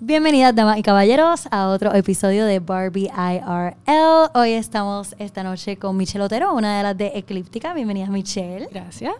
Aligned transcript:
Bienvenidas, 0.00 0.54
damas 0.54 0.78
y 0.78 0.84
caballeros, 0.84 1.48
a 1.50 1.70
otro 1.70 1.92
episodio 1.92 2.46
de 2.46 2.60
Barbie 2.60 3.10
IRL. 3.10 4.30
Hoy 4.32 4.52
estamos 4.52 5.16
esta 5.18 5.42
noche 5.42 5.76
con 5.76 5.96
Michelle 5.96 6.22
Otero, 6.22 6.54
una 6.54 6.76
de 6.76 6.82
las 6.84 6.96
de 6.96 7.10
Eclíptica. 7.16 7.74
Bienvenida, 7.74 8.06
Michelle. 8.06 8.68
Gracias. 8.70 9.16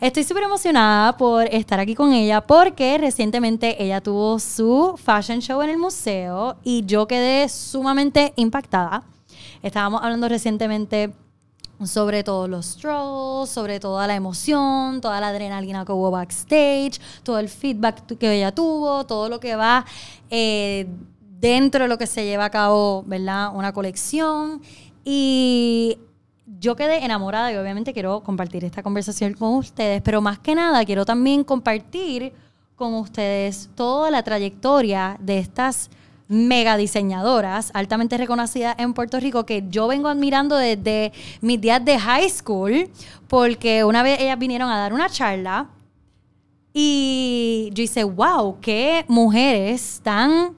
Estoy 0.00 0.24
súper 0.24 0.44
emocionada 0.44 1.18
por 1.18 1.46
estar 1.48 1.78
aquí 1.80 1.94
con 1.94 2.14
ella 2.14 2.40
porque 2.40 2.96
recientemente 2.96 3.82
ella 3.82 4.00
tuvo 4.00 4.38
su 4.38 4.94
fashion 4.96 5.40
show 5.40 5.60
en 5.60 5.68
el 5.68 5.76
museo 5.76 6.56
y 6.64 6.82
yo 6.86 7.06
quedé 7.06 7.46
sumamente 7.50 8.32
impactada. 8.36 9.02
Estábamos 9.62 10.02
hablando 10.02 10.30
recientemente 10.30 11.12
sobre 11.86 12.22
todos 12.22 12.48
los 12.48 12.66
strolls, 12.66 13.50
sobre 13.50 13.80
toda 13.80 14.06
la 14.06 14.14
emoción, 14.14 15.00
toda 15.00 15.20
la 15.20 15.28
adrenalina 15.28 15.84
que 15.84 15.92
hubo 15.92 16.10
backstage, 16.10 17.00
todo 17.22 17.38
el 17.38 17.48
feedback 17.48 18.16
que 18.18 18.36
ella 18.36 18.52
tuvo, 18.52 19.04
todo 19.06 19.28
lo 19.28 19.40
que 19.40 19.56
va 19.56 19.84
eh, 20.28 20.86
dentro 21.40 21.84
de 21.84 21.88
lo 21.88 21.98
que 21.98 22.06
se 22.06 22.24
lleva 22.24 22.46
a 22.46 22.50
cabo, 22.50 23.04
¿verdad? 23.06 23.50
Una 23.54 23.72
colección. 23.72 24.60
Y 25.04 25.98
yo 26.58 26.76
quedé 26.76 27.04
enamorada 27.04 27.52
y 27.52 27.56
obviamente 27.56 27.92
quiero 27.92 28.20
compartir 28.20 28.64
esta 28.64 28.82
conversación 28.82 29.34
con 29.34 29.54
ustedes, 29.54 30.02
pero 30.02 30.20
más 30.20 30.38
que 30.38 30.54
nada 30.54 30.84
quiero 30.84 31.04
también 31.04 31.44
compartir 31.44 32.32
con 32.76 32.94
ustedes 32.94 33.70
toda 33.74 34.10
la 34.10 34.22
trayectoria 34.22 35.16
de 35.20 35.38
estas 35.38 35.90
mega 36.30 36.76
diseñadoras 36.76 37.72
altamente 37.74 38.16
reconocidas 38.16 38.76
en 38.78 38.94
Puerto 38.94 39.18
Rico 39.18 39.44
que 39.44 39.64
yo 39.68 39.88
vengo 39.88 40.08
admirando 40.08 40.56
desde 40.56 41.12
mis 41.40 41.60
días 41.60 41.84
de 41.84 41.98
high 41.98 42.30
school, 42.30 42.88
porque 43.26 43.82
una 43.82 44.04
vez 44.04 44.20
ellas 44.20 44.38
vinieron 44.38 44.70
a 44.70 44.78
dar 44.78 44.92
una 44.92 45.10
charla 45.10 45.68
y 46.72 47.70
yo 47.74 47.82
hice, 47.82 48.04
wow, 48.04 48.58
qué 48.60 49.04
mujeres 49.08 50.00
tan 50.04 50.54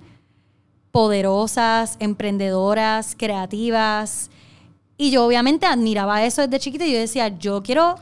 poderosas, 0.90 1.96
emprendedoras, 2.00 3.16
creativas. 3.18 4.30
Y 4.98 5.10
yo 5.10 5.24
obviamente 5.24 5.64
admiraba 5.64 6.22
eso 6.22 6.42
desde 6.42 6.60
chiquita 6.60 6.84
y 6.84 6.92
yo 6.92 6.98
decía, 6.98 7.28
yo 7.28 7.62
quiero 7.62 7.96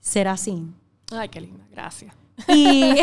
ser 0.00 0.28
así. 0.28 0.62
Ay, 1.10 1.30
qué 1.30 1.40
linda, 1.40 1.64
gracias. 1.70 2.19
Y, 2.48 2.94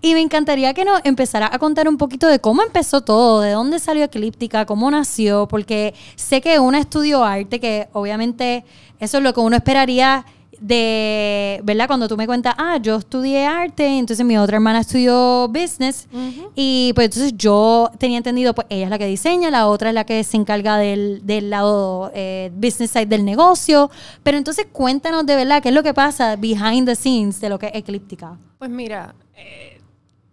y 0.00 0.14
me 0.14 0.20
encantaría 0.20 0.74
que 0.74 0.84
nos 0.84 1.00
empezara 1.04 1.50
a 1.52 1.58
contar 1.58 1.88
un 1.88 1.96
poquito 1.96 2.26
de 2.26 2.38
cómo 2.38 2.62
empezó 2.62 3.00
todo, 3.00 3.40
de 3.40 3.52
dónde 3.52 3.78
salió 3.78 4.04
Eclíptica, 4.04 4.66
cómo 4.66 4.90
nació, 4.90 5.46
porque 5.48 5.94
sé 6.16 6.40
que 6.40 6.58
uno 6.58 6.78
estudió 6.78 7.24
arte, 7.24 7.60
que 7.60 7.88
obviamente 7.92 8.64
eso 9.00 9.18
es 9.18 9.24
lo 9.24 9.32
que 9.32 9.40
uno 9.40 9.56
esperaría 9.56 10.24
de, 10.60 11.60
¿verdad? 11.64 11.86
Cuando 11.86 12.08
tú 12.08 12.16
me 12.16 12.26
cuentas, 12.26 12.54
ah, 12.58 12.78
yo 12.78 12.96
estudié 12.96 13.46
arte, 13.46 13.98
entonces 13.98 14.24
mi 14.24 14.36
otra 14.36 14.56
hermana 14.56 14.80
estudió 14.80 15.48
business, 15.48 16.08
y 16.54 16.92
pues 16.94 17.06
entonces 17.06 17.32
yo 17.36 17.90
tenía 17.98 18.18
entendido, 18.18 18.54
pues 18.54 18.66
ella 18.70 18.84
es 18.84 18.90
la 18.90 18.98
que 18.98 19.06
diseña, 19.06 19.50
la 19.50 19.68
otra 19.68 19.90
es 19.90 19.94
la 19.94 20.04
que 20.04 20.22
se 20.24 20.36
encarga 20.36 20.76
del, 20.76 21.24
del 21.24 21.50
lado 21.50 22.10
eh, 22.14 22.50
business 22.54 22.90
side 22.90 23.06
del 23.06 23.24
negocio, 23.24 23.90
pero 24.22 24.38
entonces 24.38 24.66
cuéntanos 24.72 25.26
de 25.26 25.36
verdad 25.36 25.62
qué 25.62 25.68
es 25.68 25.74
lo 25.74 25.82
que 25.82 25.94
pasa 25.94 26.36
behind 26.36 26.86
the 26.86 26.94
scenes 26.94 27.40
de 27.40 27.48
lo 27.48 27.58
que 27.58 27.66
es 27.66 27.74
Eclíptica. 27.74 28.36
Pues 28.58 28.70
mira, 28.70 29.14
eh, 29.36 29.80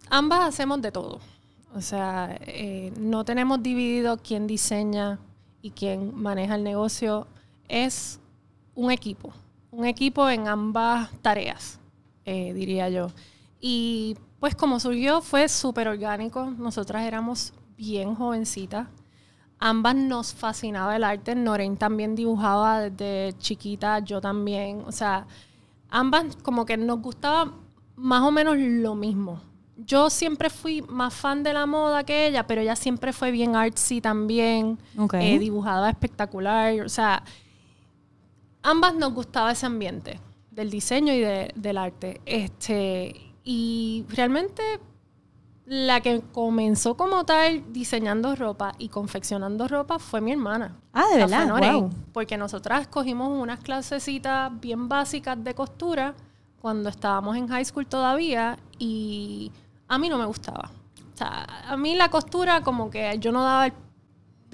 ambas 0.09 0.49
hacemos 0.49 0.81
de 0.81 0.91
todo. 0.91 1.19
O 1.75 1.81
sea, 1.81 2.37
eh, 2.41 2.93
no 2.97 3.25
tenemos 3.25 3.61
dividido 3.61 4.17
quién 4.17 4.47
diseña 4.47 5.19
y 5.61 5.71
quién 5.71 6.15
maneja 6.15 6.55
el 6.55 6.63
negocio. 6.63 7.27
Es 7.67 8.19
un 8.75 8.91
equipo 8.91 9.33
un 9.75 9.85
equipo 9.85 10.29
en 10.29 10.47
ambas 10.47 11.09
tareas, 11.21 11.79
eh, 12.23 12.53
diría 12.53 12.89
yo. 12.89 13.11
Y 13.59 14.17
pues 14.39 14.55
como 14.55 14.79
surgió 14.79 15.21
fue 15.21 15.49
súper 15.49 15.87
orgánico. 15.87 16.45
Nosotras 16.57 17.03
éramos 17.03 17.53
bien 17.77 18.15
jovencitas. 18.15 18.87
Ambas 19.59 19.95
nos 19.95 20.33
fascinaba 20.33 20.95
el 20.95 21.03
arte. 21.03 21.35
Noren 21.35 21.77
también 21.77 22.15
dibujaba 22.15 22.89
desde 22.89 23.37
chiquita, 23.37 23.99
yo 23.99 24.21
también. 24.21 24.83
O 24.85 24.91
sea, 24.91 25.27
ambas 25.89 26.35
como 26.41 26.65
que 26.65 26.77
nos 26.77 27.01
gustaba 27.01 27.51
más 27.95 28.21
o 28.21 28.31
menos 28.31 28.55
lo 28.57 28.95
mismo. 28.95 29.41
Yo 29.77 30.09
siempre 30.09 30.49
fui 30.49 30.81
más 30.83 31.13
fan 31.13 31.43
de 31.43 31.53
la 31.53 31.65
moda 31.65 32.05
que 32.05 32.27
ella, 32.27 32.47
pero 32.47 32.61
ella 32.61 32.77
siempre 32.77 33.11
fue 33.11 33.31
bien 33.31 33.55
artsy 33.57 33.99
también. 33.99 34.77
Eh, 35.13 35.37
dibujada 35.39 35.89
espectacular. 35.89 36.81
O 36.81 36.89
sea, 36.89 37.23
ambas 38.65 38.95
nos 38.95 39.13
gustaba 39.13 39.51
ese 39.51 39.65
ambiente 39.65 40.19
del 40.51 40.69
diseño 40.69 41.13
y 41.13 41.21
del 41.21 41.77
arte. 41.77 42.19
Este, 42.25 43.33
y 43.43 44.05
realmente 44.09 44.63
la 45.65 46.01
que 46.01 46.21
comenzó 46.31 46.95
como 46.95 47.23
tal 47.25 47.71
diseñando 47.73 48.35
ropa 48.35 48.73
y 48.77 48.89
confeccionando 48.89 49.67
ropa 49.67 49.99
fue 49.99 50.21
mi 50.21 50.31
hermana. 50.31 50.75
Ah, 50.93 51.05
de 51.11 51.17
verdad. 51.17 51.89
Porque 52.11 52.37
nosotras 52.37 52.81
escogimos 52.81 53.29
unas 53.29 53.59
clasecitas 53.59 54.51
bien 54.59 54.89
básicas 54.89 55.41
de 55.43 55.53
costura 55.53 56.15
cuando 56.61 56.89
estábamos 56.89 57.37
en 57.37 57.47
high 57.47 57.65
school 57.65 57.85
todavía 57.85 58.57
y 58.79 59.51
a 59.87 59.97
mí 59.97 60.09
no 60.09 60.17
me 60.17 60.25
gustaba. 60.25 60.71
O 61.13 61.17
sea, 61.17 61.45
a 61.67 61.77
mí 61.77 61.95
la 61.95 62.09
costura 62.09 62.61
como 62.61 62.89
que 62.89 63.17
yo 63.19 63.31
no 63.31 63.43
daba 63.43 63.67
el 63.67 63.73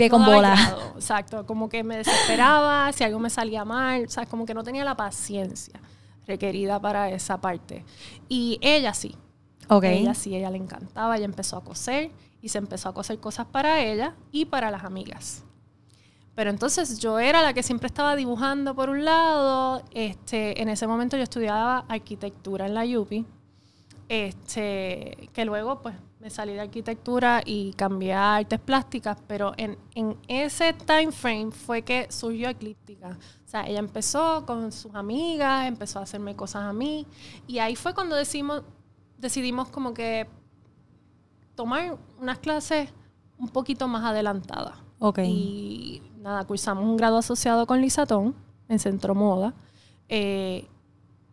con 0.09 0.25
bola. 0.25 0.77
exacto, 0.95 1.45
como 1.45 1.69
que 1.69 1.83
me 1.83 1.97
desesperaba 1.97 2.91
si 2.91 3.03
algo 3.03 3.19
me 3.19 3.29
salía 3.29 3.65
mal, 3.65 4.05
o 4.05 4.09
sea, 4.09 4.25
como 4.25 4.45
que 4.45 4.53
no 4.53 4.63
tenía 4.63 4.83
la 4.83 4.95
paciencia 4.95 5.79
requerida 6.25 6.79
para 6.79 7.09
esa 7.09 7.39
parte. 7.39 7.85
Y 8.29 8.59
ella 8.61 8.93
sí. 8.93 9.15
Okay. 9.67 9.99
Ella 9.99 10.13
sí, 10.13 10.35
ella 10.35 10.49
le 10.49 10.57
encantaba, 10.57 11.15
ella 11.15 11.25
empezó 11.25 11.57
a 11.57 11.63
coser 11.63 12.11
y 12.41 12.49
se 12.49 12.57
empezó 12.57 12.89
a 12.89 12.93
coser 12.93 13.19
cosas 13.19 13.45
para 13.45 13.81
ella 13.81 14.15
y 14.31 14.45
para 14.45 14.71
las 14.71 14.83
amigas. 14.83 15.43
Pero 16.35 16.49
entonces 16.49 16.99
yo 16.99 17.19
era 17.19 17.41
la 17.41 17.53
que 17.53 17.63
siempre 17.63 17.87
estaba 17.87 18.15
dibujando 18.15 18.75
por 18.75 18.89
un 18.89 19.05
lado. 19.05 19.83
Este, 19.91 20.61
en 20.61 20.69
ese 20.69 20.87
momento 20.87 21.17
yo 21.17 21.23
estudiaba 21.23 21.85
arquitectura 21.87 22.65
en 22.65 22.73
la 22.73 22.83
UPI. 22.85 23.25
Este, 24.07 25.29
que 25.33 25.45
luego 25.45 25.81
pues 25.81 25.95
me 26.21 26.29
salí 26.29 26.53
de 26.53 26.61
arquitectura 26.61 27.41
y 27.43 27.73
cambié 27.73 28.13
a 28.13 28.35
artes 28.35 28.59
plásticas, 28.59 29.17
pero 29.27 29.53
en, 29.57 29.75
ese 30.27 30.71
time 30.73 31.11
frame 31.11 31.51
fue 31.51 31.81
que 31.81 32.11
surgió 32.11 32.49
Eclíptica. 32.49 33.17
O 33.43 33.49
sea, 33.49 33.65
ella 33.67 33.79
empezó 33.79 34.45
con 34.45 34.71
sus 34.71 34.93
amigas, 34.93 35.67
empezó 35.67 35.97
a 35.97 36.03
hacerme 36.03 36.35
cosas 36.35 36.63
a 36.63 36.73
mí, 36.73 37.07
y 37.47 37.57
ahí 37.57 37.75
fue 37.75 37.95
cuando 37.95 38.15
decimos, 38.15 38.61
decidimos 39.17 39.69
como 39.69 39.95
que 39.95 40.27
tomar 41.55 41.97
unas 42.19 42.37
clases 42.37 42.89
un 43.39 43.49
poquito 43.49 43.87
más 43.87 44.03
adelantadas. 44.03 44.75
Okay. 44.99 45.27
Y 45.27 46.03
nada, 46.19 46.45
cursamos 46.45 46.83
un 46.83 46.97
grado 46.97 47.17
asociado 47.17 47.65
con 47.65 47.81
Lisatón 47.81 48.35
en 48.69 48.77
Centro 48.77 49.15
Moda. 49.15 49.55
Eh, 50.07 50.67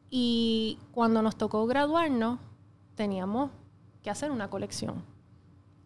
y 0.09 0.79
cuando 0.93 1.21
nos 1.21 1.37
tocó 1.37 1.67
graduarnos, 1.67 2.39
teníamos 2.95 3.51
que 4.09 4.13
hacer 4.13 4.31
una 4.31 4.49
colección. 4.49 5.05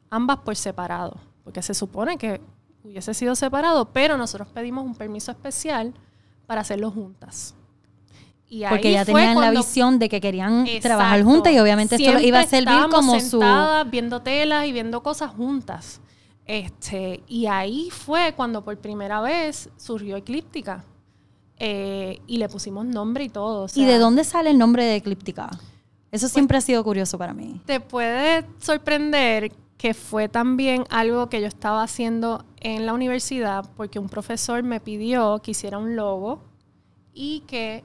Ambas 0.08 0.38
por 0.38 0.54
separado, 0.54 1.16
porque 1.42 1.60
se 1.60 1.74
supone 1.74 2.16
que 2.18 2.40
hubiese 2.84 3.14
sido 3.14 3.34
separado, 3.34 3.86
pero 3.86 4.16
nosotros 4.16 4.46
pedimos 4.54 4.84
un 4.84 4.94
permiso 4.94 5.32
especial 5.32 5.92
para 6.46 6.60
hacerlo 6.60 6.92
juntas. 6.92 7.56
Y 8.48 8.64
porque 8.68 8.92
ya 8.92 9.04
tenían 9.04 9.40
la 9.40 9.50
visión 9.50 9.98
de 9.98 10.08
que 10.08 10.20
querían 10.20 10.66
trabajar 10.80 11.24
juntas 11.24 11.52
y 11.52 11.58
obviamente 11.58 11.96
esto 11.96 12.20
iba 12.20 12.40
a 12.40 12.46
servir 12.46 12.86
como 12.90 13.18
su 13.18 13.40
viendo 13.90 14.20
telas 14.20 14.66
y 14.66 14.72
viendo 14.72 15.02
cosas 15.02 15.32
juntas. 15.32 16.00
Este, 16.44 17.24
y 17.26 17.46
ahí 17.46 17.88
fue 17.90 18.34
cuando 18.36 18.62
por 18.62 18.76
primera 18.78 19.20
vez 19.20 19.68
surgió 19.76 20.16
Eclíptica. 20.16 20.84
Eh, 21.56 22.20
y 22.26 22.38
le 22.38 22.48
pusimos 22.48 22.84
nombre 22.84 23.24
y 23.24 23.28
todo. 23.28 23.66
¿Y 23.74 23.84
de 23.84 23.98
dónde 23.98 24.22
sale 24.24 24.50
el 24.50 24.58
nombre 24.58 24.84
de 24.84 24.96
Eclíptica? 24.96 25.50
Eso 26.12 26.26
pues 26.26 26.32
siempre 26.32 26.58
ha 26.58 26.60
sido 26.60 26.84
curioso 26.84 27.16
para 27.16 27.32
mí. 27.32 27.60
Te 27.64 27.80
puede 27.80 28.44
sorprender 28.58 29.50
que 29.78 29.94
fue 29.94 30.28
también 30.28 30.84
algo 30.90 31.28
que 31.30 31.40
yo 31.40 31.46
estaba 31.46 31.82
haciendo 31.82 32.44
en 32.60 32.84
la 32.84 32.92
universidad 32.92 33.68
porque 33.76 33.98
un 33.98 34.08
profesor 34.08 34.62
me 34.62 34.78
pidió 34.78 35.40
que 35.42 35.52
hiciera 35.52 35.78
un 35.78 35.96
logo 35.96 36.42
y 37.14 37.40
que 37.46 37.82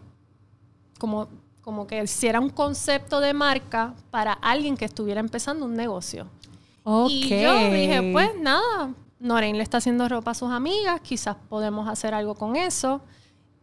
como, 0.99 1.29
como 1.61 1.87
que 1.87 2.03
hiciera 2.03 2.41
un 2.41 2.49
concepto 2.49 3.21
de 3.21 3.33
marca 3.33 3.95
para 4.11 4.33
alguien 4.33 4.75
que 4.75 4.85
estuviera 4.85 5.21
empezando 5.21 5.65
un 5.65 5.73
negocio. 5.73 6.27
Y 7.09 7.29
yo 7.29 7.71
dije, 7.71 8.11
pues 8.11 8.31
nada, 8.39 8.93
Noreen 9.19 9.57
le 9.57 9.63
está 9.63 9.77
haciendo 9.77 10.07
ropa 10.09 10.31
a 10.31 10.33
sus 10.33 10.51
amigas, 10.51 10.99
quizás 11.01 11.37
podemos 11.49 11.87
hacer 11.87 12.13
algo 12.13 12.35
con 12.35 12.57
eso 12.57 13.01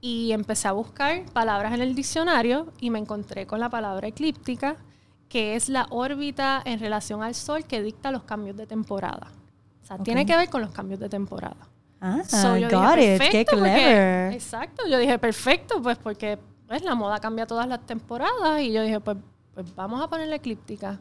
y 0.05 0.33
empecé 0.33 0.69
a 0.69 0.73
buscar 0.73 1.25
palabras 1.33 1.73
en 1.73 1.81
el 1.81 1.95
diccionario 1.95 2.67
y 2.79 2.91
me 2.91 2.99
encontré 2.99 3.47
con 3.47 3.59
la 3.59 3.71
palabra 3.71 4.07
eclíptica, 4.07 4.77
que 5.31 5.57
es 5.57 5.71
la 5.71 5.87
órbita 5.89 6.61
en 6.67 6.79
relación 6.79 7.23
al 7.23 7.35
Sol 7.35 7.65
que 7.65 7.83
dicta 7.83 8.11
los 8.11 8.23
cambios 8.25 8.55
de 8.55 8.67
temporada. 8.67 9.33
O 9.83 9.87
sea, 9.87 9.97
tiene 9.97 10.27
que 10.27 10.37
ver 10.37 10.51
con 10.51 10.61
los 10.61 10.73
cambios 10.73 11.01
de 11.01 11.09
temporada. 11.09 11.57
Ah, 12.03 12.21
got 12.71 12.99
it. 12.99 13.23
Qué 13.31 13.47
clever. 13.47 14.35
exacto, 14.35 14.87
yo 14.87 14.99
dije, 14.99 15.19
perfecto, 15.19 15.81
pues 15.81 15.97
porque 15.97 16.39
pues, 16.69 16.83
la 16.85 16.95
moda 16.95 17.19
cambia 17.19 17.47
todas 17.47 17.67
las 17.67 17.81
temporadas 17.87 18.61
y 18.61 18.73
yo 18.73 18.83
dije, 18.83 19.01
pues, 19.01 19.17
pues 19.55 19.75
vamos 19.75 20.03
a 20.03 20.09
ponerle 20.11 20.37
eclíptica. 20.37 21.01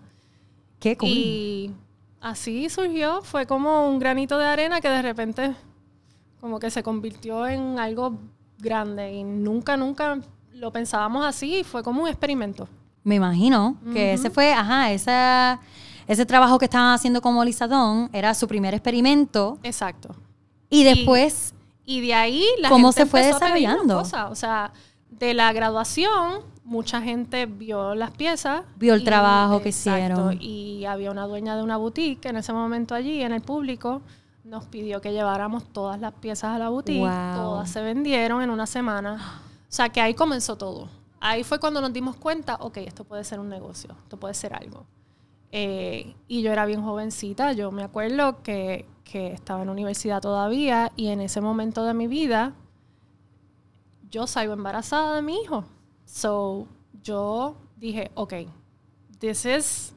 Qué 0.80 0.96
cool. 0.96 1.10
Y 1.10 1.76
así 2.22 2.70
surgió, 2.70 3.22
fue 3.22 3.46
como 3.46 3.86
un 3.90 4.00
granito 4.00 4.38
de 4.38 4.46
arena 4.46 4.80
que 4.80 4.88
de 4.88 5.02
repente 5.02 5.54
como 6.40 6.58
que 6.58 6.70
se 6.70 6.84
convirtió 6.84 7.46
en 7.48 7.80
algo 7.80 8.18
grande 8.64 9.12
y 9.14 9.24
nunca, 9.24 9.78
nunca 9.78 10.20
lo 10.54 10.72
pensábamos 10.72 11.26
así 11.26 11.58
y 11.58 11.64
fue 11.64 11.84
como 11.84 12.02
un 12.04 12.08
experimento. 12.08 12.68
Me 13.04 13.16
imagino 13.16 13.76
que 13.92 14.14
ese 14.14 14.30
fue, 14.30 14.54
ajá, 14.54 14.92
esa, 14.92 15.60
ese 16.08 16.26
trabajo 16.26 16.58
que 16.58 16.66
estaban 16.66 16.94
haciendo 16.94 17.22
como 17.22 17.44
Lisadón 17.44 18.10
era 18.14 18.34
su 18.34 18.48
primer 18.48 18.74
experimento 18.74 19.60
Exacto. 19.64 20.16
y 20.70 20.84
después, 20.84 21.54
Y 21.86 22.00
de 22.00 22.14
ahí 22.14 22.46
la 22.60 22.70
¿Cómo 22.70 22.94
gente 22.94 23.02
se 23.04 23.06
fue 23.12 23.26
desarrollando? 23.26 23.98
cosas. 23.98 24.32
O 24.32 24.36
sea, 24.36 24.72
de 25.10 25.34
la 25.34 25.52
graduación, 25.52 26.40
mucha 26.64 27.02
gente 27.02 27.46
vio 27.46 27.94
las 27.94 28.12
piezas. 28.12 28.62
Vio 28.78 28.94
el 28.94 29.02
y- 29.02 29.04
trabajo 29.04 29.62
que 29.62 29.68
exacto, 29.70 30.00
hicieron. 30.32 30.38
Y 30.42 30.86
había 30.86 31.12
una 31.12 31.28
dueña 31.28 31.58
de 31.58 31.64
una 31.64 31.76
boutique 31.76 32.30
en 32.30 32.38
ese 32.38 32.54
momento 32.54 32.96
allí, 32.96 33.22
en 33.22 33.34
el 33.34 33.42
público. 33.42 34.02
Nos 34.44 34.66
pidió 34.66 35.00
que 35.02 35.14
lleváramos 35.14 35.64
todas 35.72 36.00
las 36.00 36.14
piezas 36.14 36.56
a 36.56 36.60
la 36.60 36.70
boutique. 36.70 37.00
Wow. 37.00 37.36
Todas 37.36 37.70
se 37.70 37.82
vendieron 37.82 38.42
en 38.42 38.50
una 38.50 38.66
semana. 38.66 39.42
O 39.48 39.76
sea, 39.76 39.90
que 39.90 40.02
ahí 40.02 40.14
comenzó 40.14 40.58
todo. 40.58 40.90
Ahí 41.20 41.44
fue 41.44 41.60
cuando 41.60 41.80
nos 41.80 41.94
dimos 41.94 42.18
cuenta, 42.18 42.58
ok, 42.60 42.78
esto 42.78 43.06
puede 43.06 43.24
ser 43.24 43.40
un 43.40 43.48
negocio, 43.48 43.96
esto 44.04 44.18
puede 44.18 44.34
ser 44.34 44.54
algo. 44.54 44.86
Eh, 45.52 46.16
y 46.28 46.42
yo 46.42 46.52
era 46.52 46.66
bien 46.66 46.84
jovencita, 46.84 47.54
yo 47.54 47.72
me 47.72 47.84
acuerdo 47.84 48.44
que, 48.44 48.86
que 49.06 49.32
estaba 49.32 49.62
en 49.64 49.70
universidad 49.70 50.22
todavía 50.22 50.92
y 50.98 51.08
en 51.08 51.22
ese 51.22 51.40
momento 51.40 51.86
de 51.86 51.94
mi 51.94 52.08
vida 52.08 52.54
yo 54.10 54.28
salgo 54.28 54.54
embarazada 54.54 55.16
de 55.16 55.22
mi 55.22 55.42
hijo. 55.42 55.64
So, 56.06 56.68
yo 57.02 57.56
dije, 57.78 58.12
ok, 58.16 58.34
this 59.20 59.46
is 59.46 59.96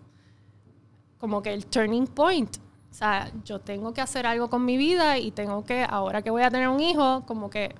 como 1.18 1.42
que 1.42 1.52
el 1.52 1.66
turning 1.66 2.06
point. 2.06 2.56
O 2.96 2.98
sea, 2.98 3.30
yo 3.44 3.58
tengo 3.60 3.92
que 3.92 4.00
hacer 4.00 4.26
algo 4.26 4.48
con 4.48 4.64
mi 4.64 4.78
vida 4.78 5.18
y 5.18 5.30
tengo 5.30 5.62
que, 5.66 5.84
ahora 5.86 6.22
que 6.22 6.30
voy 6.30 6.42
a 6.42 6.50
tener 6.50 6.66
un 6.66 6.80
hijo, 6.80 7.24
como 7.26 7.50
que, 7.50 7.74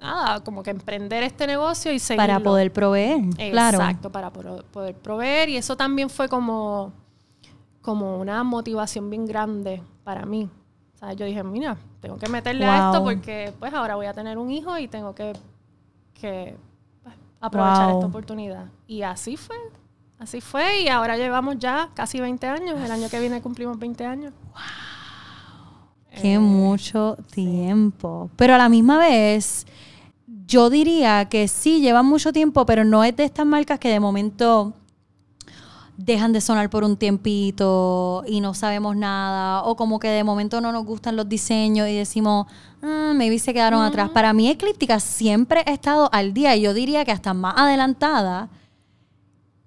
nada, 0.00 0.42
como 0.42 0.62
que 0.62 0.70
emprender 0.70 1.22
este 1.22 1.46
negocio 1.46 1.92
y 1.92 1.98
seguirlo. 1.98 2.26
para 2.26 2.40
poder 2.40 2.72
proveer, 2.72 3.20
claro. 3.50 3.76
Exacto, 3.76 4.10
para 4.10 4.30
poder 4.32 4.94
proveer. 4.96 5.50
Y 5.50 5.58
eso 5.58 5.76
también 5.76 6.08
fue 6.08 6.30
como, 6.30 6.94
como 7.82 8.18
una 8.18 8.42
motivación 8.42 9.10
bien 9.10 9.26
grande 9.26 9.82
para 10.02 10.24
mí. 10.24 10.48
O 10.94 10.98
sea, 10.98 11.12
yo 11.12 11.26
dije, 11.26 11.42
mira, 11.44 11.76
tengo 12.00 12.16
que 12.16 12.26
meterle 12.30 12.64
a 12.64 12.86
esto 12.86 13.02
Wow. 13.02 13.10
porque 13.12 13.52
pues 13.58 13.74
ahora 13.74 13.96
voy 13.96 14.06
a 14.06 14.14
tener 14.14 14.38
un 14.38 14.50
hijo 14.50 14.78
y 14.78 14.88
tengo 14.88 15.14
que, 15.14 15.34
que 16.14 16.56
pues, 17.02 17.14
aprovechar 17.38 17.88
Wow. 17.88 17.94
esta 17.96 18.06
oportunidad. 18.06 18.64
Y 18.86 19.02
así 19.02 19.36
fue. 19.36 19.56
Así 20.18 20.40
fue 20.40 20.82
y 20.82 20.88
ahora 20.88 21.16
llevamos 21.16 21.58
ya 21.58 21.90
casi 21.94 22.20
20 22.20 22.46
años. 22.46 22.80
El 22.80 22.90
año 22.90 23.08
que 23.08 23.20
viene 23.20 23.42
cumplimos 23.42 23.78
20 23.78 24.04
años. 24.06 24.32
Qué 26.20 26.34
Eh, 26.34 26.38
mucho 26.38 27.16
tiempo. 27.32 28.30
Pero 28.36 28.54
a 28.54 28.58
la 28.58 28.68
misma 28.68 28.98
vez, 28.98 29.66
yo 30.46 30.70
diría 30.70 31.28
que 31.28 31.48
sí, 31.48 31.80
llevan 31.80 32.06
mucho 32.06 32.32
tiempo, 32.32 32.64
pero 32.64 32.84
no 32.84 33.04
es 33.04 33.16
de 33.16 33.24
estas 33.24 33.44
marcas 33.44 33.78
que 33.78 33.88
de 33.88 34.00
momento 34.00 34.74
dejan 35.96 36.32
de 36.32 36.40
sonar 36.40 36.70
por 36.70 36.82
un 36.82 36.96
tiempito 36.96 38.24
y 38.26 38.40
no 38.40 38.54
sabemos 38.54 38.96
nada, 38.96 39.62
o 39.62 39.76
como 39.76 40.00
que 40.00 40.08
de 40.08 40.24
momento 40.24 40.60
no 40.60 40.72
nos 40.72 40.84
gustan 40.84 41.16
los 41.16 41.28
diseños 41.28 41.88
y 41.88 41.94
decimos, 41.94 42.46
ah, 42.82 43.12
maybe 43.14 43.38
se 43.38 43.54
quedaron 43.54 43.82
atrás. 43.82 44.10
Para 44.10 44.32
mí, 44.32 44.48
Eclíptica 44.48 45.00
siempre 45.00 45.62
ha 45.66 45.72
estado 45.72 46.08
al 46.12 46.34
día 46.34 46.56
y 46.56 46.62
yo 46.62 46.74
diría 46.74 47.04
que 47.04 47.12
hasta 47.12 47.34
más 47.34 47.54
adelantada 47.56 48.48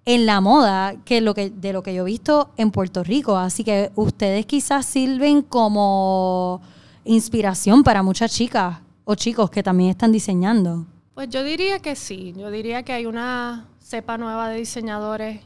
en 0.07 0.25
la 0.25 0.39
moda 0.39 0.95
que 1.03 1.19
lo 1.19 1.33
que 1.33 1.49
de 1.49 1.73
lo 1.73 1.83
que 1.83 1.93
yo 1.93 2.03
he 2.03 2.05
visto 2.05 2.51
en 2.55 2.71
Puerto 2.71 3.03
Rico. 3.03 3.35
Así 3.35 3.65
que 3.65 3.91
ustedes 3.95 4.45
quizás 4.45 4.85
sirven 4.85 5.41
como 5.41 6.61
inspiración 7.03 7.83
para 7.83 8.01
muchas 8.03 8.31
chicas 8.31 8.79
o 9.03 9.15
chicos 9.15 9.49
que 9.49 9.61
también 9.61 9.89
están 9.89 10.13
diseñando. 10.13 10.85
Pues 11.13 11.29
yo 11.29 11.43
diría 11.43 11.79
que 11.79 11.97
sí. 11.97 12.33
Yo 12.37 12.49
diría 12.49 12.83
que 12.83 12.93
hay 12.93 13.05
una 13.05 13.67
cepa 13.81 14.17
nueva 14.17 14.47
de 14.47 14.59
diseñadores 14.59 15.41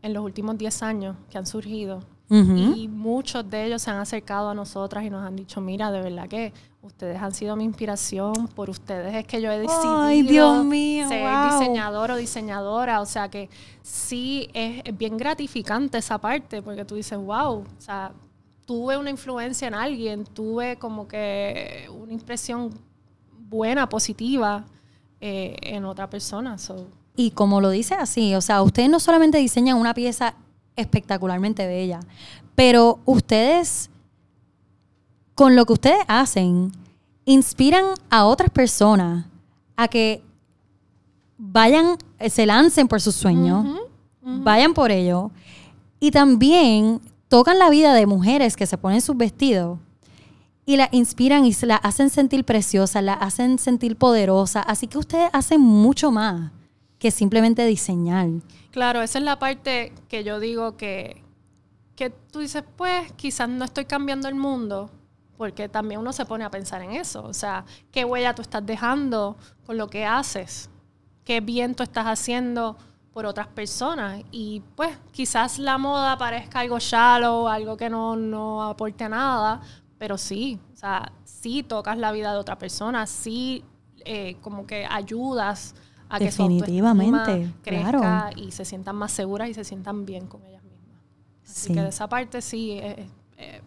en 0.00 0.14
los 0.14 0.24
últimos 0.24 0.56
10 0.56 0.82
años 0.82 1.16
que 1.28 1.36
han 1.36 1.46
surgido. 1.46 2.02
Y 2.28 2.88
muchos 2.88 3.48
de 3.48 3.66
ellos 3.66 3.82
se 3.82 3.90
han 3.90 3.98
acercado 3.98 4.48
a 4.48 4.54
nosotras 4.54 5.04
y 5.04 5.10
nos 5.10 5.24
han 5.24 5.36
dicho, 5.36 5.60
mira, 5.60 5.92
de 5.92 6.00
verdad 6.00 6.26
que 6.26 6.52
ustedes 6.86 7.20
han 7.20 7.34
sido 7.34 7.56
mi 7.56 7.64
inspiración, 7.64 8.48
por 8.54 8.70
ustedes 8.70 9.14
es 9.14 9.26
que 9.26 9.40
yo 9.40 9.50
he 9.50 9.58
decidido 9.58 10.02
Ay, 10.02 10.22
Dios 10.22 10.64
mío, 10.64 11.08
ser 11.08 11.22
wow. 11.22 11.58
diseñador 11.58 12.10
o 12.12 12.16
diseñadora. 12.16 13.00
O 13.00 13.06
sea 13.06 13.28
que 13.28 13.48
sí 13.82 14.48
es, 14.54 14.82
es 14.84 14.96
bien 14.96 15.16
gratificante 15.16 15.98
esa 15.98 16.18
parte, 16.18 16.62
porque 16.62 16.84
tú 16.84 16.94
dices, 16.94 17.18
wow, 17.18 17.58
o 17.58 17.80
sea, 17.80 18.12
tuve 18.66 18.96
una 18.96 19.10
influencia 19.10 19.68
en 19.68 19.74
alguien, 19.74 20.24
tuve 20.24 20.76
como 20.76 21.06
que 21.06 21.88
una 21.90 22.12
impresión 22.12 22.70
buena, 23.48 23.88
positiva 23.88 24.64
eh, 25.20 25.56
en 25.62 25.84
otra 25.84 26.10
persona. 26.10 26.58
So, 26.58 26.88
Y 27.14 27.30
como 27.30 27.60
lo 27.60 27.70
dice 27.70 27.94
así, 27.94 28.34
o 28.34 28.40
sea, 28.40 28.62
ustedes 28.62 28.90
no 28.90 29.00
solamente 29.00 29.38
diseñan 29.38 29.78
una 29.78 29.94
pieza 29.94 30.34
espectacularmente 30.74 31.66
bella, 31.66 32.00
pero 32.54 32.98
ustedes, 33.04 33.88
con 35.36 35.54
lo 35.54 35.66
que 35.66 35.74
ustedes 35.74 36.04
hacen, 36.08 36.72
inspiran 37.26 37.84
a 38.10 38.24
otras 38.24 38.50
personas 38.50 39.26
a 39.76 39.86
que 39.86 40.22
vayan, 41.36 41.98
eh, 42.18 42.30
se 42.30 42.46
lancen 42.46 42.88
por 42.88 43.00
sus 43.00 43.14
sueños, 43.14 43.66
vayan 44.22 44.74
por 44.74 44.90
ello, 44.90 45.30
y 46.00 46.10
también 46.10 47.00
tocan 47.28 47.58
la 47.58 47.68
vida 47.68 47.92
de 47.92 48.06
mujeres 48.06 48.56
que 48.56 48.66
se 48.66 48.78
ponen 48.78 49.02
sus 49.02 49.16
vestidos 49.16 49.78
y 50.64 50.78
la 50.78 50.88
inspiran 50.90 51.44
y 51.44 51.52
se 51.52 51.66
la 51.66 51.76
hacen 51.76 52.08
sentir 52.08 52.44
preciosa, 52.44 53.02
la 53.02 53.12
hacen 53.12 53.58
sentir 53.58 53.96
poderosa. 53.96 54.60
Así 54.62 54.86
que 54.86 54.98
ustedes 54.98 55.28
hacen 55.34 55.60
mucho 55.60 56.10
más 56.10 56.50
que 56.98 57.10
simplemente 57.10 57.64
diseñar. 57.66 58.28
Claro, 58.70 59.02
esa 59.02 59.18
es 59.18 59.24
la 59.24 59.38
parte 59.38 59.92
que 60.08 60.24
yo 60.24 60.40
digo 60.40 60.76
que, 60.78 61.22
que 61.94 62.08
tú 62.10 62.40
dices, 62.40 62.64
pues 62.76 63.12
quizás 63.12 63.48
no 63.50 63.64
estoy 63.64 63.84
cambiando 63.84 64.28
el 64.28 64.34
mundo, 64.34 64.90
porque 65.36 65.68
también 65.68 66.00
uno 66.00 66.12
se 66.12 66.24
pone 66.24 66.44
a 66.44 66.50
pensar 66.50 66.82
en 66.82 66.92
eso. 66.92 67.24
O 67.24 67.34
sea, 67.34 67.64
¿qué 67.92 68.04
huella 68.04 68.34
tú 68.34 68.42
estás 68.42 68.64
dejando 68.64 69.36
con 69.64 69.76
lo 69.76 69.88
que 69.88 70.04
haces? 70.06 70.70
¿Qué 71.24 71.40
bien 71.40 71.74
tú 71.74 71.82
estás 71.82 72.06
haciendo 72.06 72.76
por 73.12 73.26
otras 73.26 73.48
personas? 73.48 74.22
Y 74.30 74.62
pues 74.76 74.96
quizás 75.12 75.58
la 75.58 75.76
moda 75.78 76.16
parezca 76.16 76.60
algo 76.60 76.78
shallow, 76.78 77.48
algo 77.48 77.76
que 77.76 77.90
no, 77.90 78.16
no 78.16 78.62
aporte 78.62 79.04
a 79.04 79.08
nada, 79.08 79.60
pero 79.98 80.16
sí, 80.18 80.58
o 80.72 80.76
sea, 80.76 81.10
sí 81.24 81.62
tocas 81.62 81.98
la 81.98 82.12
vida 82.12 82.32
de 82.32 82.38
otra 82.38 82.56
persona, 82.58 83.06
sí 83.06 83.64
eh, 84.04 84.36
como 84.40 84.66
que 84.66 84.86
ayudas 84.88 85.74
a 86.08 86.18
que 86.18 86.30
su 86.30 86.42
Definitivamente, 86.42 87.52
crezca 87.62 87.90
claro. 88.30 88.30
y 88.36 88.52
se 88.52 88.64
sientan 88.64 88.94
más 88.94 89.10
seguras 89.10 89.48
y 89.48 89.54
se 89.54 89.64
sientan 89.64 90.06
bien 90.06 90.26
con 90.28 90.44
ellas 90.44 90.62
mismas. 90.62 91.00
Así 91.42 91.68
Sí. 91.68 91.74
que 91.74 91.80
de 91.82 91.88
esa 91.88 92.08
parte 92.08 92.40
sí, 92.40 92.72
eh, 92.72 93.08
eh, 93.38 93.62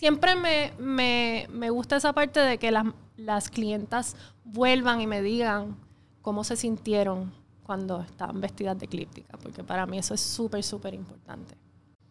siempre 0.00 0.34
me, 0.34 0.72
me, 0.78 1.46
me 1.52 1.68
gusta 1.68 1.96
esa 1.96 2.14
parte 2.14 2.40
de 2.40 2.56
que 2.56 2.70
las, 2.70 2.86
las 3.18 3.50
clientas 3.50 4.16
vuelvan 4.44 5.02
y 5.02 5.06
me 5.06 5.20
digan 5.20 5.76
cómo 6.22 6.42
se 6.42 6.56
sintieron 6.56 7.34
cuando 7.64 8.00
estaban 8.00 8.40
vestidas 8.40 8.78
de 8.78 8.86
eclíptica, 8.86 9.36
porque 9.36 9.62
para 9.62 9.84
mí 9.84 9.98
eso 9.98 10.14
es 10.14 10.22
súper, 10.22 10.64
súper 10.64 10.94
importante. 10.94 11.54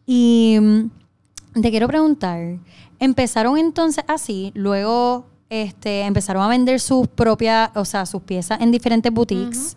Y 0.06 0.60
mm, 0.62 1.62
te 1.62 1.72
quiero 1.72 1.88
preguntar, 1.88 2.60
empezaron 3.00 3.58
entonces 3.58 4.04
así, 4.08 4.52
luego 4.54 5.26
este, 5.50 6.02
empezaron 6.02 6.44
a 6.44 6.48
vender 6.48 6.80
sus 6.80 7.08
propias, 7.08 7.72
o 7.74 7.86
sea, 7.86 8.06
sus 8.06 8.22
piezas 8.22 8.62
en 8.62 8.70
diferentes 8.70 9.12
boutiques. 9.12 9.76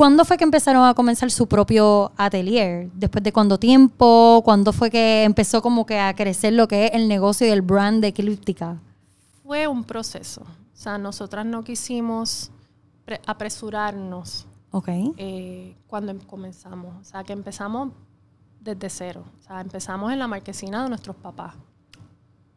¿Cuándo 0.00 0.24
fue 0.24 0.38
que 0.38 0.44
empezaron 0.44 0.82
a 0.86 0.94
comenzar 0.94 1.30
su 1.30 1.46
propio 1.46 2.10
atelier? 2.16 2.90
¿Después 2.94 3.22
de 3.22 3.34
cuánto 3.34 3.58
tiempo? 3.58 4.40
¿Cuándo 4.46 4.72
fue 4.72 4.90
que 4.90 5.24
empezó 5.24 5.60
como 5.60 5.84
que 5.84 5.98
a 5.98 6.14
crecer 6.16 6.54
lo 6.54 6.66
que 6.68 6.86
es 6.86 6.94
el 6.94 7.06
negocio 7.06 7.46
y 7.46 7.50
el 7.50 7.60
brand 7.60 8.00
de 8.00 8.08
Eclíptica? 8.08 8.78
Fue 9.44 9.66
un 9.66 9.84
proceso. 9.84 10.40
O 10.40 10.46
sea, 10.72 10.96
nosotras 10.96 11.44
no 11.44 11.62
quisimos 11.64 12.50
pre- 13.04 13.20
apresurarnos 13.26 14.46
Ok. 14.70 14.88
eh, 15.18 15.76
cuando 15.86 16.18
comenzamos. 16.26 16.96
O 16.98 17.04
sea, 17.04 17.22
que 17.22 17.34
empezamos 17.34 17.90
desde 18.58 18.88
cero. 18.88 19.22
O 19.38 19.42
sea, 19.42 19.60
empezamos 19.60 20.10
en 20.14 20.18
la 20.18 20.26
marquesina 20.26 20.82
de 20.82 20.88
nuestros 20.88 21.14
papás, 21.16 21.52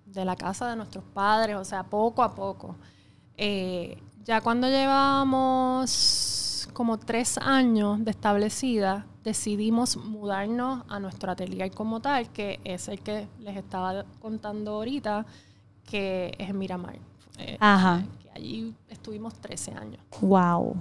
de 0.06 0.24
la 0.24 0.38
casa 0.38 0.70
de 0.70 0.78
nuestros 0.78 1.04
padres, 1.14 1.58
o 1.58 1.66
sea, 1.66 1.84
poco 1.84 2.24
a 2.24 2.34
poco. 2.34 2.78
Eh, 3.36 4.02
ya 4.24 4.40
cuando 4.40 4.70
llevábamos 4.70 5.90
como 6.74 6.98
tres 6.98 7.38
años 7.38 8.04
de 8.04 8.12
establecida, 8.12 9.06
decidimos 9.24 9.96
mudarnos 9.98 10.84
a 10.90 11.00
nuestro 11.00 11.32
atelier 11.32 11.72
como 11.72 12.02
tal, 12.02 12.30
que 12.30 12.60
es 12.64 12.88
el 12.88 13.00
que 13.00 13.28
les 13.40 13.56
estaba 13.58 14.04
contando 14.20 14.72
ahorita, 14.76 15.26
que 15.90 16.34
es 16.38 16.50
en 16.50 16.58
Miramar. 16.58 16.98
Eh, 17.38 17.58
Ajá. 17.60 18.04
que 18.22 18.30
allí 18.32 18.76
estuvimos 18.90 19.34
13 19.36 19.72
años. 19.72 20.00
Wow. 20.22 20.76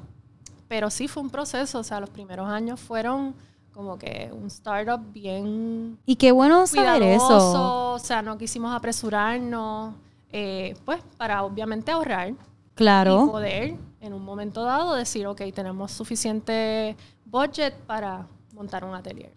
Pero 0.68 0.90
sí 0.90 1.06
fue 1.08 1.22
un 1.22 1.30
proceso, 1.30 1.78
o 1.78 1.84
sea, 1.84 2.00
los 2.00 2.10
primeros 2.10 2.48
años 2.48 2.80
fueron 2.80 3.34
como 3.72 3.98
que 3.98 4.30
un 4.32 4.46
startup 4.48 5.00
bien 5.12 5.98
Y 6.04 6.16
qué 6.16 6.30
bueno 6.32 6.66
saber 6.66 7.02
eso. 7.02 7.92
o 7.94 7.98
sea, 7.98 8.20
no 8.22 8.36
quisimos 8.36 8.74
apresurarnos, 8.74 9.94
eh, 10.30 10.74
pues 10.84 11.00
para 11.16 11.42
obviamente 11.42 11.90
ahorrar 11.90 12.30
y 12.30 12.36
Claro. 12.74 13.28
poder 13.30 13.76
en 14.02 14.12
un 14.12 14.24
momento 14.24 14.64
dado 14.64 14.94
decir, 14.94 15.26
ok, 15.26 15.40
tenemos 15.54 15.92
suficiente 15.92 16.96
budget 17.24 17.72
para 17.86 18.26
montar 18.52 18.84
un 18.84 18.94
atelier. 18.94 19.32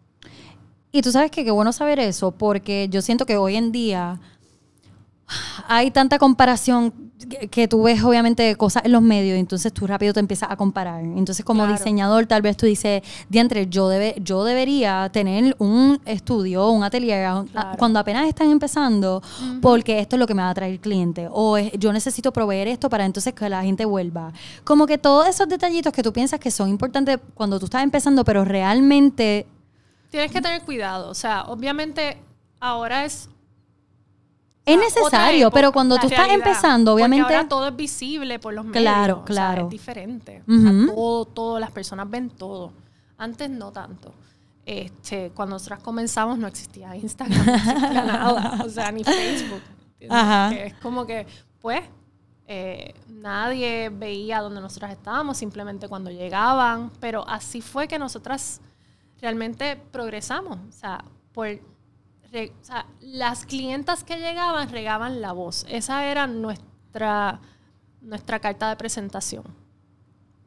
Y 0.91 1.01
tú 1.01 1.12
sabes 1.12 1.29
que 1.29 1.45
qué 1.45 1.51
bueno 1.51 1.72
saber 1.72 2.00
eso, 2.00 2.31
porque 2.31 2.88
yo 2.89 3.01
siento 3.01 3.25
que 3.25 3.38
hoy 3.38 3.55
en 3.57 3.72
día 3.72 4.19
hay 5.67 5.89
tanta 5.91 6.20
comparación 6.20 6.94
que, 7.29 7.48
que 7.48 7.67
tú 7.67 7.82
ves 7.84 8.03
obviamente 8.03 8.55
cosas 8.55 8.86
en 8.86 8.91
los 8.91 9.01
medios 9.01 9.39
entonces 9.39 9.74
tú 9.74 9.88
rápido 9.88 10.13
te 10.13 10.20
empiezas 10.20 10.51
a 10.51 10.55
comparar. 10.55 11.01
Entonces 11.01 11.44
como 11.44 11.63
Claro. 11.63 11.74
diseñador 11.77 12.27
tal 12.27 12.41
vez 12.44 12.55
tú 12.58 12.65
dices, 12.67 13.01
diantre, 13.29 13.67
yo, 13.67 13.88
debe, 13.89 14.15
yo 14.22 14.44
debería 14.44 15.10
tener 15.12 15.55
un 15.58 16.00
estudio, 16.05 16.70
un 16.70 16.84
atelier 16.84 17.25
a- 17.25 17.75
cuando 17.79 18.00
apenas 18.00 18.27
están 18.27 18.51
empezando 18.51 19.24
porque 19.62 20.00
esto 20.00 20.15
es 20.15 20.20
lo 20.20 20.27
que 20.27 20.36
me 20.36 20.44
va 20.44 20.50
a 20.50 20.53
traer 20.53 20.79
cliente 20.79 21.27
o 21.32 21.58
es- 21.58 21.72
yo 21.79 21.91
necesito 21.91 22.32
proveer 22.32 22.67
esto 22.67 22.89
para 22.89 23.05
entonces 23.05 23.34
que 23.34 23.50
la 23.50 23.63
gente 23.63 23.86
vuelva. 23.86 24.32
Como 24.63 24.86
que 24.86 24.98
todos 25.00 25.27
esos 25.27 25.48
detallitos 25.48 25.91
que 25.91 26.03
tú 26.03 26.13
piensas 26.13 26.39
que 26.39 26.51
son 26.51 26.70
importantes 26.70 27.17
cuando 27.34 27.58
tú 27.60 27.65
estás 27.65 27.82
empezando, 27.84 28.24
pero 28.24 28.46
realmente 28.46 29.48
Tienes 30.12 30.32
que 30.32 30.39
tener 30.41 30.62
cuidado, 30.62 31.10
o 31.10 31.13
sea, 31.15 31.44
obviamente 31.48 32.17
ahora 32.62 33.03
es 33.05 33.27
Es 34.65 34.77
necesario, 34.79 35.48
época, 35.48 35.53
pero 35.53 35.72
cuando 35.72 35.98
tú 35.98 36.07
estás 36.07 36.29
empezando, 36.29 36.93
obviamente. 36.93 37.36
ahora 37.36 37.48
todo 37.48 37.67
es 37.67 37.75
visible 37.75 38.39
por 38.39 38.53
los 38.53 38.65
medios. 38.65 38.81
Claro, 38.81 39.13
o 39.13 39.17
sea, 39.17 39.25
claro. 39.25 39.63
es 39.65 39.69
diferente. 39.69 40.43
O 40.48 40.60
sea, 40.60 40.95
todo, 40.95 41.25
todo, 41.25 41.60
las 41.60 41.72
personas 41.72 42.10
ven 42.10 42.29
todo. 42.31 42.74
Antes 43.17 43.50
no 43.50 43.72
tanto. 43.72 44.13
Este, 44.65 45.29
cuando 45.36 45.55
nosotras 45.55 45.79
comenzamos 45.84 46.39
no 46.39 46.48
existía 46.48 46.95
Instagram, 46.95 47.45
no 47.45 47.55
existía 47.55 48.03
nada. 48.05 48.63
O 48.65 48.69
sea, 48.69 48.91
ni 48.91 49.03
Facebook. 49.03 49.62
Ajá. 50.10 50.51
Es 50.55 50.74
como 50.75 51.05
que, 51.05 51.27
pues, 51.62 51.81
eh, 52.48 52.95
nadie 53.07 53.89
veía 53.89 54.41
dónde 54.41 54.62
nosotras 54.62 54.91
estábamos, 54.91 55.38
simplemente 55.38 55.88
cuando 55.88 56.10
llegaban. 56.10 56.91
Pero 57.00 57.27
así 57.27 57.62
fue 57.62 57.88
que 57.88 58.00
nosotras 58.00 58.62
realmente 59.22 59.79
progresamos. 59.91 60.57
O 60.67 60.72
sea, 60.72 61.03
por 61.31 61.48
re- 62.32 62.51
o 62.62 62.63
sea, 62.65 62.86
las 63.01 63.46
clientas 63.46 64.03
que 64.03 64.17
llegaban 64.17 64.70
regaban 64.70 65.22
la 65.22 65.32
voz. 65.32 65.65
Esa 65.70 66.05
era 66.05 66.27
nuestra, 66.27 67.39
nuestra 68.01 68.39
carta 68.39 68.70
de 68.70 68.75
presentación. 68.75 69.44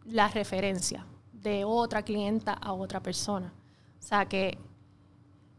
La 0.04 0.28
referencia 0.28 1.04
de 1.32 1.64
otra 1.64 2.02
clienta 2.02 2.52
a 2.52 2.72
otra 2.72 3.00
persona. 3.02 3.52
O 3.98 4.02
sea 4.02 4.26
que 4.26 4.58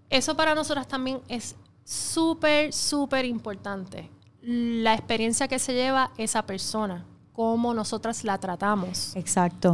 eso 0.10 0.36
para 0.36 0.56
nosotras 0.56 0.88
también 0.88 1.22
es 1.28 1.56
súper, 1.84 2.74
súper 2.74 3.26
importante. 3.26 4.10
La 4.42 4.94
experiencia 4.94 5.48
que 5.48 5.60
se 5.60 5.74
lleva 5.74 6.12
esa 6.18 6.44
persona, 6.46 7.06
cómo 7.34 7.74
nosotras 7.74 8.24
la 8.24 8.38
tratamos 8.38 9.16
Exacto. 9.16 9.74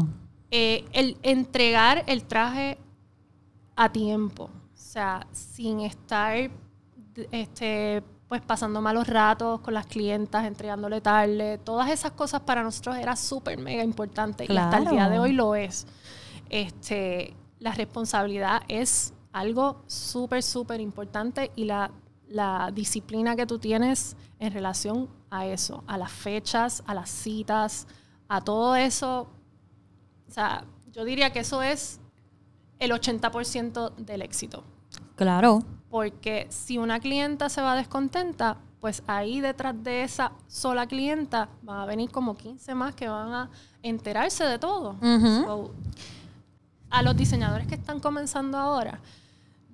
eh, 0.52 0.86
el 0.92 1.18
entregar 1.24 2.04
el 2.08 2.24
traje 2.26 2.78
a 3.76 3.92
tiempo, 3.92 4.50
sea, 4.96 5.28
sin 5.32 5.82
estar 5.82 6.50
este, 7.32 8.02
pues 8.28 8.42
pasando 8.42 8.82
malos 8.82 9.08
ratos 9.08 9.60
con 9.60 9.74
las 9.74 9.86
clientas, 9.86 10.46
entregándole 10.46 11.02
tarde, 11.02 11.58
todas 11.58 11.90
esas 11.90 12.12
cosas 12.12 12.42
para 12.42 12.64
nosotros 12.64 12.96
era 12.98 13.16
súper 13.16 13.58
mega 13.58 13.84
importante 13.84 14.46
y 14.48 14.58
hasta 14.58 14.78
el 14.78 14.88
día 14.88 15.10
de 15.10 15.20
hoy 15.20 15.34
lo 15.34 15.56
es. 15.56 15.86
Este, 16.50 17.36
la 17.60 17.74
responsabilidad 17.74 18.62
es 18.68 19.14
algo 19.34 19.84
súper, 19.88 20.42
súper 20.42 20.80
importante 20.80 21.52
y 21.56 21.66
la, 21.66 21.92
la 22.28 22.72
disciplina 22.74 23.36
que 23.36 23.46
tú 23.46 23.60
tienes 23.60 24.16
en 24.40 24.54
relación 24.54 25.10
a 25.30 25.46
eso, 25.46 25.84
a 25.88 25.98
las 25.98 26.12
fechas, 26.12 26.84
a 26.88 26.94
las 26.94 27.10
citas, 27.10 27.86
a 28.30 28.42
todo 28.42 28.76
eso, 28.76 29.28
o 30.28 30.32
sea, 30.32 30.66
yo 30.92 31.04
diría 31.04 31.32
que 31.32 31.40
eso 31.40 31.62
es 31.62 32.00
el 32.80 32.92
80% 32.92 33.96
del 33.96 34.22
éxito. 34.22 34.64
Claro. 35.16 35.64
Porque 35.90 36.48
si 36.50 36.78
una 36.78 37.00
clienta 37.00 37.50
se 37.50 37.62
va 37.62 37.76
descontenta, 37.76 38.58
pues 38.80 39.02
ahí 39.08 39.42
detrás 39.42 39.76
de 39.84 40.04
esa 40.04 40.32
sola 40.48 40.86
clienta 40.86 41.50
van 41.64 41.80
a 41.80 41.86
venir 41.86 42.12
como 42.12 42.36
15 42.38 42.76
más 42.76 42.94
que 42.94 43.08
van 43.08 43.34
a 43.34 43.50
enterarse 43.82 44.44
de 44.44 44.60
todo. 44.60 44.96
So, 45.02 45.72
a 46.90 47.02
los 47.02 47.16
diseñadores 47.16 47.68
que 47.68 47.76
están 47.76 48.00
comenzando 48.00 48.58
ahora, 48.58 49.00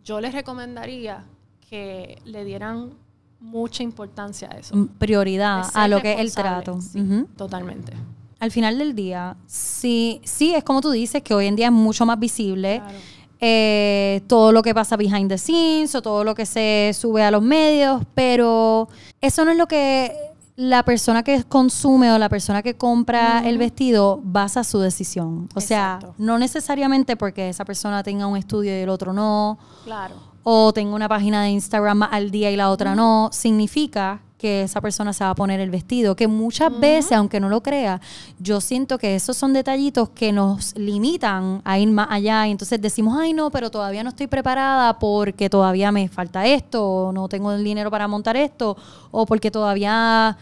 yo 0.03 0.21
les 0.21 0.33
recomendaría 0.33 1.25
que 1.69 2.21
le 2.25 2.45
dieran 2.45 2.93
mucha 3.39 3.83
importancia 3.83 4.49
a 4.51 4.57
eso. 4.57 4.75
Mm, 4.75 4.87
Prioridad 4.97 5.65
a 5.73 5.87
lo 5.87 6.01
que 6.01 6.13
es 6.13 6.19
el 6.19 6.33
trato. 6.33 6.79
sí. 6.81 7.25
Totalmente. 7.35 7.93
Al 8.39 8.49
final 8.49 8.77
del 8.79 8.95
día, 8.95 9.37
sí, 9.45 10.19
sí, 10.23 10.55
es 10.55 10.63
como 10.63 10.81
tú 10.81 10.89
dices, 10.89 11.21
que 11.21 11.33
hoy 11.33 11.45
en 11.45 11.55
día 11.55 11.67
es 11.67 11.71
mucho 11.71 12.05
más 12.05 12.17
visible. 12.17 12.79
Claro. 12.79 12.97
Eh, 13.41 14.21
todo 14.27 14.51
lo 14.51 14.61
que 14.61 14.73
pasa 14.73 14.95
behind 14.95 15.27
the 15.29 15.37
scenes 15.37 15.95
o 15.95 16.01
todo 16.01 16.23
lo 16.23 16.35
que 16.35 16.45
se 16.45 16.91
sube 16.93 17.23
a 17.23 17.31
los 17.31 17.41
medios, 17.41 18.03
pero 18.13 18.87
eso 19.19 19.43
no 19.43 19.51
es 19.51 19.57
lo 19.57 19.67
que 19.67 20.15
la 20.55 20.83
persona 20.83 21.23
que 21.23 21.43
consume 21.45 22.11
o 22.11 22.19
la 22.19 22.29
persona 22.29 22.61
que 22.61 22.75
compra 22.75 23.41
el 23.43 23.57
vestido 23.57 24.19
basa 24.23 24.63
su 24.63 24.79
decisión. 24.79 25.49
O 25.55 25.61
sea, 25.61 25.99
no 26.19 26.37
necesariamente 26.37 27.17
porque 27.17 27.49
esa 27.49 27.65
persona 27.65 28.03
tenga 28.03 28.27
un 28.27 28.37
estudio 28.37 28.71
y 28.77 28.81
el 28.81 28.89
otro 28.89 29.11
no, 29.11 29.57
Claro. 29.85 30.30
O 30.43 30.73
tenga 30.73 30.95
una 30.95 31.07
página 31.07 31.43
de 31.43 31.49
Instagram 31.49 31.99
más 31.99 32.09
al 32.11 32.31
día 32.31 32.51
y 32.51 32.55
la 32.55 32.69
otra 32.69 32.95
no, 32.95 33.29
significa 33.31 34.21
que 34.41 34.63
esa 34.63 34.81
persona 34.81 35.13
se 35.13 35.23
va 35.23 35.29
a 35.29 35.35
poner 35.35 35.59
el 35.59 35.69
vestido. 35.69 36.15
Que 36.15 36.27
muchas 36.27 36.77
veces, 36.79 37.11
aunque 37.11 37.39
no 37.39 37.47
lo 37.47 37.61
crea, 37.61 38.01
yo 38.39 38.59
siento 38.59 38.97
que 38.97 39.15
esos 39.15 39.37
son 39.37 39.53
detallitos 39.53 40.09
que 40.09 40.31
nos 40.31 40.75
limitan 40.75 41.61
a 41.63 41.77
ir 41.77 41.91
más 41.91 42.07
allá. 42.09 42.47
Y 42.47 42.51
entonces 42.51 42.81
decimos, 42.81 43.15
ay, 43.19 43.33
no, 43.33 43.51
pero 43.51 43.69
todavía 43.69 44.03
no 44.03 44.09
estoy 44.09 44.25
preparada 44.25 44.97
porque 44.97 45.47
todavía 45.47 45.91
me 45.91 46.09
falta 46.09 46.47
esto, 46.47 46.83
o 46.83 47.11
no 47.11 47.29
tengo 47.29 47.51
el 47.51 47.63
dinero 47.63 47.91
para 47.91 48.07
montar 48.07 48.35
esto, 48.35 48.75
o 49.11 49.27
porque 49.27 49.51
todavía 49.51 50.35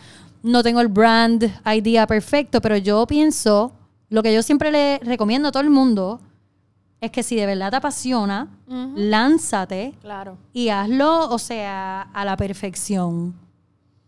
no 0.44 0.64
tengo 0.64 0.80
el 0.80 0.88
brand 0.88 1.52
idea 1.66 2.08
perfecto. 2.08 2.62
Pero 2.62 2.78
yo 2.78 3.06
pienso, 3.06 3.74
lo 4.10 4.24
que 4.24 4.34
yo 4.34 4.42
siempre 4.44 4.72
le 4.72 5.00
recomiendo 5.00 5.50
a 5.50 5.52
todo 5.52 5.62
el 5.62 5.70
mundo 5.70 6.22
es 7.02 7.12
que 7.12 7.24
si 7.24 7.36
de 7.36 7.46
verdad 7.46 7.72
te 7.72 7.78
apasiona, 7.78 8.48
lánzate 8.68 9.94
Claro. 10.02 10.38
y 10.54 10.70
hazlo, 10.70 11.30
o 11.30 11.40
sea, 11.40 12.02
a 12.14 12.26
la 12.26 12.36
perfección. 12.38 13.34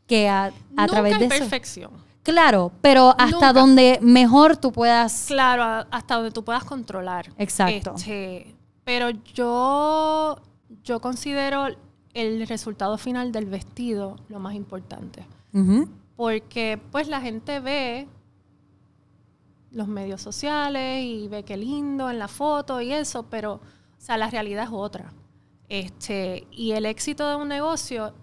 Que 0.08 0.28
a, 0.28 0.46
a 0.46 0.52
Nunca 0.72 0.88
través 0.88 1.20
de 1.20 1.26
eso. 1.26 1.40
perfección. 1.40 1.92
Claro, 2.24 2.72
pero 2.82 3.12
hasta 3.18 3.26
Nunca. 3.48 3.54
donde 3.54 4.00
mejor 4.02 4.58
tú 4.58 4.72
puedas. 4.72 5.26
Claro, 5.28 5.88
hasta 5.90 6.16
donde 6.16 6.32
tú 6.32 6.44
puedas 6.44 6.64
controlar. 6.66 7.32
Exacto. 7.38 7.94
Este, 7.96 8.54
pero 8.84 9.10
yo, 9.10 10.38
yo 10.84 11.00
considero 11.00 11.68
el 12.14 12.46
resultado 12.48 12.98
final 12.98 13.32
del 13.32 13.46
vestido 13.46 14.18
lo 14.28 14.40
más 14.40 14.54
importante. 14.54 15.26
Porque 16.16 16.80
pues 16.92 17.08
la 17.08 17.22
gente 17.22 17.60
ve 17.62 18.08
los 19.72 19.88
medios 19.88 20.22
sociales 20.22 21.04
y 21.04 21.28
ve 21.28 21.44
qué 21.44 21.58
lindo 21.58 22.10
en 22.10 22.20
la 22.20 22.28
foto 22.28 22.82
y 22.82 22.94
eso, 22.94 23.24
pero 23.24 23.54
o 23.54 24.04
sea, 24.04 24.18
la 24.18 24.30
realidad 24.30 24.66
es 24.66 24.70
otra. 24.72 25.14
Este, 25.70 26.48
y 26.52 26.72
el 26.72 26.86
éxito 26.86 27.30
de 27.30 27.36
un 27.36 27.48
negocio 27.48 28.14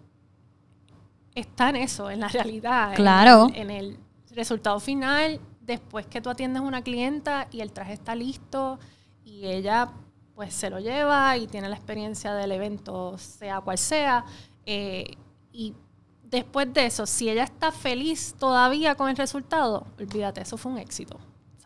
está 1.35 1.71
en 1.71 1.77
eso, 1.77 2.11
en 2.11 2.21
la 2.21 2.29
realidad. 2.29 2.95
Claro. 2.95 3.49
En 3.55 3.71
el, 3.71 3.99
resultado 4.31 4.79
final, 4.79 5.41
después 5.63 6.07
que 6.07 6.21
tú 6.21 6.31
atiendes 6.31 6.63
a 6.63 6.65
una 6.65 6.83
clienta 6.83 7.49
y 7.51 7.61
el 7.61 7.73
traje 7.73 7.95
está 7.95 8.15
listo 8.15 8.79
y 9.25 9.47
ella 9.47 9.91
pues 10.37 10.55
se 10.55 10.71
lo 10.71 10.79
lleva 10.79 11.37
y 11.37 11.49
tiene 11.49 11.69
la 11.69 11.75
experiencia 11.75 12.35
del 12.35 12.53
evento, 12.53 13.19
sea 13.19 13.61
cual 13.61 13.79
sea. 13.79 14.25
eh, 14.65 15.17
y 15.53 15.75
después 16.23 16.73
de 16.73 16.87
eso, 16.87 17.07
si 17.07 17.29
ella 17.29 17.45
está 17.45 17.73
feliz 17.73 18.35
todavía 18.39 18.95
con 18.95 19.09
el 19.09 19.17
resultado, 19.17 19.87
olvídate, 19.99 20.43
eso 20.43 20.57
fue 20.57 20.73
un 20.73 20.79
éxito. 20.79 21.19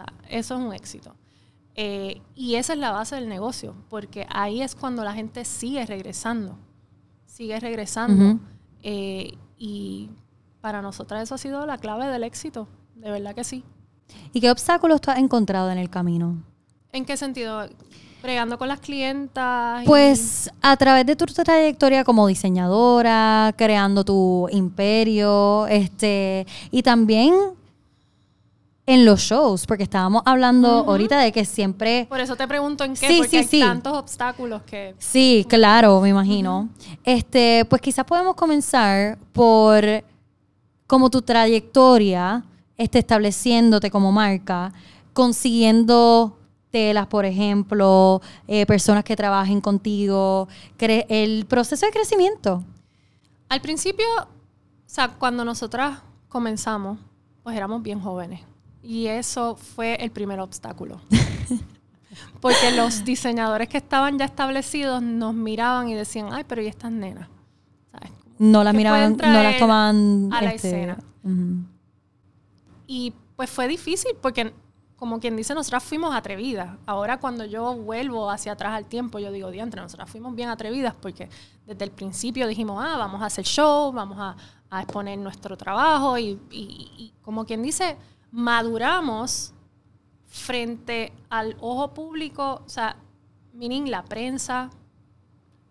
Sea, 0.05 0.39
eso 0.39 0.55
es 0.55 0.61
un 0.61 0.73
éxito. 0.73 1.15
Eh, 1.75 2.21
y 2.35 2.57
esa 2.57 2.75
es 2.75 2.79
la 2.79 2.91
base 2.93 3.15
del 3.17 3.29
negocio, 3.29 3.75
porque 3.89 4.27
ahí 4.31 4.61
es 4.63 4.75
cuando 4.75 5.05
la 5.05 5.15
gente 5.15 5.45
sigue 5.45 5.85
regresando, 5.87 6.59
sigue 7.25 7.59
regresando. 7.61 8.39
Eh, 8.83 9.35
y 9.59 10.11
para 10.61 10.83
nosotras 10.83 11.23
eso 11.23 11.35
ha 11.35 11.39
sido 11.39 11.65
la 11.67 11.79
clave 11.79 12.07
del 12.09 12.25
éxito, 12.25 12.69
de 12.97 13.11
verdad 13.11 13.35
que 13.35 13.45
sí. 13.45 13.65
¿Y 14.33 14.41
qué 14.41 14.51
obstáculos 14.51 15.01
tú 15.01 15.11
has 15.11 15.19
encontrado 15.19 15.71
en 15.71 15.79
el 15.79 15.89
camino? 15.89 16.43
¿En 16.93 17.05
qué 17.07 17.17
sentido? 17.17 17.67
Bregando 18.23 18.59
con 18.59 18.69
las 18.69 18.79
clientas. 18.81 19.83
y- 19.83 19.87
Pues 19.87 20.51
a 20.61 20.77
través 20.77 21.07
de 21.07 21.17
tu 21.17 21.25
trayectoria 21.25 22.05
como 22.05 22.27
diseñadora, 22.27 23.55
creando 23.57 24.05
tu 24.05 24.47
imperio, 24.53 25.67
este, 25.69 26.47
y 26.71 26.83
también 26.83 27.35
en 28.85 29.05
los 29.05 29.21
shows, 29.21 29.65
porque 29.67 29.85
estábamos 29.85 30.23
hablando 30.25 30.69
ahorita 30.69 31.19
de 31.21 31.31
que 31.31 31.45
siempre... 31.45 32.07
Por 32.09 32.19
eso 32.21 32.35
te 32.35 32.49
pregunto 32.49 32.83
en 32.83 32.95
qué, 32.95 33.07
Sí, 33.09 33.17
porque 33.19 33.31
sí, 33.31 33.37
hay 33.37 33.45
sí. 33.45 33.61
tantos 33.61 33.93
obstáculos 33.93 34.63
que... 34.63 34.95
Sí, 34.99 35.47
claro, 35.49 36.01
me 36.01 36.09
imagino. 36.09 36.69
Este, 37.05 37.65
pues 37.71 37.81
quizás 37.81 38.05
podemos 38.05 38.35
comenzar 38.35 39.19
por 39.33 39.85
como 40.89 41.09
tu 41.11 41.23
trayectoria 41.23 42.45
este, 42.77 42.99
estableciéndote 42.99 43.91
como 43.91 44.11
marca, 44.11 44.73
consiguiendo 45.13 46.37
telas, 46.71 47.07
por 47.07 47.25
ejemplo, 47.25 48.21
eh, 48.49 48.67
personas 48.67 49.05
que 49.05 49.15
trabajen 49.15 49.61
contigo, 49.61 50.49
cre- 50.79 51.07
el 51.09 51.47
proceso 51.47 51.87
de 51.87 51.93
crecimiento. 51.93 52.65
Al 53.49 53.61
principio, 53.61 54.05
o 54.19 54.27
sea, 54.87 55.09
cuando 55.09 55.45
nosotras 55.45 56.01
comenzamos, 56.29 56.99
pues 57.43 57.57
éramos 57.57 57.83
bien 57.83 58.01
jóvenes. 58.01 58.41
Y 58.83 59.07
eso 59.07 59.55
fue 59.57 59.95
el 59.97 60.11
primer 60.11 60.41
obstáculo. 60.41 61.01
Porque 62.41 62.73
los 62.77 63.05
diseñadores 63.05 63.69
que 63.69 63.79
estaban 63.79 64.19
ya 64.19 64.25
establecidos 64.25 65.01
nos 65.03 65.35
miraban 65.35 65.89
y 65.89 65.95
decían, 65.95 66.29
ay, 66.33 66.45
pero 66.47 66.61
¿y 66.61 66.67
estas 66.67 66.91
nenas? 66.91 67.29
¿Sabes? 67.93 68.11
No 68.39 68.65
las 68.65 68.75
miraban, 68.75 69.17
no 69.17 69.43
las 69.43 69.59
tomaban 69.59 70.29
a 70.33 70.43
la 70.43 70.53
este, 70.53 70.69
escena. 70.69 70.99
Y 72.87 73.15
pues 73.37 73.49
fue 73.49 73.69
difícil 73.69 74.13
porque, 74.21 74.53
como 74.97 75.21
quien 75.21 75.37
dice, 75.37 75.55
nosotras 75.55 75.83
fuimos 75.85 76.15
atrevidas. 76.15 76.77
Ahora 76.85 77.19
cuando 77.19 77.45
yo 77.45 77.75
vuelvo 77.77 78.31
hacia 78.31 78.53
atrás 78.53 78.73
al 78.75 78.87
tiempo, 78.87 79.19
yo 79.19 79.31
digo, 79.33 79.51
diantre, 79.51 79.81
nosotras 79.81 80.11
fuimos 80.11 80.35
bien 80.35 80.49
atrevidas 80.49 80.95
porque 81.01 81.29
desde 81.67 81.85
el 81.85 81.91
principio 81.93 82.47
dijimos, 82.47 82.83
ah, 82.85 82.97
vamos 82.99 83.23
a 83.23 83.27
hacer 83.27 83.45
show, 83.45 83.93
vamos 83.93 84.19
a, 84.19 84.37
a 84.69 84.83
exponer 84.83 85.19
nuestro 85.19 85.57
trabajo 85.57 86.19
y, 86.19 86.39
y- 86.51 86.91
y 86.99 87.13
como 87.23 87.45
quien 87.47 87.63
dice, 87.63 87.97
maduramos 88.33 89.53
frente 90.27 91.13
al 91.29 91.57
ojo 91.61 91.93
público, 91.95 92.63
o 92.65 92.69
sea, 92.69 92.97
meaning 93.53 93.91
la 93.91 94.03
prensa, 94.03 94.71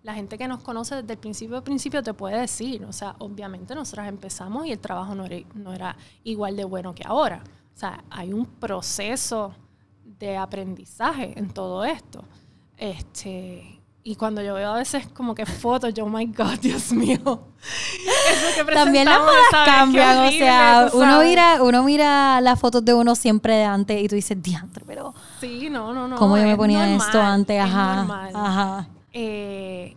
la 0.03 0.13
gente 0.13 0.37
que 0.37 0.47
nos 0.47 0.61
conoce 0.63 0.95
desde 0.95 1.13
el 1.13 1.19
principio 1.19 1.57
al 1.57 1.63
principio 1.63 2.01
te 2.01 2.13
puede 2.13 2.39
decir, 2.39 2.85
o 2.85 2.93
sea, 2.93 3.15
obviamente 3.19 3.75
nosotras 3.75 4.07
empezamos 4.07 4.65
y 4.67 4.71
el 4.71 4.79
trabajo 4.79 5.15
no 5.15 5.25
era, 5.25 5.37
no 5.55 5.73
era 5.73 5.97
igual 6.23 6.55
de 6.55 6.63
bueno 6.63 6.95
que 6.95 7.03
ahora. 7.05 7.43
O 7.75 7.77
sea, 7.77 8.03
hay 8.09 8.31
un 8.31 8.45
proceso 8.45 9.53
de 10.19 10.37
aprendizaje 10.37 11.37
en 11.37 11.49
todo 11.49 11.83
esto. 11.83 12.23
Este, 12.77 13.80
y 14.03 14.15
cuando 14.15 14.41
yo 14.41 14.55
veo 14.55 14.71
a 14.71 14.77
veces 14.77 15.07
como 15.07 15.35
que 15.35 15.45
fotos, 15.45 15.93
yo, 15.93 16.05
oh 16.05 16.09
my 16.09 16.25
God, 16.25 16.59
Dios 16.59 16.91
mío. 16.91 17.19
Eso 17.21 18.65
que 18.65 18.73
También 18.73 19.05
las 19.05 19.19
modas 19.19 19.65
cambian, 19.65 20.17
o 20.25 20.31
sea, 20.31 20.89
uno 20.93 21.21
mira, 21.21 21.61
uno 21.61 21.83
mira 21.83 22.41
las 22.41 22.59
fotos 22.59 22.83
de 22.83 22.93
uno 22.93 23.13
siempre 23.15 23.55
de 23.55 23.63
antes 23.63 24.01
y 24.01 24.07
tú 24.07 24.15
dices, 24.15 24.41
diantre, 24.41 24.83
pero 24.87 25.13
Sí, 25.39 25.69
no, 25.69 25.93
no, 25.93 26.07
no. 26.07 26.15
¿cómo 26.15 26.37
yo 26.37 26.43
me 26.43 26.55
ponía 26.55 26.87
normal, 26.87 27.07
esto 27.07 27.21
antes? 27.21 27.57
es 27.57 27.63
Ajá, 27.63 28.29
ajá. 28.33 28.87
Eh, 29.13 29.95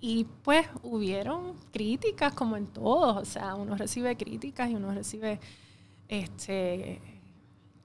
y 0.00 0.26
pues 0.42 0.66
hubieron 0.82 1.54
críticas 1.72 2.32
como 2.32 2.56
en 2.56 2.66
todos, 2.66 3.16
o 3.16 3.24
sea, 3.24 3.54
uno 3.54 3.76
recibe 3.76 4.16
críticas 4.16 4.68
y 4.70 4.74
uno 4.74 4.92
recibe 4.92 5.38
este 6.08 7.00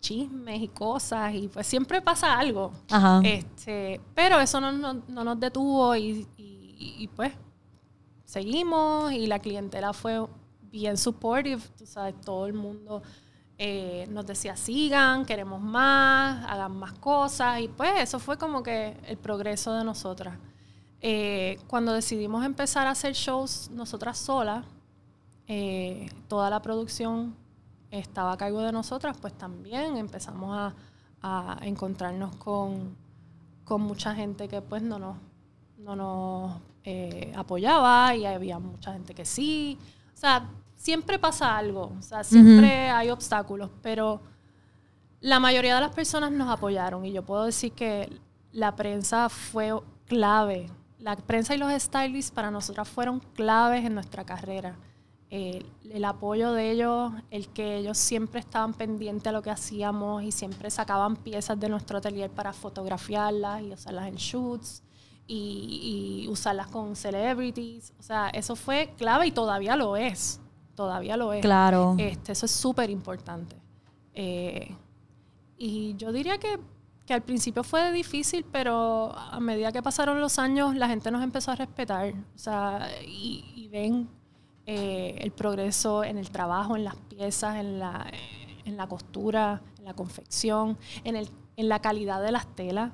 chismes 0.01 0.61
y 0.61 0.67
cosas 0.69 1.33
y 1.35 1.47
pues 1.47 1.67
siempre 1.67 2.01
pasa 2.01 2.37
algo. 2.37 2.71
Ajá. 2.89 3.21
Este, 3.23 3.99
pero 4.15 4.39
eso 4.39 4.59
no, 4.61 4.71
no- 4.71 5.01
no 5.07 5.23
nos 5.23 5.39
detuvo 5.39 5.95
y, 5.95 6.27
y- 6.37 6.95
y, 6.99 7.07
pues 7.09 7.33
seguimos 8.25 9.11
y 9.11 9.27
la 9.27 9.39
clientela 9.39 9.93
fue 9.93 10.25
bien 10.61 10.97
supportive, 10.97 11.61
tú 11.77 11.85
sabes, 11.85 12.19
todo 12.21 12.45
el 12.45 12.53
mundo 12.53 13.01
eh, 13.57 14.07
nos 14.09 14.25
decía 14.25 14.55
sigan, 14.55 15.25
queremos 15.25 15.61
más, 15.61 16.45
hagan 16.49 16.77
más 16.77 16.93
cosas 16.93 17.59
y 17.59 17.67
pues 17.67 17.91
eso 17.99 18.19
fue 18.19 18.37
como 18.37 18.63
que 18.63 18.95
el 19.05 19.17
progreso 19.17 19.73
de 19.73 19.83
nosotras. 19.83 20.37
Eh, 21.01 21.57
cuando 21.67 21.91
decidimos 21.93 22.45
empezar 22.45 22.87
a 22.87 22.91
hacer 22.91 23.13
shows 23.13 23.69
nosotras 23.71 24.17
solas, 24.17 24.63
eh, 25.47 26.09
toda 26.27 26.49
la 26.49 26.61
producción 26.61 27.35
estaba 27.91 28.33
a 28.33 28.37
cargo 28.37 28.61
de 28.61 28.71
nosotras, 28.71 29.17
pues 29.19 29.33
también 29.37 29.97
empezamos 29.97 30.55
a, 30.57 30.73
a 31.21 31.57
encontrarnos 31.61 32.35
con, 32.35 32.95
con 33.65 33.81
mucha 33.81 34.15
gente 34.15 34.47
que 34.47 34.61
pues 34.61 34.81
no 34.81 34.99
nos, 34.99 35.17
no 35.77 35.95
nos 35.95 36.61
eh, 36.83 37.31
apoyaba 37.35 38.15
y 38.15 38.25
había 38.25 38.59
mucha 38.59 38.93
gente 38.93 39.13
que 39.13 39.25
sí. 39.25 39.77
O 40.13 40.17
sea, 40.17 40.49
siempre 40.75 41.19
pasa 41.19 41.57
algo, 41.57 41.93
o 41.97 42.01
sea, 42.01 42.23
siempre 42.23 42.89
hay 42.89 43.09
obstáculos, 43.09 43.69
pero 43.81 44.21
la 45.19 45.39
mayoría 45.39 45.75
de 45.75 45.81
las 45.81 45.93
personas 45.93 46.31
nos 46.31 46.49
apoyaron 46.49 47.05
y 47.05 47.11
yo 47.11 47.23
puedo 47.23 47.45
decir 47.45 47.73
que 47.73 48.09
la 48.51 48.75
prensa 48.75 49.29
fue 49.29 49.73
clave. 50.07 50.69
La 50.97 51.15
prensa 51.15 51.55
y 51.55 51.57
los 51.57 51.71
stylists 51.81 52.31
para 52.31 52.51
nosotras 52.51 52.87
fueron 52.87 53.19
claves 53.19 53.85
en 53.85 53.93
nuestra 53.93 54.25
carrera. 54.25 54.75
Eh, 55.31 55.63
el 55.91 56.05
apoyo 56.05 56.53
de 56.53 56.71
ellos, 56.71 57.11
el 57.29 57.49
que 57.49 57.77
ellos 57.77 57.99
siempre 57.99 58.39
estaban 58.39 58.73
pendientes 58.73 59.27
a 59.27 59.31
lo 59.31 59.43
que 59.43 59.51
hacíamos 59.51 60.23
y 60.23 60.31
siempre 60.31 60.71
sacaban 60.71 61.15
piezas 61.15 61.59
de 61.59 61.69
nuestro 61.69 61.99
atelier 61.99 62.31
para 62.31 62.51
fotografiarlas 62.51 63.61
y 63.61 63.71
usarlas 63.71 64.07
en 64.07 64.15
shoots 64.15 64.81
y, 65.27 66.23
y 66.23 66.27
usarlas 66.29 66.67
con 66.67 66.95
celebrities. 66.95 67.93
O 67.99 68.03
sea, 68.03 68.29
eso 68.29 68.55
fue 68.55 68.93
clave 68.97 69.27
y 69.27 69.31
todavía 69.31 69.75
lo 69.75 69.97
es. 69.97 70.41
Todavía 70.73 71.15
lo 71.15 71.31
es. 71.33 71.41
Claro. 71.41 71.95
Este, 71.99 72.31
eso 72.31 72.47
es 72.47 72.51
súper 72.51 72.89
importante. 72.89 73.55
Eh, 74.13 74.75
y 75.57 75.95
yo 75.95 76.11
diría 76.11 76.39
que, 76.39 76.59
que 77.05 77.13
al 77.13 77.21
principio 77.21 77.63
fue 77.63 77.91
difícil, 77.91 78.45
pero 78.51 79.13
a 79.15 79.39
medida 79.39 79.71
que 79.71 79.83
pasaron 79.83 80.19
los 80.19 80.39
años, 80.39 80.75
la 80.75 80.87
gente 80.87 81.11
nos 81.11 81.21
empezó 81.21 81.51
a 81.51 81.55
respetar. 81.55 82.13
O 82.33 82.37
sea, 82.37 82.89
y, 83.05 83.43
y 83.55 83.67
ven 83.67 84.09
eh, 84.71 85.15
el 85.25 85.31
progreso 85.31 86.03
en 86.03 86.17
el 86.19 86.29
trabajo, 86.29 86.75
en 86.75 86.83
las 86.83 86.95
piezas, 86.95 87.55
en 87.57 87.79
la, 87.79 88.05
en 88.65 88.77
la 88.77 88.85
costura, 88.87 89.61
en 89.79 89.85
la 89.85 89.93
confección, 89.95 90.77
en, 91.03 91.15
el, 91.15 91.27
en 91.57 91.69
la 91.69 91.79
calidad 91.79 92.21
de 92.21 92.31
las 92.31 92.45
telas, 92.55 92.91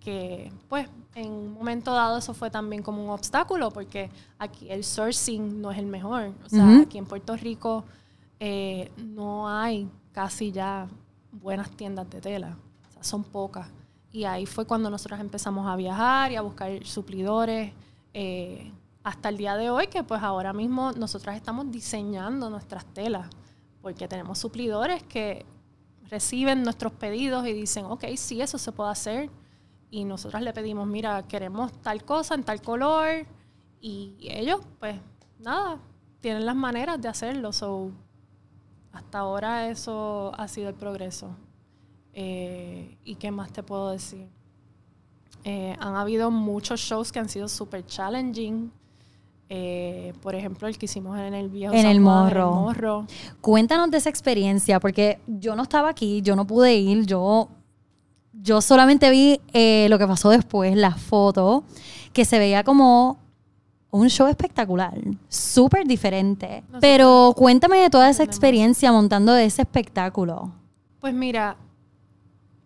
que 0.00 0.50
pues 0.70 0.88
en 1.14 1.30
un 1.30 1.52
momento 1.52 1.92
dado 1.92 2.16
eso 2.16 2.32
fue 2.32 2.50
también 2.50 2.82
como 2.82 3.04
un 3.04 3.10
obstáculo, 3.10 3.70
porque 3.70 4.08
aquí 4.38 4.70
el 4.70 4.84
sourcing 4.84 5.60
no 5.60 5.70
es 5.70 5.76
el 5.78 5.86
mejor. 5.86 6.32
O 6.46 6.48
sea, 6.48 6.64
Ujú. 6.64 6.82
aquí 6.84 6.96
en 6.96 7.04
Puerto 7.04 7.36
Rico 7.36 7.84
eh, 8.40 8.90
no 8.96 9.50
hay 9.50 9.86
casi 10.12 10.50
ya 10.50 10.88
buenas 11.32 11.68
tiendas 11.72 12.08
de 12.08 12.20
tela. 12.22 12.56
O 12.88 12.92
sea, 12.92 13.02
son 13.02 13.22
pocas. 13.22 13.68
Y 14.12 14.24
ahí 14.24 14.46
fue 14.46 14.64
cuando 14.64 14.88
nosotros 14.88 15.20
empezamos 15.20 15.66
a 15.66 15.76
viajar 15.76 16.32
y 16.32 16.36
a 16.36 16.40
buscar 16.40 16.70
suplidores. 16.86 17.72
eh, 18.14 18.72
hasta 19.08 19.30
el 19.30 19.38
día 19.38 19.56
de 19.56 19.70
hoy, 19.70 19.86
que 19.86 20.04
pues 20.04 20.22
ahora 20.22 20.52
mismo 20.52 20.92
nosotras 20.92 21.34
estamos 21.34 21.70
diseñando 21.70 22.50
nuestras 22.50 22.84
telas, 22.92 23.26
porque 23.80 24.06
tenemos 24.06 24.38
suplidores 24.38 25.02
que 25.02 25.46
reciben 26.10 26.62
nuestros 26.62 26.92
pedidos 26.92 27.46
y 27.46 27.54
dicen, 27.54 27.86
ok, 27.86 28.04
sí, 28.16 28.42
eso 28.42 28.58
se 28.58 28.70
puede 28.70 28.90
hacer. 28.90 29.30
Y 29.90 30.04
nosotras 30.04 30.42
le 30.42 30.52
pedimos, 30.52 30.86
mira, 30.86 31.26
queremos 31.26 31.72
tal 31.80 32.04
cosa 32.04 32.34
en 32.34 32.44
tal 32.44 32.60
color. 32.60 33.26
Y 33.80 34.18
ellos, 34.20 34.60
pues, 34.78 35.00
nada, 35.38 35.78
tienen 36.20 36.44
las 36.44 36.56
maneras 36.56 37.00
de 37.00 37.08
hacerlo. 37.08 37.50
So, 37.54 37.90
hasta 38.92 39.20
ahora 39.20 39.70
eso 39.70 40.32
ha 40.36 40.48
sido 40.48 40.68
el 40.68 40.74
progreso. 40.74 41.30
Eh, 42.12 42.98
¿Y 43.04 43.14
qué 43.14 43.30
más 43.30 43.54
te 43.54 43.62
puedo 43.62 43.90
decir? 43.90 44.28
Eh, 45.44 45.74
han 45.80 45.96
habido 45.96 46.30
muchos 46.30 46.80
shows 46.80 47.10
que 47.10 47.20
han 47.20 47.30
sido 47.30 47.48
súper 47.48 47.86
challenging. 47.86 48.70
Eh, 49.50 50.12
por 50.22 50.34
ejemplo, 50.34 50.68
el 50.68 50.76
que 50.76 50.84
hicimos 50.86 51.18
en 51.18 51.32
el 51.32 51.48
viejo 51.48 51.72
En 51.72 51.82
San 51.82 51.90
el 51.90 52.02
Juan, 52.02 52.24
Morro. 52.24 52.52
Morro. 52.52 53.06
Cuéntanos 53.40 53.90
de 53.90 53.96
esa 53.96 54.10
experiencia, 54.10 54.78
porque 54.78 55.18
yo 55.26 55.56
no 55.56 55.62
estaba 55.62 55.88
aquí, 55.88 56.20
yo 56.20 56.36
no 56.36 56.46
pude 56.46 56.74
ir, 56.76 57.06
yo, 57.06 57.48
yo 58.32 58.60
solamente 58.60 59.10
vi 59.10 59.40
eh, 59.54 59.86
lo 59.88 59.98
que 59.98 60.06
pasó 60.06 60.28
después, 60.30 60.76
las 60.76 61.00
fotos, 61.00 61.62
que 62.12 62.26
se 62.26 62.38
veía 62.38 62.62
como 62.62 63.18
un 63.90 64.10
show 64.10 64.26
espectacular, 64.26 64.94
súper 65.28 65.86
diferente. 65.86 66.62
Nosotros 66.62 66.80
Pero 66.80 67.32
cuéntame 67.34 67.78
de 67.78 67.90
toda 67.90 68.10
esa 68.10 68.24
experiencia 68.24 68.92
montando 68.92 69.34
ese 69.34 69.62
espectáculo. 69.62 70.52
Pues 71.00 71.14
mira, 71.14 71.56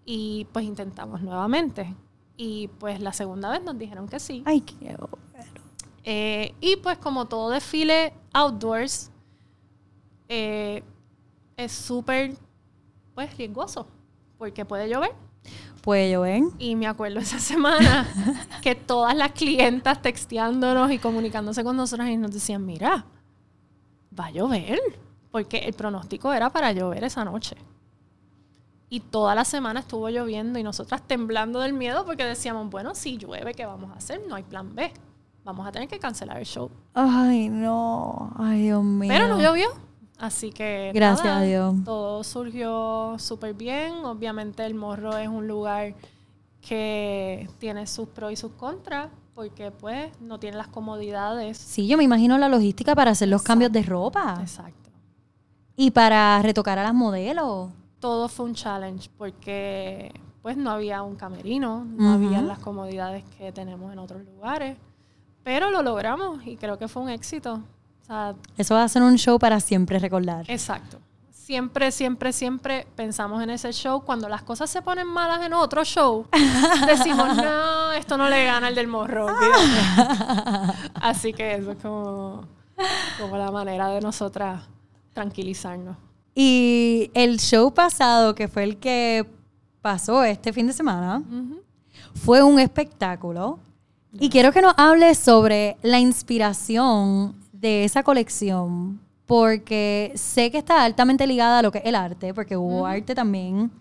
y 0.05 0.47
pues 0.53 0.63
intentamos 0.63 1.21
nuevamente. 1.21 1.93
Y 2.37 2.69
pues 2.79 3.01
la 3.01 3.11
segunda 3.11 3.49
vez 3.49 3.61
nos 3.63 3.77
dijeron 3.77 4.07
que 4.07 4.19
sí. 4.19 4.43
Ay, 4.45 4.61
qué. 4.61 4.95
Eh, 6.07 6.53
y 6.61 6.75
pues 6.77 6.99
como 6.99 7.25
todo 7.25 7.49
desfile 7.49 8.13
outdoors, 8.31 9.11
eh, 10.29 10.83
es 11.57 11.71
súper 11.71 12.35
pues 13.15 13.35
riesgoso 13.37 13.87
porque 14.37 14.65
puede 14.65 14.87
llover. 14.87 15.11
Puede 15.81 16.11
llover. 16.11 16.43
Y 16.59 16.75
me 16.75 16.85
acuerdo 16.85 17.19
esa 17.19 17.39
semana 17.39 18.07
que 18.61 18.75
todas 18.75 19.15
las 19.15 19.31
clientas 19.31 20.01
texteándonos 20.01 20.91
y 20.91 20.99
comunicándose 20.99 21.63
con 21.63 21.75
nosotras 21.75 22.09
y 22.09 22.17
nos 22.17 22.31
decían, 22.31 22.63
mira, 22.65 23.05
va 24.17 24.27
a 24.27 24.31
llover. 24.31 24.79
Porque 25.31 25.57
el 25.57 25.73
pronóstico 25.73 26.31
era 26.33 26.51
para 26.51 26.71
llover 26.71 27.03
esa 27.03 27.25
noche. 27.25 27.55
Y 28.89 28.99
toda 28.99 29.33
la 29.33 29.43
semana 29.43 29.79
estuvo 29.79 30.07
lloviendo 30.09 30.59
y 30.59 30.63
nosotras 30.63 31.01
temblando 31.01 31.59
del 31.59 31.73
miedo 31.73 32.05
porque 32.05 32.23
decíamos, 32.23 32.69
bueno, 32.69 32.93
si 32.93 33.17
llueve, 33.17 33.55
¿qué 33.55 33.65
vamos 33.65 33.91
a 33.91 33.95
hacer? 33.95 34.21
No 34.27 34.35
hay 34.35 34.43
plan 34.43 34.75
B. 34.75 34.93
Vamos 35.45 35.67
a 35.67 35.71
tener 35.71 35.87
que 35.87 35.99
cancelar 35.99 36.39
el 36.39 36.45
show. 36.45 36.71
Ay, 36.95 37.49
no. 37.49 38.33
Ay, 38.35 38.63
Dios 38.63 38.83
mío. 38.83 39.13
Pero 39.13 39.27
no 39.27 39.39
llovió. 39.39 39.67
Así 40.17 40.51
que. 40.51 40.91
Gracias 40.91 41.23
nada, 41.23 41.41
a 41.41 41.43
Dios. 41.43 41.75
Todo 41.85 42.23
surgió 42.23 43.15
súper 43.19 43.53
bien. 43.53 43.93
Obviamente, 44.05 44.65
el 44.65 44.73
morro 44.73 45.15
es 45.17 45.27
un 45.27 45.47
lugar 45.47 45.93
que 46.67 47.47
tiene 47.59 47.85
sus 47.85 48.07
pros 48.09 48.31
y 48.31 48.35
sus 48.35 48.53
contras, 48.53 49.09
porque, 49.35 49.69
pues, 49.69 50.19
no 50.19 50.39
tiene 50.39 50.57
las 50.57 50.67
comodidades. 50.67 51.59
Sí, 51.59 51.85
yo 51.85 51.95
me 51.95 52.03
imagino 52.03 52.39
la 52.39 52.49
logística 52.49 52.95
para 52.95 53.11
hacer 53.11 53.27
los 53.27 53.41
Exacto. 53.41 53.51
cambios 53.51 53.71
de 53.71 53.83
ropa. 53.83 54.37
Exacto. 54.41 54.89
Y 55.75 55.91
para 55.91 56.41
retocar 56.41 56.79
a 56.79 56.83
las 56.83 56.95
modelos. 56.95 57.69
Todo 57.99 58.27
fue 58.29 58.47
un 58.47 58.55
challenge, 58.55 59.11
porque, 59.15 60.11
pues, 60.41 60.57
no 60.57 60.71
había 60.71 61.03
un 61.03 61.15
camerino, 61.15 61.85
no 61.85 62.13
había 62.13 62.41
las 62.41 62.57
comodidades 62.57 63.23
que 63.37 63.51
tenemos 63.51 63.93
en 63.93 63.99
otros 63.99 64.23
lugares. 64.25 64.75
Pero 65.45 65.69
lo 65.69 65.83
logramos 65.83 66.39
y 66.43 66.57
creo 66.57 66.79
que 66.79 66.87
fue 66.87 67.03
un 67.03 67.09
éxito. 67.09 67.61
O 68.01 68.05
sea, 68.05 68.33
Eso 68.57 68.73
va 68.73 68.83
a 68.83 68.89
ser 68.89 69.03
un 69.03 69.15
show 69.15 69.37
para 69.37 69.59
siempre 69.59 69.99
recordar. 69.99 70.43
Exacto. 70.49 70.97
Siempre, 71.31 71.91
siempre, 71.91 72.33
siempre 72.33 72.87
pensamos 72.95 73.43
en 73.43 73.51
ese 73.51 73.71
show. 73.71 74.01
Cuando 74.01 74.27
las 74.27 74.41
cosas 74.41 74.71
se 74.71 74.81
ponen 74.81 75.05
malas 75.05 75.45
en 75.45 75.53
otro 75.53 75.85
show, 75.85 76.25
decimos, 76.87 77.37
no, 77.37 77.91
esto 77.91 78.17
no 78.17 78.27
le 78.27 78.43
gana 78.43 78.65
al 78.65 78.73
del 78.73 78.87
morro. 78.87 79.25
olvídate". 79.27 80.89
Así 80.95 81.31
que 81.31 81.53
eso 81.53 81.73
es 81.73 81.77
como, 81.77 82.47
como 83.21 83.37
la 83.37 83.51
manera 83.51 83.89
de 83.89 84.01
nosotras 84.01 84.63
tranquilizarnos. 85.13 85.95
Y 86.33 87.11
el 87.13 87.39
show 87.39 87.71
pasado, 87.71 88.33
que 88.33 88.47
fue 88.47 88.63
el 88.63 88.77
que 88.77 89.29
pasó 89.83 90.23
este 90.23 90.51
fin 90.51 90.65
de 90.65 90.73
semana, 90.73 91.21
fue 92.15 92.41
un 92.41 92.59
espectáculo. 92.59 93.59
Y 94.19 94.29
quiero 94.29 94.51
que 94.51 94.61
nos 94.61 94.73
hables 94.77 95.17
sobre 95.17 95.77
la 95.81 95.99
inspiración 95.99 97.35
de 97.51 97.83
esa 97.83 98.03
colección, 98.03 98.99
porque 99.25 100.11
sé 100.15 100.51
que 100.51 100.59
está 100.59 100.83
altamente 100.83 101.27
ligada 101.27 101.59
a 101.59 101.61
lo 101.61 101.71
que 101.71 101.79
es 101.79 101.85
el 101.85 101.95
arte, 101.95 102.33
porque 102.33 102.55
hubo 102.55 102.85
arte 102.85 103.15
también 103.15 103.71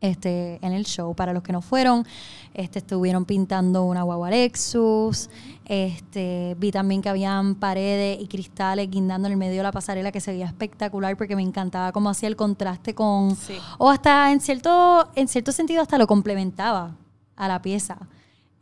este, 0.00 0.58
en 0.64 0.72
el 0.72 0.84
show. 0.84 1.14
Para 1.14 1.32
los 1.32 1.42
que 1.42 1.52
no 1.52 1.62
fueron, 1.62 2.06
este, 2.54 2.78
estuvieron 2.78 3.24
pintando 3.24 3.84
una 3.84 4.02
guagua 4.02 4.30
Lexus. 4.30 5.30
Este, 5.64 6.54
vi 6.58 6.70
también 6.70 7.02
que 7.02 7.08
habían 7.08 7.56
paredes 7.56 8.20
y 8.20 8.28
cristales 8.28 8.88
guindando 8.88 9.26
en 9.26 9.32
el 9.32 9.38
medio 9.38 9.56
de 9.56 9.62
la 9.64 9.72
pasarela 9.72 10.12
que 10.12 10.20
se 10.20 10.30
veía 10.30 10.46
espectacular 10.46 11.16
porque 11.16 11.34
me 11.34 11.42
encantaba 11.42 11.92
cómo 11.92 12.10
hacía 12.10 12.28
el 12.28 12.36
contraste 12.36 12.94
con... 12.94 13.34
Sí. 13.34 13.56
O 13.78 13.90
hasta 13.90 14.30
en 14.30 14.40
cierto, 14.40 15.10
en 15.14 15.26
cierto 15.26 15.52
sentido 15.52 15.82
hasta 15.82 15.98
lo 15.98 16.06
complementaba 16.06 16.94
a 17.34 17.48
la 17.48 17.60
pieza. 17.60 17.98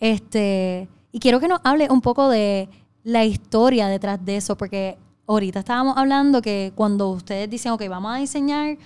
Este, 0.01 0.89
y 1.13 1.19
quiero 1.21 1.41
que 1.41 1.49
nos 1.49 1.61
hable 1.65 1.89
un 1.91 2.01
poco 2.01 2.29
de 2.29 2.69
la 3.05 3.25
historia 3.25 3.87
detrás 3.89 4.25
de 4.25 4.37
eso, 4.37 4.57
porque 4.57 4.99
ahorita 5.27 5.61
estábamos 5.61 5.97
hablando 5.97 6.43
que 6.43 6.73
cuando 6.75 7.11
ustedes 7.11 7.49
dicen, 7.49 7.73
ok, 7.73 7.83
vamos 7.89 8.13
a 8.15 8.17
diseñar 8.19 8.77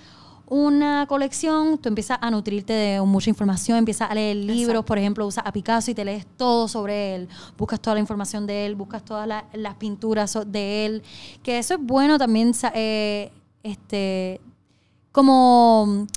una 0.51 1.05
colección, 1.07 1.77
tú 1.77 1.89
empiezas 1.89 2.17
a 2.21 2.31
nutrirte 2.31 2.73
de 2.73 3.01
mucha 3.01 3.29
información, 3.29 3.77
empiezas 3.77 4.09
a 4.09 4.15
leer 4.15 4.35
libros, 4.35 4.61
Exacto. 4.61 4.85
por 4.85 4.97
ejemplo, 4.97 5.27
usas 5.27 5.45
a 5.45 5.51
Picasso 5.51 5.91
y 5.91 5.93
te 5.93 6.03
lees 6.03 6.25
todo 6.37 6.67
sobre 6.67 7.15
él, 7.15 7.29
buscas 7.57 7.79
toda 7.79 7.93
la 7.93 7.99
información 7.99 8.47
de 8.47 8.65
él, 8.65 8.73
buscas 8.75 9.05
todas 9.05 9.27
la- 9.27 9.45
las 9.53 9.75
pinturas 9.75 10.35
de 10.47 10.85
él, 10.87 11.03
que 11.43 11.59
eso 11.59 11.75
es 11.75 11.79
bueno 11.79 12.17
también, 12.17 12.51
eh, 12.73 13.31
este, 13.61 14.41
como 15.11 16.07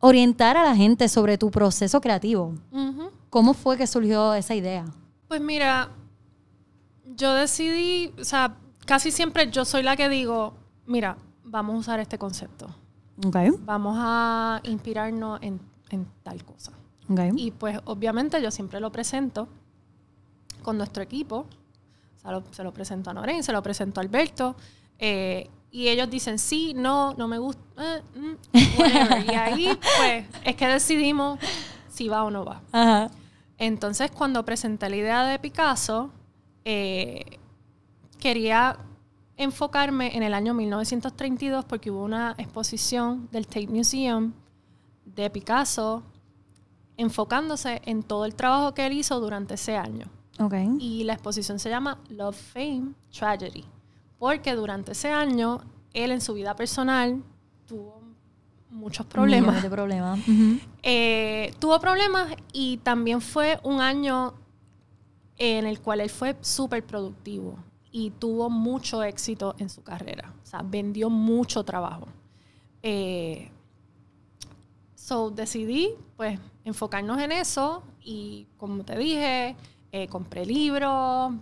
orientar 0.00 0.56
a 0.56 0.64
la 0.64 0.74
gente 0.76 1.08
sobre 1.08 1.36
tu 1.36 1.50
proceso 1.50 2.00
creativo. 2.00 2.54
Ujú. 2.72 3.10
¿Cómo 3.30 3.54
fue 3.54 3.76
que 3.76 3.86
surgió 3.86 4.34
esa 4.34 4.54
idea? 4.54 4.84
Pues 5.28 5.40
mira, 5.40 5.90
yo 7.16 7.34
decidí, 7.34 8.12
o 8.20 8.24
sea, 8.24 8.56
casi 8.86 9.10
siempre 9.10 9.50
yo 9.50 9.64
soy 9.64 9.82
la 9.82 9.96
que 9.96 10.08
digo, 10.08 10.54
mira, 10.86 11.16
vamos 11.44 11.74
a 11.74 11.78
usar 11.78 12.00
este 12.00 12.18
concepto. 12.18 12.66
Okay, 13.26 13.50
Vamos 13.64 13.96
a 13.98 14.60
inspirarnos 14.64 15.38
en, 15.42 15.58
en 15.90 16.06
tal 16.22 16.44
cosa. 16.44 16.72
okay. 17.10 17.30
Y 17.36 17.50
pues 17.50 17.78
obviamente 17.86 18.40
yo 18.42 18.50
siempre 18.50 18.78
lo 18.78 18.92
presento 18.92 19.48
con 20.62 20.76
nuestro 20.76 21.02
equipo. 21.02 21.46
O 22.16 22.18
sea, 22.20 22.32
lo- 22.32 22.44
se 22.50 22.62
lo 22.62 22.72
presento 22.72 23.10
a 23.10 23.14
Noren, 23.14 23.42
se 23.42 23.52
lo 23.52 23.62
presento 23.62 24.00
a 24.00 24.02
Alberto. 24.02 24.54
eh, 24.98 25.48
y 25.70 25.88
ellos 25.88 26.08
dicen 26.08 26.38
sí, 26.38 26.72
no, 26.74 27.12
no 27.14 27.28
me 27.28 27.38
gusta, 27.38 27.60
eh, 27.98 28.02
mm, 28.14 29.28
y 29.30 29.34
ahí 29.34 29.78
pues 29.98 30.24
es 30.44 30.56
que 30.56 30.66
decidimos 30.68 31.38
si 31.96 32.08
va 32.08 32.24
o 32.24 32.30
no 32.30 32.44
va. 32.44 32.60
Ajá. 32.72 33.10
Entonces 33.58 34.10
cuando 34.10 34.44
presenté 34.44 34.90
la 34.90 34.96
idea 34.96 35.24
de 35.24 35.38
Picasso, 35.38 36.10
eh, 36.64 37.38
quería 38.18 38.78
enfocarme 39.36 40.16
en 40.16 40.22
el 40.22 40.34
año 40.34 40.52
1932 40.54 41.64
porque 41.64 41.90
hubo 41.90 42.02
una 42.04 42.34
exposición 42.38 43.28
del 43.32 43.46
Tate 43.46 43.68
Museum 43.68 44.32
de 45.04 45.30
Picasso 45.30 46.02
enfocándose 46.96 47.80
en 47.84 48.02
todo 48.02 48.24
el 48.24 48.34
trabajo 48.34 48.74
que 48.74 48.86
él 48.86 48.92
hizo 48.92 49.20
durante 49.20 49.54
ese 49.54 49.76
año. 49.76 50.06
Okay. 50.38 50.76
Y 50.78 51.04
la 51.04 51.14
exposición 51.14 51.58
se 51.58 51.70
llama 51.70 51.98
Love, 52.08 52.36
Fame, 52.36 52.92
Tragedy, 53.10 53.64
porque 54.18 54.54
durante 54.54 54.92
ese 54.92 55.10
año 55.10 55.60
él 55.94 56.10
en 56.10 56.20
su 56.20 56.34
vida 56.34 56.54
personal 56.56 57.22
tuvo 57.66 57.95
muchos 58.76 59.06
problemas. 59.06 59.62
De. 59.62 60.60
Eh, 60.88 61.52
tuvo 61.58 61.80
problemas 61.80 62.32
y 62.52 62.76
también 62.78 63.20
fue 63.20 63.58
un 63.64 63.80
año 63.80 64.34
en 65.36 65.66
el 65.66 65.80
cual 65.80 66.00
él 66.00 66.10
fue 66.10 66.36
súper 66.40 66.84
productivo. 66.84 67.58
y 67.90 68.10
tuvo 68.10 68.50
mucho 68.50 69.02
éxito 69.02 69.54
en 69.58 69.70
su 69.70 69.82
carrera. 69.82 70.34
O 70.42 70.46
sea, 70.46 70.60
vendió 70.62 71.08
mucho 71.08 71.64
trabajo. 71.64 72.06
Eh, 72.82 73.50
so 74.94 75.30
decidí, 75.30 75.94
pues, 76.14 76.38
enfocarnos 76.64 77.18
en 77.18 77.32
eso 77.32 77.82
y, 78.02 78.46
como 78.58 78.84
te 78.84 78.98
dije, 78.98 79.56
eh, 79.92 80.08
compré 80.08 80.44
libros, 80.44 81.32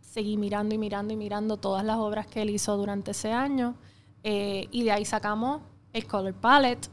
seguí 0.00 0.36
mirando 0.36 0.74
y 0.74 0.78
mirando 0.78 1.12
y 1.12 1.16
mirando 1.16 1.56
todas 1.56 1.84
las 1.84 1.96
obras 1.96 2.26
que 2.26 2.42
él 2.42 2.50
hizo 2.50 2.76
durante 2.76 3.10
ese 3.10 3.32
año 3.32 3.74
eh, 4.22 4.68
y 4.70 4.84
de 4.84 4.92
ahí 4.92 5.04
sacamos 5.04 5.60
el 5.96 6.06
color 6.06 6.34
palette. 6.34 6.88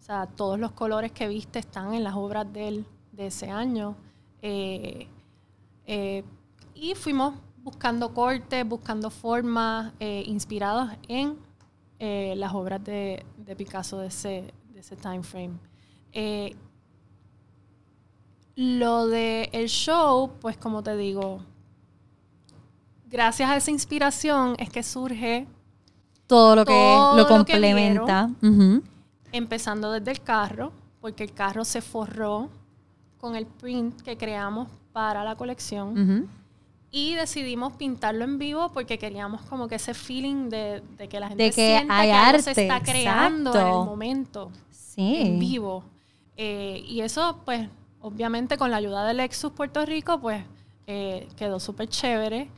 O 0.00 0.02
sea, 0.02 0.26
todos 0.26 0.58
los 0.58 0.72
colores 0.72 1.12
que 1.12 1.28
viste 1.28 1.58
están 1.58 1.94
en 1.94 2.04
las 2.04 2.14
obras 2.14 2.52
de 2.52 2.68
él 2.68 2.86
de 3.12 3.26
ese 3.28 3.50
año. 3.50 3.96
y 6.74 6.94
fuimos 6.94 7.34
buscando 7.64 8.12
cortes, 8.12 8.68
buscando 8.68 9.08
formas, 9.10 9.92
eh, 9.98 10.22
inspirados 10.26 10.90
en 11.08 11.38
eh, 11.98 12.34
las 12.36 12.52
obras 12.52 12.84
de, 12.84 13.24
Picasso 13.56 13.98
de 13.98 14.08
ese, 14.08 14.52
de 14.68 14.80
ese 14.80 14.94
time 14.96 15.22
frame. 15.22 15.58
Eh, 16.12 16.54
lo 18.54 19.06
del 19.06 19.48
el 19.52 19.68
show, 19.68 20.30
pues 20.40 20.58
como 20.58 20.82
te 20.82 20.94
digo, 20.96 21.40
gracias 23.06 23.48
a 23.48 23.56
esa 23.56 23.70
inspiración 23.70 24.54
es 24.58 24.68
que 24.68 24.82
surge 24.82 25.46
todo 26.26 26.56
lo 26.56 26.64
que 26.64 26.96
lo 27.16 27.26
complementa. 27.28 28.30
Empezando 29.32 29.90
desde 29.92 30.12
el 30.12 30.22
carro, 30.22 30.72
porque 31.00 31.24
el 31.24 31.32
carro 31.32 31.64
se 31.64 31.80
forró 31.80 32.48
con 33.18 33.36
el 33.36 33.46
print 33.46 34.00
que 34.02 34.16
creamos 34.16 34.68
para 34.92 35.24
la 35.24 35.34
colección. 35.34 36.28
Y 36.90 37.14
decidimos 37.14 37.72
pintarlo 37.72 38.22
en 38.22 38.38
vivo 38.38 38.70
porque 38.72 38.98
queríamos 38.98 39.42
como 39.42 39.66
que 39.66 39.74
ese 39.74 39.94
feeling 39.94 40.48
de, 40.48 40.82
que 41.10 41.18
la 41.18 41.28
gente 41.28 41.50
sienta 41.50 42.02
que 42.02 42.12
arte, 42.12 42.54
se 42.54 42.62
está 42.62 42.80
creando 42.80 43.52
en 43.52 43.66
el 43.66 43.72
momento. 43.72 44.52
Sí. 44.70 45.16
En 45.22 45.40
vivo. 45.40 45.82
Eh, 46.36 46.84
y 46.86 47.00
eso, 47.00 47.40
pues, 47.44 47.68
obviamente 48.00 48.56
con 48.56 48.70
la 48.70 48.76
ayuda 48.76 49.04
del 49.04 49.16
Lexus 49.16 49.50
Puerto 49.52 49.84
Rico, 49.84 50.20
pues, 50.20 50.44
eh, 50.86 51.26
quedó 51.36 51.58
súper 51.58 51.88
chévere. 51.88 52.48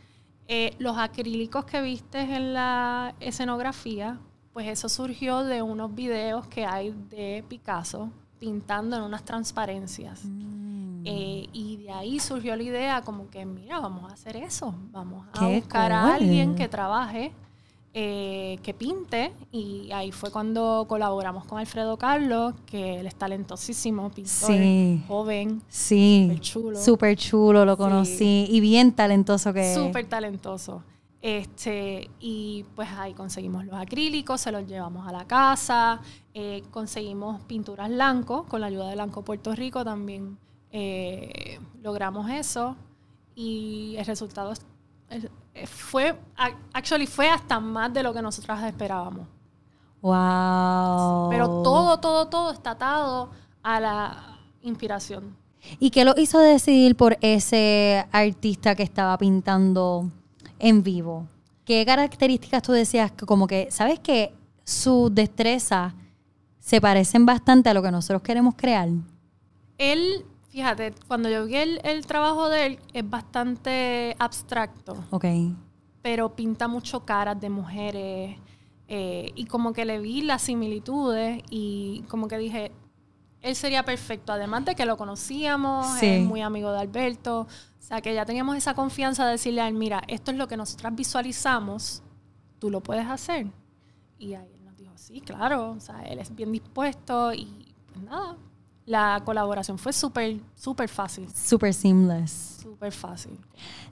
Eh, 0.48 0.74
los 0.78 0.96
acrílicos 0.96 1.64
que 1.64 1.80
viste 1.82 2.20
en 2.20 2.54
la 2.54 3.14
escenografía, 3.20 4.18
pues 4.52 4.68
eso 4.68 4.88
surgió 4.88 5.42
de 5.42 5.60
unos 5.62 5.94
videos 5.94 6.46
que 6.46 6.64
hay 6.64 6.94
de 7.10 7.44
Picasso 7.48 8.10
pintando 8.38 8.96
en 8.96 9.02
unas 9.02 9.24
transparencias. 9.24 10.24
Mm. 10.24 11.02
Eh, 11.04 11.48
y 11.52 11.76
de 11.78 11.90
ahí 11.90 12.20
surgió 12.20 12.56
la 12.56 12.62
idea 12.62 13.02
como 13.02 13.28
que, 13.28 13.44
mira, 13.44 13.80
vamos 13.80 14.10
a 14.10 14.14
hacer 14.14 14.36
eso, 14.36 14.74
vamos 14.90 15.26
a 15.32 15.46
buscar 15.46 15.92
a 15.92 16.14
alguien 16.14 16.54
que 16.54 16.68
trabaje, 16.68 17.32
eh, 17.98 18.58
que 18.62 18.74
pinte. 18.74 19.32
Y 19.50 19.90
ahí 19.90 20.12
fue 20.12 20.30
cuando 20.30 20.84
colaboramos 20.86 21.46
con 21.46 21.58
Alfredo 21.58 21.96
Carlos, 21.96 22.52
que 22.66 23.00
él 23.00 23.06
es 23.06 23.14
talentosísimo, 23.14 24.10
pintor, 24.10 25.08
joven, 25.08 25.62
sí, 25.68 26.26
súper 26.28 26.40
chulo. 26.40 26.82
Súper 26.82 27.16
chulo, 27.16 27.64
lo 27.64 27.78
conocí. 27.78 28.46
Y 28.50 28.60
bien 28.60 28.92
talentoso 28.92 29.54
que 29.54 29.72
es. 29.72 29.78
Súper 29.78 30.06
talentoso. 30.06 30.82
Este, 31.22 32.10
y 32.20 32.66
pues 32.74 32.90
ahí 32.98 33.14
conseguimos 33.14 33.64
los 33.64 33.74
acrílicos, 33.74 34.42
se 34.42 34.52
los 34.52 34.66
llevamos 34.66 35.08
a 35.08 35.12
la 35.12 35.26
casa, 35.26 36.02
eh, 36.34 36.62
conseguimos 36.70 37.40
pinturas 37.44 37.88
blanco, 37.88 38.44
con 38.44 38.60
la 38.60 38.66
ayuda 38.66 38.90
de 38.90 38.94
Blanco 38.94 39.22
Puerto 39.22 39.54
Rico 39.54 39.84
también 39.84 40.36
eh, 40.70 41.58
logramos 41.82 42.30
eso 42.30 42.76
y 43.34 43.96
el 43.96 44.04
resultado 44.04 44.52
fue, 45.64 46.14
actually 46.72 47.06
fue 47.06 47.28
hasta 47.30 47.58
más 47.60 47.92
de 47.92 48.02
lo 48.02 48.12
que 48.12 48.20
nosotras 48.20 48.62
esperábamos. 48.64 49.26
Wow. 50.02 51.30
Pero 51.30 51.62
todo, 51.62 51.98
todo, 51.98 52.26
todo 52.28 52.50
está 52.52 52.72
atado 52.72 53.30
a 53.62 53.80
la 53.80 54.38
inspiración. 54.62 55.36
¿Y 55.78 55.90
qué 55.90 56.04
lo 56.04 56.14
hizo 56.16 56.38
decidir 56.38 56.96
por 56.96 57.16
ese 57.20 58.06
artista 58.12 58.74
que 58.74 58.82
estaba 58.82 59.16
pintando 59.18 60.10
en 60.58 60.82
vivo? 60.82 61.26
¿Qué 61.64 61.84
características 61.84 62.62
tú 62.62 62.72
decías 62.72 63.10
que 63.10 63.26
como 63.26 63.46
que, 63.46 63.68
sabes 63.70 63.98
que 63.98 64.32
sus 64.64 65.12
destrezas 65.14 65.92
se 66.60 66.80
parecen 66.80 67.26
bastante 67.26 67.68
a 67.70 67.74
lo 67.74 67.82
que 67.82 67.90
nosotros 67.90 68.22
queremos 68.22 68.54
crear? 68.56 68.88
Él 69.78 70.24
Fíjate, 70.56 70.94
cuando 71.06 71.28
yo 71.28 71.44
vi 71.44 71.54
el, 71.54 72.06
trabajo 72.06 72.48
de 72.48 72.64
él, 72.64 72.78
es 72.94 73.10
bastante 73.10 74.16
abstracto. 74.18 74.96
Ok. 75.10 75.26
Pero 76.00 76.34
pinta 76.34 76.66
mucho 76.66 77.04
caras 77.04 77.38
de 77.38 77.50
mujeres. 77.50 78.38
Eh, 78.88 79.32
y 79.34 79.44
como 79.44 79.74
que 79.74 79.84
le 79.84 80.00
vi 80.00 80.22
las 80.22 80.40
similitudes 80.40 81.42
y 81.50 82.04
como 82.08 82.26
que 82.26 82.38
dije, 82.38 82.72
él 83.42 83.54
sería 83.54 83.84
perfecto. 83.84 84.32
Además 84.32 84.64
de 84.64 84.74
que 84.74 84.86
lo 84.86 84.96
conocíamos, 84.96 86.02
es 86.02 86.24
muy 86.24 86.40
amigo 86.40 86.72
de 86.72 86.78
Alberto. 86.78 87.40
O 87.40 87.82
sea, 87.82 88.00
que 88.00 88.14
ya 88.14 88.24
teníamos 88.24 88.56
esa 88.56 88.72
confianza 88.72 89.26
de 89.26 89.32
decirle 89.32 89.60
a 89.60 89.68
él, 89.68 89.74
mira, 89.74 90.04
esto 90.08 90.30
es 90.30 90.38
lo 90.38 90.48
que 90.48 90.56
nosotras 90.56 90.96
visualizamos, 90.96 92.02
tú 92.58 92.70
lo 92.70 92.82
puedes 92.82 93.06
hacer. 93.06 93.46
Y 94.18 94.32
ahí 94.32 94.54
él 94.54 94.64
nos 94.64 94.78
dijo, 94.78 94.92
sí, 94.96 95.20
claro. 95.20 95.72
O 95.72 95.80
sea, 95.80 96.00
él 96.04 96.18
es 96.18 96.34
bien 96.34 96.50
dispuesto 96.50 97.34
y 97.34 97.74
pues 97.92 98.02
nada, 98.02 98.38
la 98.86 99.20
colaboración 99.24 99.78
fue 99.78 99.92
súper, 99.92 100.38
súper 100.54 100.88
fácil. 100.88 101.28
Súper 101.34 101.74
seamless. 101.74 102.60
Súper 102.62 102.92
fácil. 102.92 103.38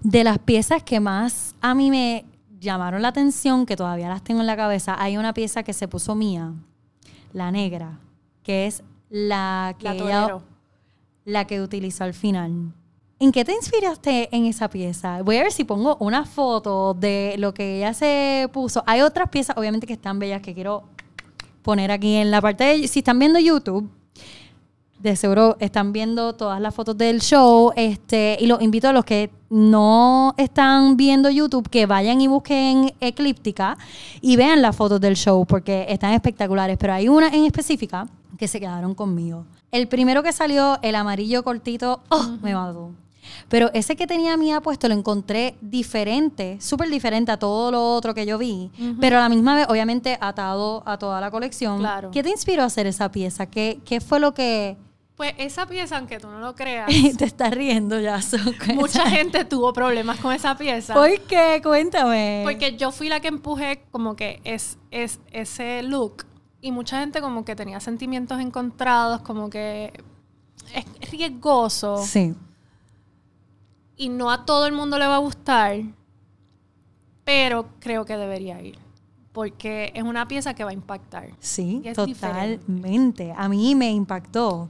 De 0.00 0.24
las 0.24 0.38
piezas 0.38 0.82
que 0.82 1.00
más 1.00 1.54
a 1.60 1.74
mí 1.74 1.90
me 1.90 2.24
llamaron 2.60 3.02
la 3.02 3.08
atención, 3.08 3.66
que 3.66 3.76
todavía 3.76 4.08
las 4.08 4.22
tengo 4.22 4.40
en 4.40 4.46
la 4.46 4.56
cabeza, 4.56 4.96
hay 4.98 5.16
una 5.16 5.34
pieza 5.34 5.62
que 5.62 5.72
se 5.72 5.88
puso 5.88 6.14
mía, 6.14 6.52
la 7.32 7.50
negra, 7.50 7.98
que 8.42 8.66
es 8.66 8.82
la 9.10 9.76
que, 9.78 9.92
la, 9.94 10.40
la 11.24 11.46
que 11.46 11.60
utilizó 11.60 12.04
al 12.04 12.14
final. 12.14 12.72
¿En 13.18 13.32
qué 13.32 13.44
te 13.44 13.52
inspiraste 13.52 14.34
en 14.34 14.46
esa 14.46 14.68
pieza? 14.68 15.22
Voy 15.22 15.36
a 15.36 15.42
ver 15.42 15.52
si 15.52 15.64
pongo 15.64 15.96
una 16.00 16.24
foto 16.24 16.94
de 16.94 17.36
lo 17.38 17.54
que 17.54 17.78
ella 17.78 17.94
se 17.94 18.48
puso. 18.52 18.82
Hay 18.86 19.00
otras 19.00 19.28
piezas, 19.28 19.56
obviamente, 19.56 19.86
que 19.86 19.92
están 19.92 20.18
bellas 20.18 20.42
que 20.42 20.54
quiero 20.54 20.84
poner 21.62 21.90
aquí 21.90 22.16
en 22.16 22.30
la 22.30 22.40
parte 22.40 22.64
de... 22.64 22.88
Si 22.88 23.00
están 23.00 23.18
viendo 23.18 23.38
YouTube, 23.38 23.88
de 25.04 25.16
seguro 25.16 25.56
están 25.60 25.92
viendo 25.92 26.34
todas 26.34 26.60
las 26.60 26.74
fotos 26.74 26.96
del 26.96 27.20
show. 27.20 27.72
Este, 27.76 28.36
y 28.40 28.46
los 28.46 28.60
invito 28.62 28.88
a 28.88 28.92
los 28.92 29.04
que 29.04 29.30
no 29.50 30.34
están 30.36 30.96
viendo 30.96 31.30
YouTube 31.30 31.68
que 31.68 31.86
vayan 31.86 32.20
y 32.20 32.26
busquen 32.26 32.92
Eclíptica 33.00 33.76
y 34.20 34.36
vean 34.36 34.62
las 34.62 34.74
fotos 34.74 35.00
del 35.00 35.14
show 35.14 35.44
porque 35.46 35.86
están 35.88 36.12
espectaculares. 36.14 36.78
Pero 36.78 36.94
hay 36.94 37.08
una 37.08 37.28
en 37.28 37.44
específica 37.44 38.08
que 38.38 38.48
se 38.48 38.58
quedaron 38.58 38.94
conmigo. 38.94 39.44
El 39.70 39.88
primero 39.88 40.22
que 40.22 40.32
salió, 40.32 40.78
el 40.82 40.94
amarillo 40.94 41.44
cortito, 41.44 42.00
oh, 42.08 42.36
me 42.42 42.54
mató. 42.54 42.90
Pero 43.48 43.70
ese 43.74 43.96
que 43.96 44.06
tenía 44.06 44.36
mía 44.36 44.60
puesto 44.60 44.88
lo 44.88 44.94
encontré 44.94 45.56
diferente, 45.60 46.58
súper 46.60 46.88
diferente 46.88 47.32
a 47.32 47.38
todo 47.38 47.70
lo 47.70 47.94
otro 47.94 48.14
que 48.14 48.26
yo 48.26 48.38
vi, 48.38 48.70
pero 49.00 49.16
a 49.18 49.20
la 49.20 49.28
misma 49.28 49.54
vez, 49.54 49.66
obviamente, 49.68 50.18
atado 50.20 50.82
a 50.86 50.98
toda 50.98 51.20
la 51.20 51.30
colección. 51.30 51.78
Claro. 51.78 52.10
¿Qué 52.10 52.22
te 52.22 52.30
inspiró 52.30 52.62
a 52.62 52.66
hacer 52.66 52.86
esa 52.86 53.10
pieza? 53.10 53.46
¿Qué, 53.46 53.80
qué 53.84 54.00
fue 54.00 54.20
lo 54.20 54.34
que, 54.34 54.76
pues 55.16 55.34
esa 55.38 55.66
pieza, 55.66 55.98
aunque 55.98 56.18
tú 56.18 56.28
no 56.28 56.40
lo 56.40 56.54
creas. 56.54 56.90
Te 57.18 57.24
estás 57.24 57.52
riendo 57.52 58.00
ya. 58.00 58.18
mucha 58.74 59.08
gente 59.08 59.44
tuvo 59.44 59.72
problemas 59.72 60.18
con 60.18 60.32
esa 60.32 60.56
pieza. 60.56 60.94
¿Por 60.94 61.20
qué? 61.22 61.60
Cuéntame. 61.62 62.42
Porque 62.44 62.76
yo 62.76 62.90
fui 62.90 63.08
la 63.08 63.20
que 63.20 63.28
empujé 63.28 63.84
como 63.90 64.16
que 64.16 64.40
es, 64.44 64.78
es 64.90 65.20
ese 65.30 65.82
look. 65.82 66.26
Y 66.60 66.72
mucha 66.72 67.00
gente 67.00 67.20
como 67.20 67.44
que 67.44 67.54
tenía 67.54 67.78
sentimientos 67.78 68.40
encontrados, 68.40 69.20
como 69.20 69.50
que 69.50 69.92
es 70.74 71.10
riesgoso. 71.10 71.98
Sí. 71.98 72.34
Y 73.96 74.08
no 74.08 74.30
a 74.30 74.44
todo 74.44 74.66
el 74.66 74.72
mundo 74.72 74.98
le 74.98 75.06
va 75.06 75.16
a 75.16 75.18
gustar. 75.18 75.76
Pero 77.24 77.68
creo 77.80 78.04
que 78.04 78.16
debería 78.16 78.60
ir 78.60 78.78
porque 79.32 79.90
es 79.96 80.04
una 80.04 80.28
pieza 80.28 80.54
que 80.54 80.62
va 80.62 80.70
a 80.70 80.72
impactar. 80.72 81.30
Sí, 81.40 81.82
totalmente. 81.92 83.34
A 83.36 83.48
mí 83.48 83.74
me 83.74 83.90
impactó. 83.90 84.68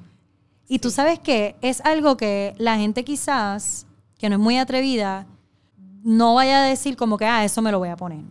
Y 0.69 0.79
tú 0.79 0.91
sabes 0.91 1.19
que 1.19 1.57
es 1.61 1.81
algo 1.83 2.17
que 2.17 2.55
la 2.59 2.77
gente 2.77 3.05
quizás, 3.05 3.87
que 4.19 4.29
no 4.29 4.37
es 4.37 4.41
muy 4.41 4.59
atrevida, 4.59 5.27
no 6.03 6.35
vaya 6.35 6.63
a 6.63 6.67
decir 6.67 6.97
como 6.97 7.19
que, 7.19 7.27
ah, 7.27 7.45
eso 7.45 7.63
me 7.63 7.71
lo 7.71 7.79
voy 7.79 7.89
a 7.89 7.97
poner. 7.97 8.25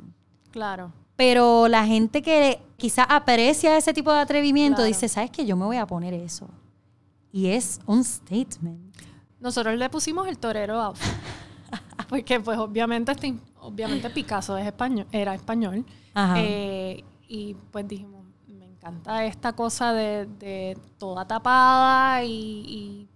Claro. 0.51 0.91
Pero 1.15 1.67
la 1.67 1.85
gente 1.85 2.21
que 2.21 2.59
quizás 2.77 3.05
aprecia 3.09 3.77
ese 3.77 3.93
tipo 3.93 4.11
de 4.11 4.19
atrevimiento 4.19 4.83
dice, 4.83 5.07
¿sabes 5.07 5.31
qué? 5.31 5.45
Yo 5.45 5.55
me 5.55 5.65
voy 5.65 5.77
a 5.77 5.85
poner 5.85 6.13
eso. 6.13 6.47
Y 7.31 7.47
es 7.47 7.79
un 7.85 8.03
statement. 8.03 8.95
Nosotros 9.39 9.77
le 9.77 9.89
pusimos 9.89 10.27
el 10.27 10.37
torero 10.37 10.79
outfit. 10.79 11.11
porque 12.09 12.39
pues 12.39 12.57
obviamente, 12.57 13.11
este, 13.11 13.35
obviamente 13.59 14.09
Picasso 14.09 14.57
es 14.57 14.65
español, 14.65 15.07
era 15.11 15.33
español. 15.33 15.85
Eh, 16.37 17.03
y 17.27 17.55
pues 17.71 17.87
dijimos, 17.87 18.22
encanta 18.83 19.25
esta 19.25 19.53
cosa 19.53 19.93
de, 19.93 20.77
toda 20.97 21.25
tapada 21.25 22.23
y, 22.23 23.07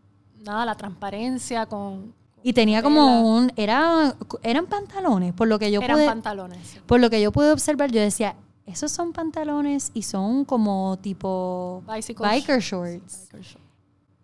nada, 0.46 0.66
la 0.66 0.76
transparencia 0.76 1.66
con, 1.66 2.14
Y 2.44 2.54
tenía 2.54 2.80
Tela. 2.82 2.84
como 2.96 3.36
un, 3.38 3.52
era, 3.56 4.16
eran 4.44 4.66
pantalones, 4.68 5.34
por 5.34 5.48
lo 5.48 5.60
que 5.60 5.72
yo 5.72 5.82
Eran 5.82 5.98
pude, 5.98 6.06
pantalones. 6.06 6.60
sí. 6.68 6.80
por 6.86 7.00
lo 7.00 7.10
que 7.10 7.22
yo 7.22 7.32
pude 7.32 7.52
observar, 7.52 7.92
yo 7.92 8.00
decía, 8.02 8.36
esos 8.66 8.92
son 8.92 9.12
pantalones 9.14 9.92
y 9.94 10.04
son 10.04 10.46
como 10.46 10.98
tipo 11.02 11.84
Bicycle 11.94 12.26
biker 12.28 12.60
sh- 12.60 12.70
shorts. 12.72 13.28
biker 13.32 13.42
shorts. 13.42 13.68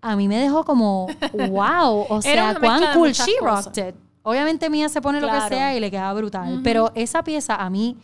A 0.02 0.16
mí 0.18 0.28
me 0.28 0.38
dejó 0.38 0.64
como, 0.66 1.08
wow, 1.34 2.06
o 2.10 2.22
sea, 2.22 2.56
cuán 2.60 2.82
de 2.82 2.88
cool 2.94 3.12
she 3.12 3.38
cosas. 3.40 3.66
rocked 3.66 3.90
it. 3.90 3.96
Obviamente 4.24 4.70
Mía 4.70 4.88
se 4.88 5.02
pone 5.02 5.20
lo 5.20 5.28
que 5.28 5.34
Claro. 5.34 5.48
sea 5.56 5.76
y 5.76 5.80
le 5.82 5.92
queda 5.92 6.12
brutal, 6.14 6.54
Ujú. 6.56 6.64
pero 6.64 6.92
esa 6.96 7.24
pieza 7.24 7.56
a 7.56 7.70
mí 7.70 7.98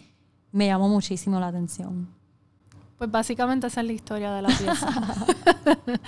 me 0.51 0.67
llamó 0.67 0.89
muchísimo 0.89 1.39
la 1.39 1.47
atención. 1.47 2.09
Pues 2.99 3.09
básicamente 3.09 3.65
esa 3.67 3.79
es 3.81 3.87
la 3.87 3.93
historia 3.93 4.31
de 4.33 4.41
la 4.43 4.49
pieza. 4.49 4.89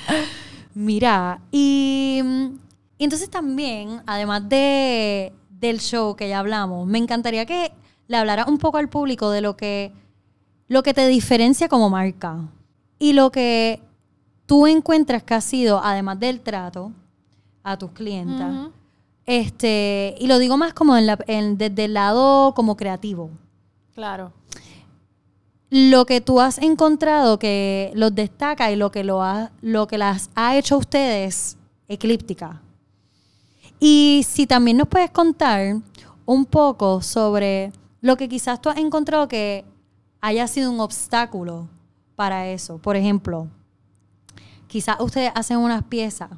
Mira, 0.75 1.39
y, 1.51 2.21
y 2.97 3.03
entonces 3.03 3.29
también, 3.29 4.01
además 4.05 4.47
de, 4.47 5.33
del 5.49 5.79
show 5.79 6.15
que 6.15 6.29
ya 6.29 6.39
hablamos, 6.39 6.85
me 6.87 6.97
encantaría 6.97 7.45
que 7.45 7.71
le 8.07 8.17
hablara 8.17 8.45
un 8.45 8.57
poco 8.57 8.77
al 8.77 8.89
público 8.89 9.31
de 9.31 9.41
lo 9.41 9.57
que, 9.57 9.91
lo 10.67 10.83
que 10.83 10.93
te 10.93 11.07
diferencia 11.07 11.67
como 11.67 11.89
marca 11.89 12.37
y 12.99 13.13
lo 13.13 13.31
que 13.31 13.81
tú 14.45 14.67
encuentras 14.67 15.23
que 15.23 15.33
ha 15.33 15.41
sido, 15.41 15.81
además 15.83 16.19
del 16.19 16.41
trato 16.41 16.91
a 17.63 17.77
tus 17.77 17.91
clientas, 17.91 18.53
Ujú. 18.53 18.71
este, 19.25 20.15
y 20.19 20.27
lo 20.27 20.39
digo 20.39 20.57
más 20.57 20.73
como 20.73 20.95
en 20.97 21.05
la- 21.07 21.19
en- 21.27 21.57
desde 21.57 21.85
el 21.85 21.93
lado 21.93 22.53
como 22.53 22.75
creativo. 22.75 23.29
Claro. 23.93 24.31
Lo 25.71 26.05
que 26.05 26.19
tú 26.19 26.41
has 26.41 26.57
encontrado 26.57 27.39
que 27.39 27.91
los 27.95 28.13
destaca 28.13 28.71
y 28.71 28.75
lo 28.75 28.91
que, 28.91 29.05
lo 29.05 29.23
ha, 29.23 29.51
lo 29.61 29.87
que 29.87 29.97
las 29.97 30.29
ha 30.35 30.57
hecho 30.57 30.75
a 30.75 30.79
ustedes 30.79 31.57
eclíptica. 31.87 32.61
Y 33.79 34.25
si 34.27 34.45
también 34.45 34.75
nos 34.77 34.89
puedes 34.89 35.09
contar 35.11 35.77
un 36.25 36.45
poco 36.45 37.01
sobre 37.01 37.71
lo 38.01 38.17
que 38.17 38.27
quizás 38.27 38.61
tú 38.61 38.69
has 38.69 38.77
encontrado 38.77 39.29
que 39.29 39.63
haya 40.19 40.45
sido 40.45 40.69
un 40.71 40.81
obstáculo 40.81 41.69
para 42.17 42.47
eso. 42.49 42.77
Por 42.77 42.97
ejemplo, 42.97 43.47
quizás 44.67 44.97
ustedes 44.99 45.31
hacen 45.35 45.57
unas 45.57 45.83
piezas 45.83 46.29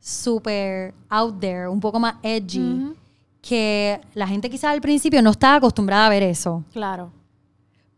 súper 0.00 0.94
out 1.10 1.38
there, 1.38 1.68
un 1.68 1.80
poco 1.80 2.00
más 2.00 2.14
edgy, 2.22 2.94
que 3.42 4.00
la 4.14 4.26
gente 4.26 4.48
quizás 4.48 4.72
al 4.72 4.80
principio 4.80 5.20
no 5.20 5.30
estaba 5.30 5.56
acostumbrada 5.56 6.06
a 6.06 6.08
ver 6.08 6.22
eso. 6.22 6.64
Claro. 6.72 7.12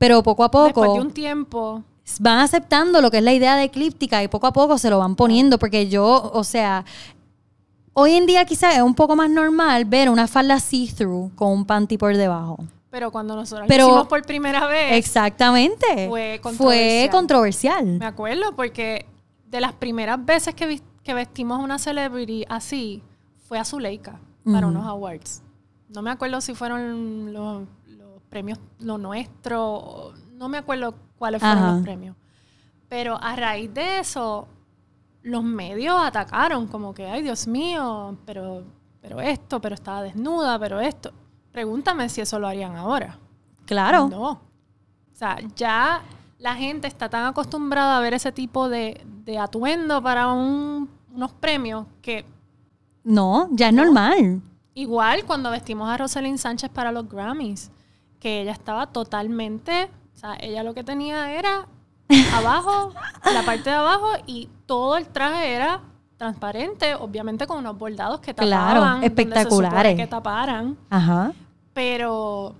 Pero 0.02 0.20
poco 0.24 0.42
a 0.42 0.50
poco 0.50 0.64
Después 0.64 0.92
de 0.94 1.00
un 1.00 1.12
tiempo, 1.12 1.84
van 2.18 2.40
aceptando 2.40 3.00
lo 3.00 3.08
que 3.08 3.18
es 3.18 3.22
la 3.22 3.32
idea 3.32 3.54
de 3.54 3.62
eclíptica 3.62 4.20
y 4.20 4.26
poco 4.26 4.48
a 4.48 4.52
poco 4.52 4.76
se 4.76 4.90
lo 4.90 4.98
van 4.98 5.14
poniendo 5.14 5.60
porque 5.60 5.88
yo, 5.88 6.28
o 6.34 6.42
sea, 6.42 6.84
hoy 7.92 8.14
en 8.14 8.26
día 8.26 8.44
quizás 8.44 8.74
es 8.74 8.82
un 8.82 8.96
poco 8.96 9.14
más 9.14 9.30
normal 9.30 9.84
ver 9.84 10.10
una 10.10 10.26
falda 10.26 10.58
see-through 10.58 11.32
con 11.36 11.52
un 11.52 11.64
panty 11.64 11.98
por 11.98 12.16
debajo. 12.16 12.58
pero 12.90 13.12
cuando 13.12 13.36
nosotros 13.36 13.66
Pero- 13.68 13.84
lo 13.84 13.90
hicimos 13.90 14.08
por 14.08 14.22
primera 14.22 14.66
vez, 14.66 14.94
Exactamente. 14.94 16.08
Fue 16.08 16.40
Fue 16.56 17.08
controversial. 17.12 17.86
me 18.00 18.06
acuerdo 18.06 18.56
porque 18.56 19.06
de 19.46 19.60
las 19.60 19.72
primeras 19.72 20.22
veces 20.24 20.52
que, 20.54 21.14
vestimos 21.14 21.60
a 21.60 21.62
una 21.62 21.78
celebrity 21.78 22.44
así, 22.48 23.04
fue 23.48 23.56
a 23.60 23.64
Zuleika 23.64 24.18
para 24.44 24.66
unos 24.66 24.84
awards. 24.84 25.42
No 25.94 26.02
me 26.02 26.10
acuerdo 26.10 26.40
si 26.40 26.54
fueron 26.54 27.32
los 27.32 27.62
premios, 28.32 28.58
lo 28.80 28.96
nuestro, 28.98 30.12
no 30.32 30.48
me 30.48 30.58
acuerdo 30.58 30.94
cuáles 31.18 31.40
fueron 31.40 31.74
los 31.76 31.82
premios. 31.82 32.16
Pero 32.88 33.16
a 33.22 33.36
raíz 33.36 33.72
de 33.72 34.00
eso, 34.00 34.48
los 35.22 35.44
medios 35.44 35.94
atacaron, 36.00 36.66
como 36.66 36.92
que, 36.94 37.06
ay 37.06 37.22
Dios 37.22 37.46
mío, 37.46 38.16
pero, 38.26 38.64
pero 39.00 39.20
esto, 39.20 39.60
pero 39.60 39.74
estaba 39.74 40.02
desnuda, 40.02 40.58
pero 40.58 40.80
esto. 40.80 41.12
Pregúntame 41.52 42.08
si 42.08 42.20
eso 42.22 42.38
lo 42.38 42.48
harían 42.48 42.74
ahora. 42.76 43.18
Claro. 43.66 44.08
No. 44.08 44.30
O 44.30 44.40
sea, 45.14 45.38
ya 45.54 46.02
la 46.38 46.54
gente 46.54 46.88
está 46.88 47.08
tan 47.08 47.26
acostumbrada 47.26 47.98
a 47.98 48.00
ver 48.00 48.14
ese 48.14 48.32
tipo 48.32 48.68
de, 48.68 49.00
de 49.24 49.38
atuendo 49.38 50.02
para 50.02 50.32
un- 50.32 50.88
unos 51.14 51.32
premios 51.34 51.86
que 52.00 52.24
No, 53.04 53.48
ya 53.52 53.68
es 53.68 53.74
normal. 53.74 54.40
igual 54.74 55.24
cuando 55.26 55.50
vestimos 55.50 55.88
a 55.88 55.96
Rosalind 55.98 56.38
Sánchez 56.38 56.70
para 56.70 56.90
los 56.90 57.06
Grammys, 57.08 57.70
que 58.22 58.40
ella 58.42 58.52
estaba 58.52 58.86
totalmente, 58.86 59.90
o 60.14 60.16
sea, 60.16 60.36
ella 60.38 60.62
lo 60.62 60.74
que 60.74 60.84
tenía 60.84 61.32
era 61.32 61.66
abajo, 62.34 62.92
la 63.24 63.42
parte 63.42 63.68
de 63.70 63.74
abajo 63.74 64.10
y 64.26 64.48
todo 64.64 64.96
el 64.96 65.08
traje 65.08 65.52
era 65.52 65.80
transparente, 66.18 66.94
obviamente 66.94 67.48
con 67.48 67.58
unos 67.58 67.76
bordados 67.76 68.20
que 68.20 68.32
tapaban, 68.32 69.00
Claro, 69.00 69.02
espectaculares. 69.04 69.96
que 69.96 70.06
taparan. 70.06 70.76
Ajá. 70.88 71.32
Pero, 71.72 72.54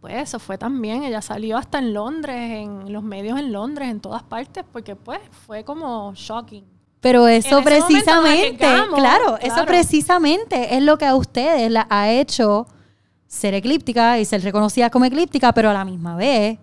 pues 0.00 0.14
eso 0.14 0.38
fue 0.38 0.56
también. 0.56 1.02
Ella 1.02 1.20
salió 1.20 1.58
hasta 1.58 1.78
en 1.78 1.92
Londres, 1.92 2.36
en 2.64 2.90
los 2.90 3.02
medios 3.02 3.38
en 3.38 3.52
Londres, 3.52 3.90
en 3.90 4.00
todas 4.00 4.22
partes, 4.22 4.64
porque 4.72 4.96
pues 4.96 5.20
fue 5.46 5.62
como 5.62 6.14
shocking. 6.14 6.64
Pero 7.00 7.28
eso 7.28 7.62
precisamente, 7.62 8.64
arriesgamos, 8.64 8.98
claro, 8.98 9.36
eso 9.36 9.54
claro. 9.56 9.66
precisamente 9.66 10.74
es 10.74 10.82
lo 10.82 10.96
que 10.96 11.04
a 11.04 11.14
ustedes 11.16 11.70
la 11.70 11.86
ha 11.90 12.08
hecho 12.08 12.66
ser 13.28 13.54
eclíptica 13.54 14.18
y 14.18 14.24
ser 14.24 14.42
reconocida 14.42 14.90
como 14.90 15.04
eclíptica, 15.04 15.52
pero 15.52 15.70
a 15.70 15.74
la 15.74 15.84
misma 15.84 16.16
vez, 16.16 16.58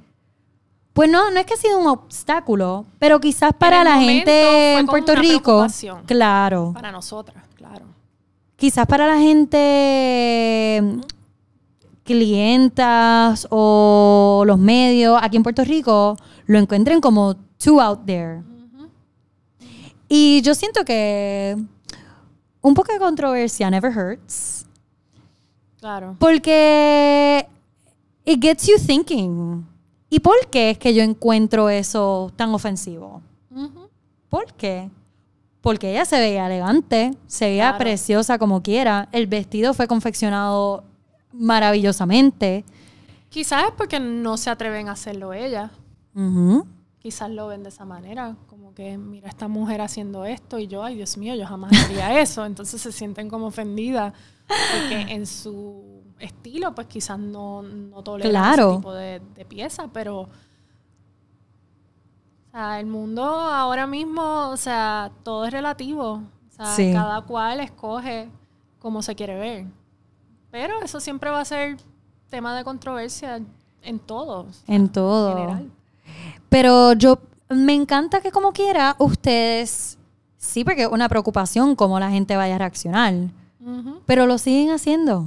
pues 0.93 1.10
no, 1.10 1.30
no 1.30 1.39
es 1.39 1.45
que 1.45 1.54
ha 1.54 1.58
sido 1.58 1.80
un 1.80 1.88
obstáculo, 1.88 2.86
pero 2.99 3.19
quizás 3.19 3.54
para 3.54 3.84
la 3.84 3.99
gente 3.99 4.80
en 4.80 4.86
Puerto 4.88 5.15
Rico, 5.15 5.67
claro, 6.06 6.71
Para 6.73 6.91
nosotras, 6.91 7.43
claro. 7.56 7.86
quizás 8.56 8.88
para 8.88 9.06
la 9.06 9.19
gente 9.19 10.82
mm, 10.82 10.99
clientas 12.04 13.47
o 13.51 14.43
los 14.45 14.58
medios 14.58 15.19
aquí 15.21 15.38
en 15.38 15.43
Puerto 15.43 15.63
Rico 15.63 16.17
lo 16.47 16.60
encuentren 16.60 16.99
como 16.99 17.36
too 17.63 17.80
out 17.80 18.06
there. 18.06 18.41
Y 20.08 20.41
yo 20.41 20.56
siento 20.56 20.86
que 20.86 21.58
un 22.62 22.73
poco 22.73 22.93
de 22.93 22.99
controversia 22.99 23.69
never 23.69 23.95
hurts. 23.95 24.64
Claro. 25.85 26.15
Porque 26.17 27.47
it 28.25 28.41
gets 28.41 28.65
you 28.65 28.73
thinking. 28.83 29.63
¿Y 30.09 30.19
por 30.19 30.33
qué 30.49 30.71
es 30.71 30.79
que 30.79 30.95
yo 30.95 31.03
encuentro 31.03 31.69
eso 31.69 32.31
tan 32.35 32.55
ofensivo? 32.55 33.21
Ujú. 33.51 33.87
¿Por 34.27 34.51
qué? 34.53 34.89
Porque 35.61 35.91
ella 35.91 36.05
se 36.05 36.17
veía 36.19 36.47
elegante, 36.47 37.11
se 37.27 37.45
veía 37.45 37.65
Claro. 37.65 37.77
preciosa 37.77 38.39
como 38.39 38.63
quiera. 38.63 39.09
El 39.11 39.27
vestido 39.27 39.75
fue 39.75 39.85
confeccionado 39.87 40.83
maravillosamente. 41.31 42.65
Quizás 43.29 43.65
es 43.65 43.71
porque 43.77 43.99
no 43.99 44.37
se 44.37 44.49
atreven 44.49 44.89
a 44.89 44.93
hacerlo 44.93 45.33
ella. 45.33 45.69
Quizás 46.97 47.29
lo 47.29 47.45
ven 47.45 47.61
de 47.61 47.69
esa 47.69 47.85
manera, 47.85 48.35
como 48.47 48.73
que 48.73 48.97
mira 48.97 49.29
esta 49.29 49.47
mujer 49.47 49.81
haciendo 49.81 50.25
esto 50.25 50.57
y 50.57 50.65
yo, 50.65 50.83
ay 50.83 50.95
Dios 50.95 51.15
mío, 51.17 51.35
yo 51.35 51.45
jamás 51.45 51.71
haría 51.85 52.19
eso. 52.19 52.43
Entonces 52.43 52.81
se 52.81 52.91
sienten 52.91 53.29
como 53.29 53.45
ofendidas 53.45 54.13
porque 54.47 55.01
en 55.13 55.25
su 55.25 56.03
estilo, 56.19 56.73
pues 56.75 56.88
quizás 56.88 57.17
no, 57.19 57.62
no 57.62 58.01
toleran 58.03 58.31
Claro. 58.31 58.69
ese 58.69 58.77
tipo 58.77 58.93
de, 58.93 59.21
de 59.36 59.45
pieza, 59.45 59.88
pero 59.91 60.21
o 60.21 60.29
sea, 62.51 62.79
el 62.79 62.86
mundo 62.86 63.23
ahora 63.23 63.86
mismo, 63.88 64.49
o 64.49 64.58
sea, 64.58 65.12
todo 65.23 65.45
es 65.45 65.51
relativo. 65.51 66.21
O 66.49 66.51
sea, 66.55 66.65
Sí. 66.67 66.93
cada 66.93 67.21
cual 67.21 67.60
escoge 67.60 68.29
cómo 68.79 69.01
se 69.01 69.15
quiere 69.15 69.36
ver. 69.38 69.65
Pero 70.51 70.81
eso 70.81 70.99
siempre 71.01 71.29
va 71.29 71.41
a 71.41 71.45
ser 71.45 71.77
tema 72.29 72.55
de 72.55 72.63
controversia 72.63 73.41
en 73.81 73.99
todos. 73.99 74.63
En 74.67 74.88
todo. 74.89 75.36
general. 75.36 75.69
Pero 76.47 76.93
yo 76.93 77.19
me 77.49 77.73
encanta 77.73 78.21
que 78.21 78.31
como 78.31 78.53
quiera 78.53 78.95
ustedes, 78.99 79.97
sí, 80.38 80.63
porque 80.63 80.84
es 80.84 80.89
una 80.89 81.10
preocupación 81.10 81.75
cómo 81.75 81.99
la 81.99 82.10
gente 82.10 82.38
vaya 82.38 82.55
a 82.55 82.60
reaccionar, 82.60 83.13
Pero 84.06 84.25
lo 84.28 84.38
siguen 84.38 84.71
haciendo. 84.71 85.25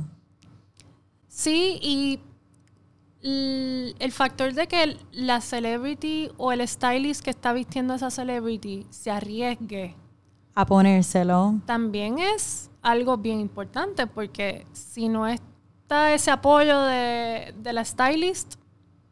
Sí, 1.27 1.79
y 1.83 2.20
el 3.22 4.12
factor 4.12 4.55
de 4.55 4.68
que 4.68 4.97
la 5.12 5.41
celebrity 5.41 6.30
o 6.36 6.53
el 6.53 6.66
stylist 6.66 7.22
que 7.22 7.30
está 7.30 7.53
vistiendo 7.53 7.93
a 7.93 7.97
esa 7.97 8.11
celebrity 8.11 8.86
se 8.91 9.11
arriesgue 9.11 9.97
A 10.55 10.64
ponérselo. 10.64 11.55
también 11.66 12.18
es 12.18 12.70
algo 12.80 13.16
bien 13.18 13.41
importante 13.41 14.07
porque 14.07 14.66
si 14.72 15.09
no 15.09 15.26
está 15.26 16.14
ese 16.14 16.30
apoyo 16.30 16.80
de, 16.82 17.55
de 17.61 17.72
la 17.72 17.84
stylist, 17.84 18.55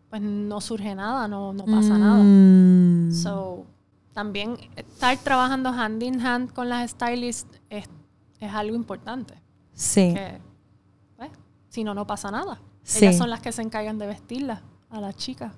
pues 0.08 0.22
no 0.22 0.60
surge 0.60 0.94
nada, 0.94 1.26
no, 1.26 1.52
no 1.52 1.64
pasa 1.64 1.98
nada. 1.98 2.22
Mm. 2.22 3.12
So, 3.12 3.66
también 4.14 4.56
estar 4.76 5.16
trabajando 5.18 5.70
hand 5.70 6.02
in 6.02 6.20
hand 6.24 6.52
con 6.52 6.68
las 6.68 6.92
stylists 6.92 7.60
es, 8.46 8.54
algo 8.54 8.74
importante. 8.74 9.34
sí. 9.74 10.14
que, 10.14 10.38
pues, 11.16 11.30
si 11.68 11.84
no, 11.84 11.94
no 11.94 12.06
pasa 12.06 12.30
nada. 12.30 12.60
Sí. 12.82 13.04
Ellas 13.04 13.18
son 13.18 13.30
las 13.30 13.40
que 13.40 13.52
se 13.52 13.62
encargan 13.62 13.98
de 13.98 14.06
vestirlas 14.06 14.60
a 14.90 15.00
las 15.00 15.16
chicas, 15.16 15.52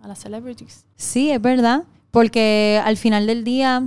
a 0.00 0.08
las 0.08 0.18
celebrities. 0.18 0.86
Sí, 0.96 1.30
es 1.30 1.42
verdad. 1.42 1.84
Porque 2.10 2.80
al 2.84 2.96
final 2.96 3.26
del 3.26 3.42
día, 3.42 3.82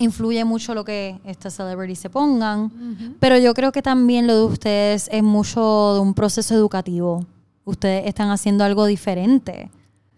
influye 0.00 0.44
mucho 0.44 0.74
lo 0.74 0.84
que 0.84 1.20
estas 1.24 1.54
celebrities 1.54 1.98
se 1.98 2.10
pongan, 2.10 2.72
pero 3.20 3.36
yo 3.36 3.52
creo 3.54 3.70
que 3.70 3.82
también 3.82 4.26
lo 4.26 4.34
de 4.34 4.44
ustedes 4.44 5.08
es 5.12 5.22
mucho 5.22 5.94
de 5.94 6.00
un 6.00 6.14
proceso 6.14 6.54
educativo. 6.54 7.26
Ustedes 7.64 8.06
están 8.06 8.30
haciendo 8.30 8.64
algo 8.64 8.86
diferente. 8.86 9.70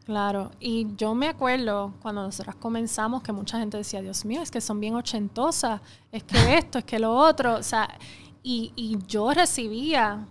Claro, 0.04 0.50
y 0.58 0.88
yo 0.96 1.14
me 1.14 1.28
acuerdo 1.28 1.94
cuando 2.02 2.22
nosotras 2.22 2.56
comenzamos 2.56 3.22
que 3.22 3.32
mucha 3.32 3.58
gente 3.58 3.76
decía, 3.76 4.00
Dios 4.02 4.24
mío, 4.24 4.42
es 4.42 4.50
que 4.50 4.60
son 4.60 4.80
bien 4.80 4.94
ochentosas, 4.94 5.80
es 6.10 6.24
que 6.24 6.36
esto, 6.58 6.78
es 6.78 6.84
que 6.84 6.98
lo 6.98 7.14
otro, 7.14 7.56
o 7.56 7.62
sea, 7.62 7.88
y, 8.42 8.72
y 8.74 8.98
yo 9.06 9.32
recibía, 9.32 10.26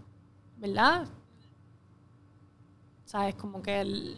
¿verdad? 0.58 1.08
¿Sabes? 3.06 3.36
Como 3.36 3.62
que 3.62 3.82
el, 3.82 4.18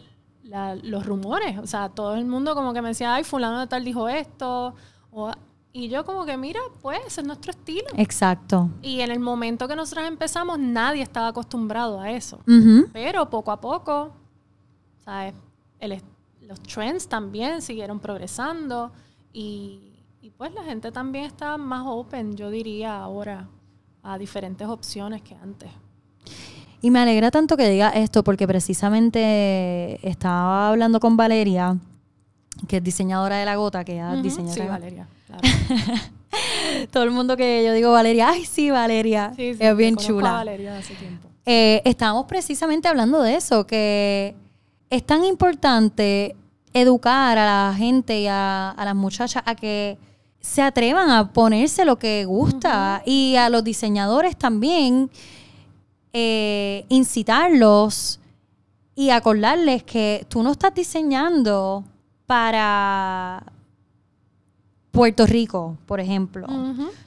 los 0.82 1.06
rumores. 1.06 1.58
O 1.58 1.66
sea, 1.66 1.88
todo 1.88 2.14
el 2.14 2.24
mundo 2.24 2.54
como 2.54 2.72
que 2.72 2.82
me 2.82 2.88
decía, 2.88 3.14
ay, 3.14 3.24
fulano 3.24 3.60
de 3.60 3.66
tal 3.66 3.84
dijo 3.84 4.08
esto. 4.08 4.74
y 5.72 5.88
yo 5.88 6.04
como 6.04 6.24
que, 6.24 6.36
mira, 6.36 6.60
pues 6.82 7.18
es 7.18 7.24
nuestro 7.24 7.50
estilo. 7.50 7.86
Exacto. 7.96 8.70
Y 8.82 9.00
en 9.00 9.10
el 9.10 9.20
momento 9.20 9.66
que 9.66 9.76
nosotros 9.76 10.06
empezamos, 10.06 10.58
nadie 10.58 11.02
estaba 11.02 11.28
acostumbrado 11.28 12.00
a 12.00 12.10
eso. 12.10 12.40
Pero 12.92 13.28
poco 13.30 13.50
a 13.50 13.60
poco, 13.60 14.12
¿sabes? 15.04 15.34
los 16.40 16.60
trends 16.62 17.08
también 17.08 17.62
siguieron 17.62 18.00
progresando 18.00 18.92
y, 19.32 19.94
y 20.22 20.30
pues 20.30 20.52
la 20.54 20.62
gente 20.62 20.92
también 20.92 21.24
está 21.24 21.56
más 21.56 21.84
open, 21.86 22.36
yo 22.36 22.50
diría 22.50 22.96
ahora, 22.98 23.48
a 24.02 24.18
diferentes 24.18 24.66
opciones 24.66 25.22
que 25.22 25.34
antes. 25.34 25.70
Y 26.80 26.90
me 26.90 26.98
alegra 26.98 27.30
tanto 27.30 27.56
que 27.56 27.68
diga 27.68 27.88
esto 27.90 28.22
porque 28.22 28.46
precisamente 28.46 30.06
estaba 30.06 30.68
hablando 30.68 31.00
con 31.00 31.16
Valeria, 31.16 31.78
que 32.68 32.76
es 32.76 32.84
diseñadora 32.84 33.38
de 33.38 33.46
la 33.46 33.56
gota, 33.56 33.84
que 33.84 33.98
es 33.98 34.22
diseñadora. 34.22 34.62
Sí, 34.62 34.68
Valeria, 34.68 35.08
claro. 35.26 35.42
Todo 36.92 37.04
el 37.04 37.10
mundo 37.10 37.36
que 37.36 37.64
yo 37.64 37.72
digo 37.72 37.92
Valeria, 37.92 38.28
ay 38.30 38.44
sí, 38.44 38.70
Valeria, 38.70 39.32
es 39.38 39.76
bien 39.76 39.96
chula. 39.96 40.32
Valeria 40.32 40.76
hace 40.76 40.94
tiempo. 40.94 41.28
Eh, 41.46 41.80
estábamos 41.84 42.26
precisamente 42.26 42.88
hablando 42.88 43.22
de 43.22 43.36
eso, 43.36 43.66
que 43.66 44.34
es 44.94 45.04
tan 45.04 45.24
importante 45.24 46.36
educar 46.72 47.36
a 47.36 47.44
la 47.44 47.74
gente 47.74 48.20
y 48.20 48.26
a, 48.28 48.74
las 48.76 48.94
muchachas 48.94 49.42
a 49.44 49.56
que 49.56 49.98
se 50.40 50.62
atrevan 50.62 51.10
a 51.10 51.32
ponerse 51.32 51.84
lo 51.84 51.98
que 51.98 52.24
gusta 52.24 53.02
y 53.04 53.34
a 53.36 53.48
los 53.48 53.64
diseñadores 53.64 54.36
también 54.36 55.10
eh, 56.12 56.84
incitarlos 56.88 58.20
y 58.94 59.10
acordarles 59.10 59.82
que 59.82 60.26
tú 60.28 60.44
no 60.44 60.52
estás 60.52 60.72
diseñando 60.74 61.82
para 62.26 63.42
Puerto 64.94 65.26
Rico, 65.26 65.76
por 65.86 66.00
ejemplo. 66.00 66.46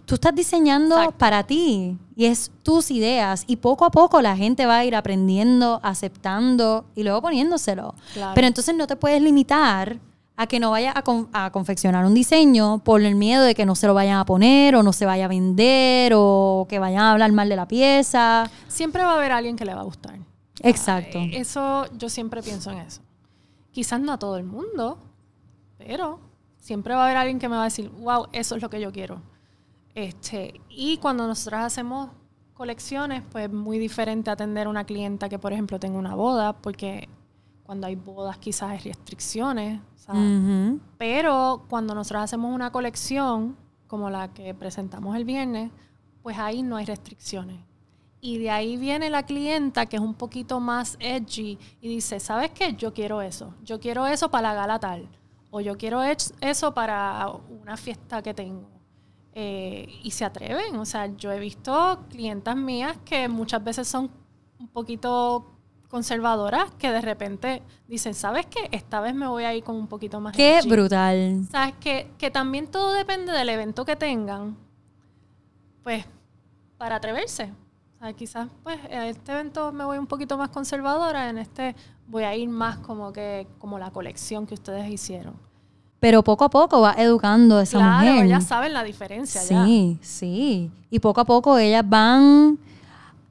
Tú 0.06 0.16
estás 0.16 0.36
diseñando 0.36 1.12
para 1.18 1.44
ti 1.44 1.98
y 2.16 2.26
es 2.26 2.52
tus 2.62 2.92
ideas 2.92 3.46
y 3.48 3.56
poco 3.56 3.86
a 3.86 3.92
poco 3.92 4.22
la 4.22 4.36
gente 4.36 4.66
va 4.66 4.80
a 4.80 4.86
ir 4.86 4.96
aprendiendo, 4.96 5.80
aceptando 5.84 6.86
y 6.96 7.04
luego 7.04 7.22
poniéndoselo. 7.22 7.96
Pero 8.36 8.48
entonces 8.48 8.76
no 8.76 8.88
te 8.88 8.98
puedes 8.98 9.22
limitar 9.22 10.00
a 10.36 10.46
que 10.48 10.60
no 10.60 10.70
vaya 10.70 10.94
a, 10.96 11.52
confeccionar 11.52 12.06
un 12.06 12.14
diseño 12.14 12.80
por 12.84 13.02
el 13.02 13.16
miedo 13.16 13.44
de 13.44 13.56
que 13.56 13.66
no 13.66 13.74
se 13.74 13.88
lo 13.88 13.94
vayan 13.94 14.20
a 14.20 14.26
poner 14.26 14.76
o 14.76 14.84
no 14.84 14.94
se 14.94 15.06
vaya 15.06 15.26
a 15.26 15.28
vender 15.28 16.12
o 16.16 16.68
que 16.70 16.78
vayan 16.78 17.02
a 17.02 17.12
hablar 17.14 17.32
mal 17.32 17.50
de 17.50 17.56
la 17.56 17.68
pieza. 17.68 18.52
Siempre 18.68 19.04
va 19.04 19.14
a 19.14 19.16
haber 19.16 19.32
alguien 19.32 19.56
que 19.56 19.66
le 19.66 19.74
va 19.74 19.82
a 19.82 19.86
gustar. 19.86 20.20
Exacto. 20.62 21.20
eso, 21.32 21.86
yo 21.98 22.10
siempre 22.10 22.44
pienso 22.44 22.70
en 22.72 22.80
eso. 22.80 23.02
Quizás 23.72 24.00
no 24.00 24.12
a 24.12 24.20
todo 24.20 24.38
el 24.38 24.44
mundo, 24.44 25.00
pero 25.78 26.27
siempre 26.68 26.94
va 26.94 27.04
a 27.04 27.06
haber 27.06 27.16
alguien 27.16 27.40
que 27.40 27.48
me 27.48 27.56
va 27.56 27.62
a 27.62 27.66
decir, 27.66 27.90
wow, 27.90 28.28
eso 28.34 28.56
es 28.58 28.62
lo 28.62 28.70
que 28.70 28.82
yo 28.82 28.92
quiero. 28.92 29.22
Este, 29.96 30.60
y 30.68 30.98
cuando 30.98 31.26
nosotros 31.26 31.62
hacemos 31.62 32.10
colecciones, 32.54 33.24
pues 33.32 33.50
muy 33.50 33.80
diferente 33.80 34.30
atender 34.30 34.68
a 34.68 34.70
una 34.70 34.84
clienta 34.84 35.30
que, 35.30 35.40
por 35.40 35.54
ejemplo, 35.54 35.80
tenga 35.80 35.98
una 35.98 36.14
boda, 36.14 36.52
porque 36.52 37.08
cuando 37.64 37.88
hay 37.88 37.96
bodas 37.96 38.38
quizás 38.38 38.72
hay 38.72 38.80
restricciones, 38.80 39.80
pero 40.98 41.66
cuando 41.70 41.96
nosotros 41.96 42.24
hacemos 42.24 42.54
una 42.54 42.70
colección 42.72 43.56
como 43.88 44.10
la 44.10 44.34
que 44.34 44.54
presentamos 44.54 45.16
el 45.16 45.24
viernes, 45.24 45.72
pues 46.22 46.38
ahí 46.38 46.64
no 46.64 46.76
hay 46.76 46.86
restricciones. 46.86 47.62
Y 48.20 48.40
de 48.40 48.50
ahí 48.50 48.76
viene 48.76 49.10
la 49.10 49.24
clienta 49.24 49.86
que 49.86 49.96
es 49.96 50.02
un 50.02 50.16
poquito 50.16 50.60
más 50.60 50.98
edgy 51.00 51.58
y 51.80 51.88
dice, 51.88 52.20
¿sabes 52.20 52.52
qué? 52.52 52.74
Yo 52.74 52.94
quiero 52.94 53.22
eso. 53.22 53.54
Yo 53.64 53.80
quiero 53.80 54.06
eso 54.08 54.30
para 54.30 54.50
la 54.50 54.56
gala 54.56 54.80
tal. 54.80 55.08
O 55.50 55.62
yo 55.62 55.78
quiero 55.78 56.02
eso 56.04 56.74
para 56.74 57.28
una 57.50 57.78
fiesta 57.78 58.22
que 58.22 58.34
tengo. 58.34 58.70
Eh, 59.34 59.88
y 60.04 60.12
se 60.12 60.26
atreven. 60.26 60.76
O 60.78 60.86
sea, 60.86 61.06
yo 61.16 61.32
he 61.32 61.40
visto 61.40 62.06
clientas 62.10 62.56
mías 62.56 62.98
que 63.06 63.28
muchas 63.28 63.64
veces 63.64 63.88
son 63.88 64.10
un 64.60 64.68
poquito 64.68 65.58
conservadoras 65.88 66.72
que 66.72 66.92
de 66.92 67.02
repente 67.02 67.64
dicen, 67.88 68.14
¿sabes 68.14 68.46
qué? 68.46 68.68
Esta 68.72 69.00
vez 69.00 69.16
me 69.16 69.28
voy 69.28 69.44
a 69.46 69.54
ir 69.54 69.64
con 69.64 69.76
un 69.76 69.88
poquito 69.88 70.20
más. 70.20 70.36
Qué 70.36 70.60
brutal. 70.68 71.46
¿Sabes? 71.50 71.76
Que, 71.80 72.12
que 72.18 72.30
también 72.30 72.68
todo 72.68 72.94
depende 72.94 73.32
del 73.32 73.50
evento 73.50 73.86
que 73.86 73.96
tengan. 73.96 74.58
Pues, 75.84 76.06
para 76.78 76.98
atreverse. 76.98 77.54
O 77.98 78.04
sea, 78.04 78.14
quizás, 78.14 78.48
pues, 78.64 78.78
en 78.90 79.04
este 79.04 79.32
evento 79.32 79.72
me 79.72 79.84
voy 79.84 79.98
un 79.98 80.06
poquito 80.06 80.38
más 80.38 80.50
conservadora, 80.50 81.30
en 81.30 81.40
este 81.40 81.76
voy 82.08 82.24
a 82.24 82.36
ir 82.36 82.48
más 82.48 82.78
como 82.78 83.12
que, 83.12 83.48
como 83.58 83.80
la 83.80 83.90
colección 83.90 84.46
que 84.46 84.54
ustedes 84.54 84.88
hicieron. 84.90 85.34
Pero 86.00 86.24
poco 86.24 86.46
a 86.46 86.50
poco 86.50 86.82
va 86.82 86.94
educando 86.94 87.58
a 87.58 87.64
esa 87.64 87.80
mujer. 87.80 88.14
Claro, 88.14 88.26
ellas 88.28 88.44
saben 88.44 88.74
la 88.74 88.84
diferencia 88.84 89.42
sí, 89.42 89.98
Sí, 90.02 90.70
Y 90.92 91.00
poco 91.00 91.22
a 91.22 91.26
poco 91.26 91.58
ellas 91.58 91.84
van 91.88 92.60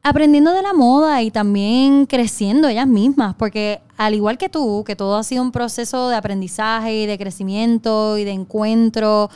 aprendiendo 0.02 0.52
de 0.52 0.62
la 0.62 0.72
moda 0.72 1.22
y 1.22 1.30
también 1.30 2.06
creciendo 2.06 2.66
ellas 2.66 2.88
mismas, 2.88 3.36
porque 3.36 3.80
al 3.96 4.14
igual 4.14 4.36
que 4.36 4.48
tú, 4.48 4.82
que 4.84 4.96
todo 4.96 5.16
ha 5.16 5.22
sido 5.22 5.42
un 5.42 5.52
proceso 5.52 6.08
de 6.08 6.16
aprendizaje 6.16 7.02
y 7.02 7.06
de 7.06 7.18
crecimiento 7.18 8.18
y 8.18 8.24
de 8.24 8.32
encuentro, 8.32 9.30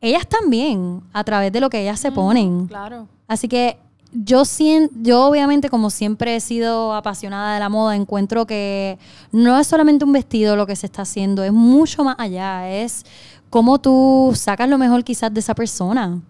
ellas 0.00 0.26
también, 0.26 1.02
a 1.12 1.24
través 1.24 1.52
de 1.52 1.60
lo 1.60 1.68
que 1.68 1.82
ellas 1.82 2.00
se 2.00 2.12
ponen. 2.12 2.66
Claro. 2.66 3.06
Así 3.26 3.46
que 3.48 3.78
yo, 4.12 4.42
yo 5.02 5.24
obviamente 5.24 5.68
como 5.68 5.90
siempre 5.90 6.36
he 6.36 6.40
sido 6.40 6.94
apasionada 6.94 7.54
de 7.54 7.60
la 7.60 7.68
moda, 7.68 7.96
encuentro 7.96 8.46
que 8.46 8.98
no 9.32 9.58
es 9.58 9.66
solamente 9.66 10.04
un 10.04 10.12
vestido 10.12 10.56
lo 10.56 10.66
que 10.66 10.76
se 10.76 10.86
está 10.86 11.02
haciendo, 11.02 11.44
es 11.44 11.52
mucho 11.52 12.04
más 12.04 12.16
allá, 12.18 12.70
es 12.70 13.04
cómo 13.50 13.78
tú 13.78 14.32
sacas 14.34 14.68
lo 14.68 14.78
mejor 14.78 15.04
quizás 15.04 15.32
de 15.32 15.40
esa 15.40 15.54
persona. 15.54 16.20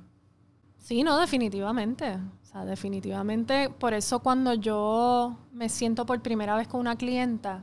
Sí, 0.79 1.03
no, 1.03 1.18
definitivamente 1.18 2.18
definitivamente, 2.64 3.70
por 3.70 3.95
eso 3.95 4.20
cuando 4.20 4.55
yo 4.55 5.37
me 5.53 5.68
siento 5.68 6.07
por 6.07 6.20
primera 6.20 6.57
vez 6.57 6.68
con 6.68 6.81
una 6.81 6.97
clienta, 6.97 7.62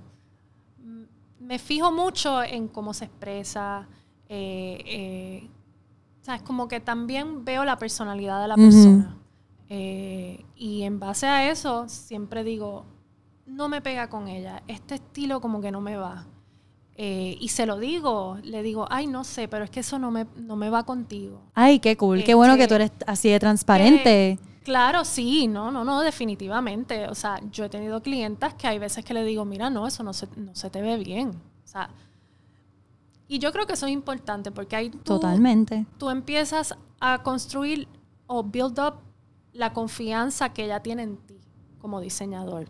me 1.40 1.60
fijo 1.60 1.92
mucho 1.92 2.44
en 2.44 2.68
cómo 2.68 2.94
se 2.94 3.06
expresa. 3.06 3.88
Eh, 4.30 4.82
eh 4.86 5.50
es 6.28 6.42
como 6.42 6.68
que 6.68 6.80
también 6.80 7.46
veo 7.46 7.64
la 7.66 7.78
personalidad 7.78 8.42
de 8.42 8.48
la 8.48 8.56
persona. 8.56 9.16
Eh, 9.70 10.46
y 10.56 10.84
en 10.84 11.00
base 11.00 11.28
a 11.28 11.50
eso, 11.50 11.90
siempre 11.90 12.44
digo, 12.44 12.86
no 13.46 13.70
me 13.70 13.82
pega 13.82 14.10
con 14.10 14.28
ella. 14.28 14.64
Este 14.68 14.96
estilo 14.96 15.42
como 15.42 15.62
que 15.62 15.72
no 15.72 15.82
me 15.82 15.98
va. 15.98 16.28
Eh, 16.98 17.38
y 17.40 17.50
se 17.50 17.66
lo 17.66 17.78
digo, 17.78 18.38
le 18.44 18.64
digo, 18.64 18.88
ay, 18.90 19.08
no 19.08 19.24
sé, 19.24 19.48
pero 19.48 19.66
es 19.66 19.70
que 19.70 19.82
eso 19.82 20.00
no 20.00 20.12
me, 20.12 20.28
no 20.38 20.56
me 20.56 20.70
va 20.70 20.84
contigo. 20.84 21.42
Ay, 21.54 21.80
qué 21.80 21.98
cool, 21.98 22.24
qué 22.24 22.36
bueno 22.36 22.56
que 22.56 22.68
tú 22.68 22.76
eres 22.76 22.92
así 23.06 23.30
de 23.30 23.40
transparente. 23.40 24.40
Claro, 24.64 25.04
sí, 25.04 25.48
no, 25.48 25.72
no, 25.72 25.84
no, 25.84 26.02
definitivamente. 26.02 27.08
O 27.10 27.16
sea, 27.16 27.40
yo 27.52 27.66
he 27.66 27.70
tenido 27.70 28.02
clientas 28.02 28.54
que 28.54 28.68
hay 28.68 28.80
veces 28.80 29.04
que 29.04 29.14
le 29.14 29.24
digo, 29.26 29.46
mira, 29.46 29.70
no, 29.70 29.86
eso 29.86 30.04
no 30.04 30.14
se, 30.14 30.28
no 30.38 30.56
se 30.56 30.70
te 30.70 30.82
ve 30.82 30.98
bien. 30.98 31.30
O 31.30 31.68
sea, 31.68 31.90
y 33.28 33.40
yo 33.40 33.52
creo 33.52 33.68
que 33.68 33.74
eso 33.74 33.88
es 33.88 33.92
importante 33.92 34.52
porque 34.52 34.76
ahí 34.76 34.90
tú, 34.90 35.00
Totalmente. 35.00 35.86
tú 35.98 36.10
empiezas 36.10 36.76
a 37.00 37.22
construir 37.24 37.88
o 38.28 38.42
build 38.44 38.80
up 38.80 38.96
la 39.56 39.74
confianza 39.74 40.50
que 40.54 40.66
ella 40.66 40.82
tiene 40.82 41.04
en 41.04 41.18
ti 41.18 41.40
como 41.80 42.02
diseñador. 42.02 42.68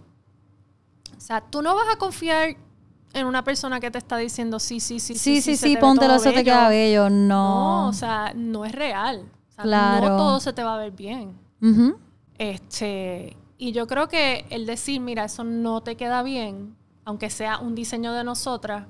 O 1.18 1.20
sea, 1.20 1.42
tú 1.42 1.62
no 1.62 1.76
vas 1.76 1.88
a 1.94 1.98
confiar 1.98 2.56
en 3.14 3.26
una 3.26 3.44
persona 3.44 3.80
que 3.80 3.92
te 3.92 3.98
está 3.98 4.18
diciendo 4.18 4.60
sí, 4.60 4.80
sí, 4.80 5.00
sí, 5.00 5.16
sí, 5.16 5.42
sí, 5.42 5.42
sí, 5.42 5.58
sí 5.58 5.78
póntelo, 5.78 6.16
eso 6.16 6.32
te 6.32 6.44
queda 6.44 6.70
bello. 6.70 7.10
No. 7.10 7.26
No, 7.28 7.88
o 7.88 7.94
sea, 7.94 8.34
no 8.36 8.66
es 8.66 8.74
real. 8.74 9.30
O 9.50 9.52
sea, 9.52 9.64
claro. 9.64 10.10
No 10.10 10.18
todo 10.18 10.40
se 10.40 10.54
te 10.54 10.64
va 10.64 10.76
a 10.76 10.78
ver 10.78 10.92
bien 10.92 11.46
este, 12.38 13.38
y 13.58 13.72
yo 13.72 13.88
creo 13.88 14.08
que 14.08 14.46
el 14.50 14.66
decir, 14.66 15.02
mira, 15.02 15.26
eso 15.26 15.44
no 15.44 15.82
te 15.82 15.96
queda 15.96 16.24
bien, 16.24 16.76
aunque 17.06 17.30
sea 17.30 17.60
un 17.60 17.76
diseño 17.76 18.14
de 18.14 18.24
nosotras, 18.24 18.88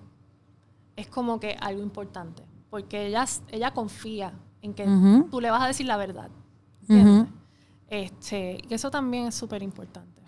es 0.96 1.08
como 1.08 1.40
que 1.40 1.56
algo 1.60 1.82
importante. 1.82 2.44
Porque 2.70 3.08
ella, 3.08 3.26
ella 3.50 3.72
confía 3.72 4.34
en 4.62 4.74
que 4.74 4.86
tú 5.30 5.40
le 5.40 5.52
vas 5.52 5.62
a 5.62 5.68
decir 5.68 5.86
la 5.86 5.98
verdad. 5.98 6.30
Este, 7.90 8.58
y 8.70 8.74
eso 8.74 8.90
también 8.92 9.28
es 9.28 9.36
súper 9.36 9.62
importante. 9.64 10.22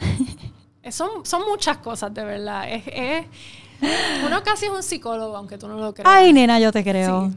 son, 0.92 1.26
son 1.26 1.44
muchas 1.50 1.78
cosas, 1.78 2.14
de 2.14 2.24
verdad. 2.24 2.66
Es, 2.70 3.26
uno 4.26 4.42
casi 4.44 4.66
es 4.66 4.72
un 4.72 4.84
psicólogo, 4.84 5.36
aunque 5.38 5.58
tú 5.58 5.68
no 5.68 5.76
lo 5.78 5.94
creas. 5.94 6.10
Ay, 6.12 6.34
nena, 6.34 6.60
yo 6.60 6.72
te 6.72 6.84
creo. 6.84 7.32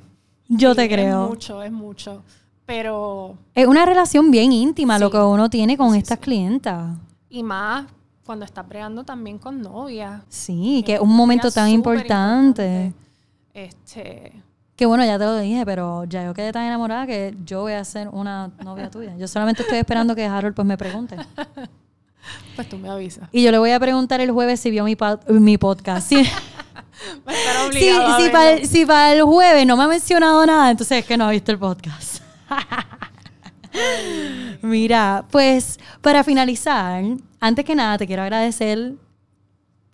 Yo 0.48 0.70
Sí, 0.70 0.76
te 0.76 0.88
creo. 0.88 1.24
Es 1.24 1.28
mucho, 1.30 1.62
es 1.62 1.72
mucho. 1.72 2.22
Pero, 2.66 3.36
Es 3.54 3.66
una 3.66 3.84
relación 3.84 4.30
bien 4.30 4.52
íntima 4.52 4.98
lo 4.98 5.10
que 5.10 5.18
uno 5.18 5.50
tiene 5.50 5.76
con 5.76 5.94
estas 5.94 6.18
clientas. 6.18 6.96
y 7.28 7.42
más 7.42 7.86
cuando 8.24 8.44
estás 8.44 8.66
bregando 8.68 9.02
también 9.04 9.38
con 9.38 9.60
novia. 9.60 10.22
Sí, 10.28 10.82
que 10.86 10.94
es 10.94 11.00
un 11.00 11.14
momento 11.16 11.50
tan 11.50 11.68
importante. 11.68 12.92
Este, 13.52 14.32
Que 14.80 14.86
bueno, 14.86 15.04
ya 15.04 15.18
te 15.18 15.26
lo 15.26 15.36
dije, 15.36 15.66
pero 15.66 16.04
ya 16.04 16.24
yo 16.24 16.32
quedé 16.32 16.52
tan 16.52 16.64
enamorada 16.64 17.06
que 17.06 17.34
yo 17.44 17.60
voy 17.60 17.74
a 17.74 17.84
ser 17.84 18.08
una 18.08 18.50
novia 18.64 18.90
tuya. 18.90 19.14
Yo 19.18 19.28
solamente 19.28 19.60
estoy 19.60 19.76
esperando 19.76 20.14
que 20.14 20.24
Harold 20.24 20.54
pues 20.54 20.66
me 20.66 20.78
pregunte. 20.78 21.16
pues 22.56 22.66
tú 22.66 22.78
me 22.78 22.88
avisas. 22.88 23.28
Y 23.30 23.42
yo 23.42 23.50
le 23.50 23.58
voy 23.58 23.72
a 23.72 23.78
preguntar 23.78 24.22
el 24.22 24.30
jueves 24.30 24.58
si 24.58 24.70
vio 24.70 24.84
mi, 24.84 24.96
mi 25.28 25.58
podcast. 25.58 26.08
Si, 26.08 26.14
Va 26.16 26.22
a 27.26 27.34
estar 27.34 27.56
si, 27.56 27.68
obligado 27.68 28.06
a 28.06 28.16
si 28.16 28.22
verlo. 28.22 28.32
para 28.32 28.50
el, 28.52 28.66
si 28.66 28.86
para 28.86 29.12
el 29.12 29.22
jueves 29.22 29.66
no 29.66 29.76
me 29.76 29.82
ha 29.82 29.88
mencionado 29.88 30.46
nada, 30.46 30.70
entonces 30.70 31.00
es 31.00 31.04
que 31.04 31.18
no 31.18 31.26
ha 31.26 31.30
visto 31.30 31.52
el 31.52 31.58
podcast. 31.58 32.22
Mira, 34.62 35.26
pues 35.30 35.78
para 36.00 36.24
finalizar, 36.24 37.04
antes 37.38 37.66
que 37.66 37.74
nada 37.74 37.98
te 37.98 38.06
quiero 38.06 38.22
agradecer 38.22 38.94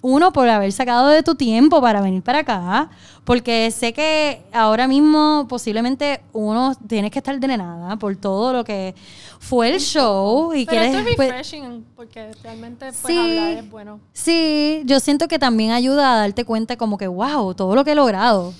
uno 0.08 0.32
por 0.32 0.48
haber 0.48 0.70
sacado 0.70 1.08
de 1.08 1.24
tu 1.24 1.34
tiempo 1.34 1.80
para 1.80 2.00
venir 2.00 2.22
para 2.22 2.38
acá, 2.38 2.90
porque 3.24 3.72
sé 3.72 3.92
que 3.92 4.40
ahora 4.52 4.86
mismo 4.86 5.46
posiblemente 5.48 6.22
uno 6.32 6.74
tiene 6.86 7.10
que 7.10 7.18
estar 7.18 7.38
drenada 7.40 7.96
por 7.96 8.14
todo 8.14 8.52
lo 8.52 8.62
que 8.62 8.94
fue 9.40 9.74
el 9.74 9.80
show 9.80 10.52
y 10.54 10.64
Pero 10.64 10.80
quieres 10.80 10.94
esto 10.96 11.08
es 11.10 11.16
pues, 11.16 11.28
refreshing 11.30 11.84
porque 11.96 12.30
realmente 12.44 12.86
pues, 12.86 12.96
Sí. 13.14 13.18
hablar 13.18 13.50
es 13.64 13.68
bueno. 13.70 13.98
Sí, 14.12 14.82
yo 14.84 15.00
siento 15.00 15.26
que 15.26 15.40
también 15.40 15.72
ayuda 15.72 16.14
a 16.14 16.18
darte 16.18 16.44
cuenta 16.44 16.76
como 16.76 16.98
que, 16.98 17.08
wow, 17.08 17.52
todo 17.54 17.74
lo 17.74 17.82
que 17.84 17.90
he 17.92 17.94
logrado. 17.96 18.54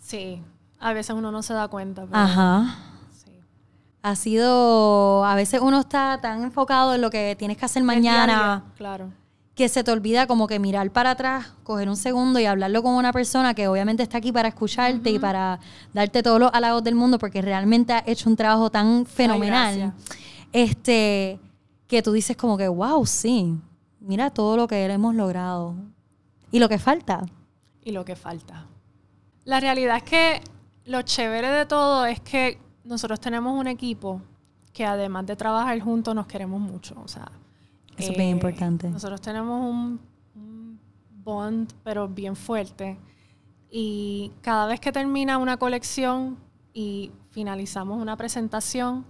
Sí, 0.00 0.42
a 0.80 0.92
veces 0.92 1.14
uno 1.14 1.30
no 1.30 1.42
se 1.42 1.54
da 1.54 1.68
cuenta. 1.68 2.06
pero 2.06 2.16
Ajá. 2.18 2.76
sí. 3.24 3.30
Ha 4.02 4.16
sido, 4.16 5.24
a 5.24 5.36
veces 5.36 5.60
uno 5.62 5.78
está 5.78 6.18
tan 6.20 6.42
enfocado 6.42 6.92
en 6.96 7.00
lo 7.02 7.10
que 7.10 7.36
tienes 7.38 7.56
que 7.56 7.66
hacer 7.66 7.84
mañana 7.84 8.64
Claro. 8.76 9.10
Que 9.54 9.68
se 9.68 9.84
te 9.84 9.90
olvida 9.90 10.26
como 10.26 10.46
que 10.46 10.58
mirar 10.58 10.90
para 10.90 11.10
atrás, 11.10 11.52
coger 11.62 11.88
un 11.88 11.96
segundo 11.96 12.38
y 12.40 12.46
hablarlo 12.46 12.82
con 12.82 12.94
una 12.94 13.12
persona 13.12 13.52
que 13.54 13.68
obviamente 13.68 14.02
está 14.02 14.18
aquí 14.18 14.32
para 14.32 14.48
escucharte 14.48 15.10
y 15.10 15.18
para 15.18 15.60
darte 15.92 16.22
todos 16.22 16.40
los 16.40 16.50
halagos 16.54 16.82
del 16.82 16.94
mundo 16.94 17.18
porque 17.18 17.42
realmente 17.42 17.92
ha 17.92 18.02
hecho 18.06 18.30
un 18.30 18.36
trabajo 18.36 18.70
tan 18.70 19.04
fenomenal. 19.04 19.92
este, 20.52 21.38
que 21.86 22.02
tú 22.02 22.12
dices 22.12 22.36
como 22.36 22.56
que, 22.56 22.68
wow, 22.68 23.04
sí, 23.04 23.54
mira 24.00 24.30
todo 24.30 24.56
lo 24.56 24.66
que 24.66 24.84
hemos 24.84 25.14
logrado. 25.14 25.74
Y 26.50 26.58
lo 26.58 26.68
que 26.68 26.78
falta. 26.78 27.24
y 27.84 27.92
lo 27.92 28.04
que 28.04 28.16
falta. 28.16 28.66
La 29.44 29.58
realidad 29.58 29.96
es 29.96 30.02
que 30.04 30.40
lo 30.84 31.02
chévere 31.02 31.50
de 31.50 31.66
todo 31.66 32.06
es 32.06 32.20
que 32.20 32.58
nosotros 32.84 33.20
tenemos 33.20 33.58
un 33.58 33.66
equipo 33.66 34.22
que 34.72 34.84
además 34.84 35.26
de 35.26 35.36
trabajar 35.36 35.78
juntos 35.80 36.14
nos 36.14 36.26
queremos 36.26 36.60
mucho. 36.60 36.94
O 37.04 37.08
sea, 37.08 37.30
Eso 38.02 38.12
es 38.12 38.18
bien 38.18 38.30
importante. 38.30 38.88
Nosotros 38.90 39.20
tenemos 39.20 39.60
un, 39.60 40.00
un 40.34 40.80
bond, 41.10 41.72
pero 41.84 42.08
bien 42.08 42.36
fuerte. 42.36 42.98
Y 43.70 44.32
cada 44.42 44.66
vez 44.66 44.80
que 44.80 44.92
termina 44.92 45.38
una 45.38 45.56
colección 45.56 46.36
y 46.74 47.10
finalizamos 47.30 48.00
una 48.00 48.16
presentación, 48.16 49.06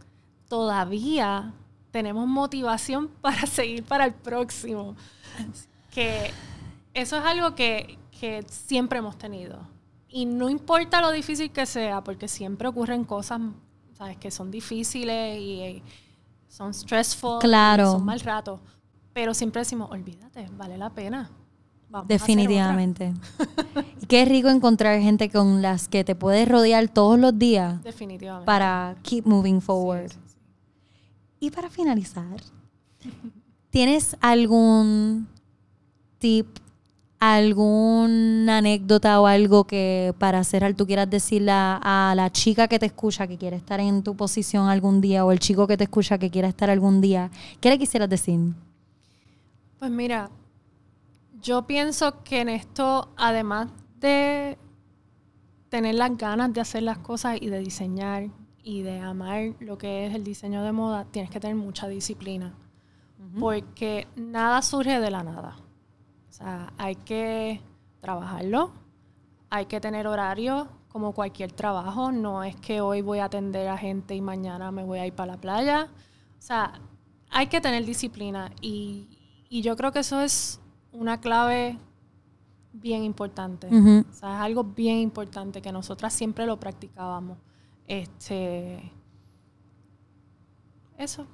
todavía 0.49 1.53
tenemos 1.91 2.27
motivación 2.27 3.09
para 3.21 3.47
seguir 3.47 3.85
para 3.85 4.07
el 4.07 4.15
próximo. 4.15 4.97
Que 5.91 6.31
eso 6.95 7.17
es 7.17 7.25
algo 7.25 7.55
que, 7.55 7.99
que 8.19 8.45
siempre 8.49 8.99
hemos 8.99 9.17
tenido. 9.17 9.59
Y 10.09 10.27
no 10.27 10.51
importa 10.51 11.01
lo 11.01 11.11
difícil 11.11 11.51
que 11.51 11.65
sea, 11.65 12.05
porque 12.05 12.29
siempre 12.29 12.69
ocurren 12.69 13.05
cosas, 13.05 13.41
¿sabes? 13.95 14.19
Que 14.19 14.31
son 14.31 14.51
difíciles 14.51 15.39
y 15.41 15.61
eh, 15.61 15.83
son 16.49 16.75
stressful. 16.75 17.39
Claro. 17.41 17.93
son 17.93 18.05
mal 18.05 18.21
rato. 18.21 18.61
Pero 19.13 19.35
siempre 19.35 19.61
decimos, 19.61 19.91
olvídate, 19.91 20.49
vale 20.57 20.79
la 20.79 20.91
pena. 20.91 21.31
Vamos 21.91 22.09
Definitivamente. 22.09 23.13
y 24.01 24.07
qué 24.07 24.25
rico 24.25 24.49
encontrar 24.49 24.99
gente 25.01 25.29
con 25.29 25.61
las 25.61 25.89
que 25.89 26.05
te 26.05 26.15
puedes 26.15 26.49
rodear 26.49 26.89
todos 26.89 27.19
los 27.19 27.39
días. 27.39 27.83
Definitivamente. 27.83 28.47
para 28.47 28.97
keep 29.03 29.27
moving 29.27 29.61
forward. 29.61 30.11
Sí, 30.11 30.19
sí, 30.27 30.33
sí. 30.33 30.39
Y 31.41 31.51
para 31.51 31.69
finalizar, 31.69 32.41
¿tienes 33.69 34.17
algún 34.23 35.29
tip, 36.19 36.47
alguna 37.19 38.59
anécdota 38.59 39.21
o 39.21 39.27
algo 39.27 39.65
que 39.65 40.15
para 40.19 40.43
cerrar 40.45 40.73
tú 40.73 40.87
quieras 40.87 41.11
decirle 41.11 41.51
a, 41.53 42.11
a 42.11 42.15
la 42.15 42.33
chica 42.33 42.69
que 42.69 42.79
te 42.79 42.87
escucha 42.87 43.27
que 43.27 43.37
quiere 43.37 43.57
estar 43.57 43.81
en 43.81 44.03
tu 44.03 44.17
posición 44.17 44.69
algún 44.69 45.03
día 45.03 45.27
o 45.27 45.33
el 45.33 45.41
chico 45.41 45.67
que 45.67 45.77
te 45.77 45.85
escucha 45.85 46.17
que 46.17 46.31
quiera 46.31 46.49
estar 46.49 46.71
algún 46.71 47.03
día? 47.03 47.31
¿Qué 47.61 47.69
le 47.69 47.79
quisieras 47.79 48.09
decir? 48.09 48.41
Pues 49.83 49.91
mira, 49.91 50.31
yo 51.41 51.67
pienso 51.67 52.23
que 52.23 52.41
en 52.41 52.49
esto, 52.49 53.13
además 53.17 53.67
de 53.99 54.57
tener 55.71 55.97
las 55.97 56.17
ganas 56.17 56.53
de 56.53 56.61
hacer 56.61 56.85
las 56.85 56.99
cosas 56.99 57.39
y 57.41 57.49
de 57.49 57.59
diseñar 57.59 58.29
y 58.63 58.83
de 58.83 59.01
amar 59.01 59.57
lo 59.59 59.79
que 59.79 60.07
es 60.07 60.15
el 60.15 60.23
diseño 60.23 60.63
de 60.63 60.71
moda, 60.71 61.05
tienes 61.07 61.33
que 61.33 61.41
tener 61.41 61.57
mucha 61.57 61.89
disciplina. 61.89 62.55
Porque 63.41 64.07
nada 64.15 64.63
surge 64.63 65.01
de 65.01 65.11
la 65.11 65.25
nada. 65.25 65.57
O 66.29 66.33
sea, 66.33 66.73
hay 66.79 66.95
que 66.95 67.61
trabajarlo, 68.01 68.71
hay 69.51 69.67
que 69.67 69.81
tener 69.81 70.07
horario 70.07 70.69
como 70.91 71.11
cualquier 71.11 71.51
trabajo. 71.51 72.13
No 72.13 72.45
es 72.45 72.55
que 72.55 72.81
hoy 72.81 73.03
voy 73.03 73.19
a 73.19 73.25
atender 73.25 73.67
a 73.67 73.77
gente 73.77 74.15
y 74.15 74.21
mañana 74.21 74.71
me 74.71 74.85
voy 74.85 75.01
a 75.01 75.09
ir 75.09 75.13
para 75.13 75.33
la 75.33 75.41
playa. 75.41 75.89
O 76.39 76.41
sea, 76.41 76.73
hay 77.33 77.49
que 77.49 77.61
tener 77.61 77.85
disciplina 77.85 78.53
y, 78.61 79.12
y 79.53 79.63
yo 79.63 79.77
creo 79.77 79.93
que 79.93 79.99
eso 80.01 80.21
es 80.21 80.61
una 80.93 81.21
clave 81.21 81.79
bien 82.73 83.03
importante. 83.03 83.67
Ujú. 83.67 84.05
O 84.11 84.15
sea, 84.15 84.37
es 84.37 84.41
algo 84.43 84.65
bien 84.65 84.97
importante 84.99 85.61
que 85.61 85.71
nosotras 85.73 86.13
siempre 86.15 86.47
lo 86.47 86.59
practicábamos. 86.59 87.37
Este, 87.87 88.91
eso, 90.97 91.27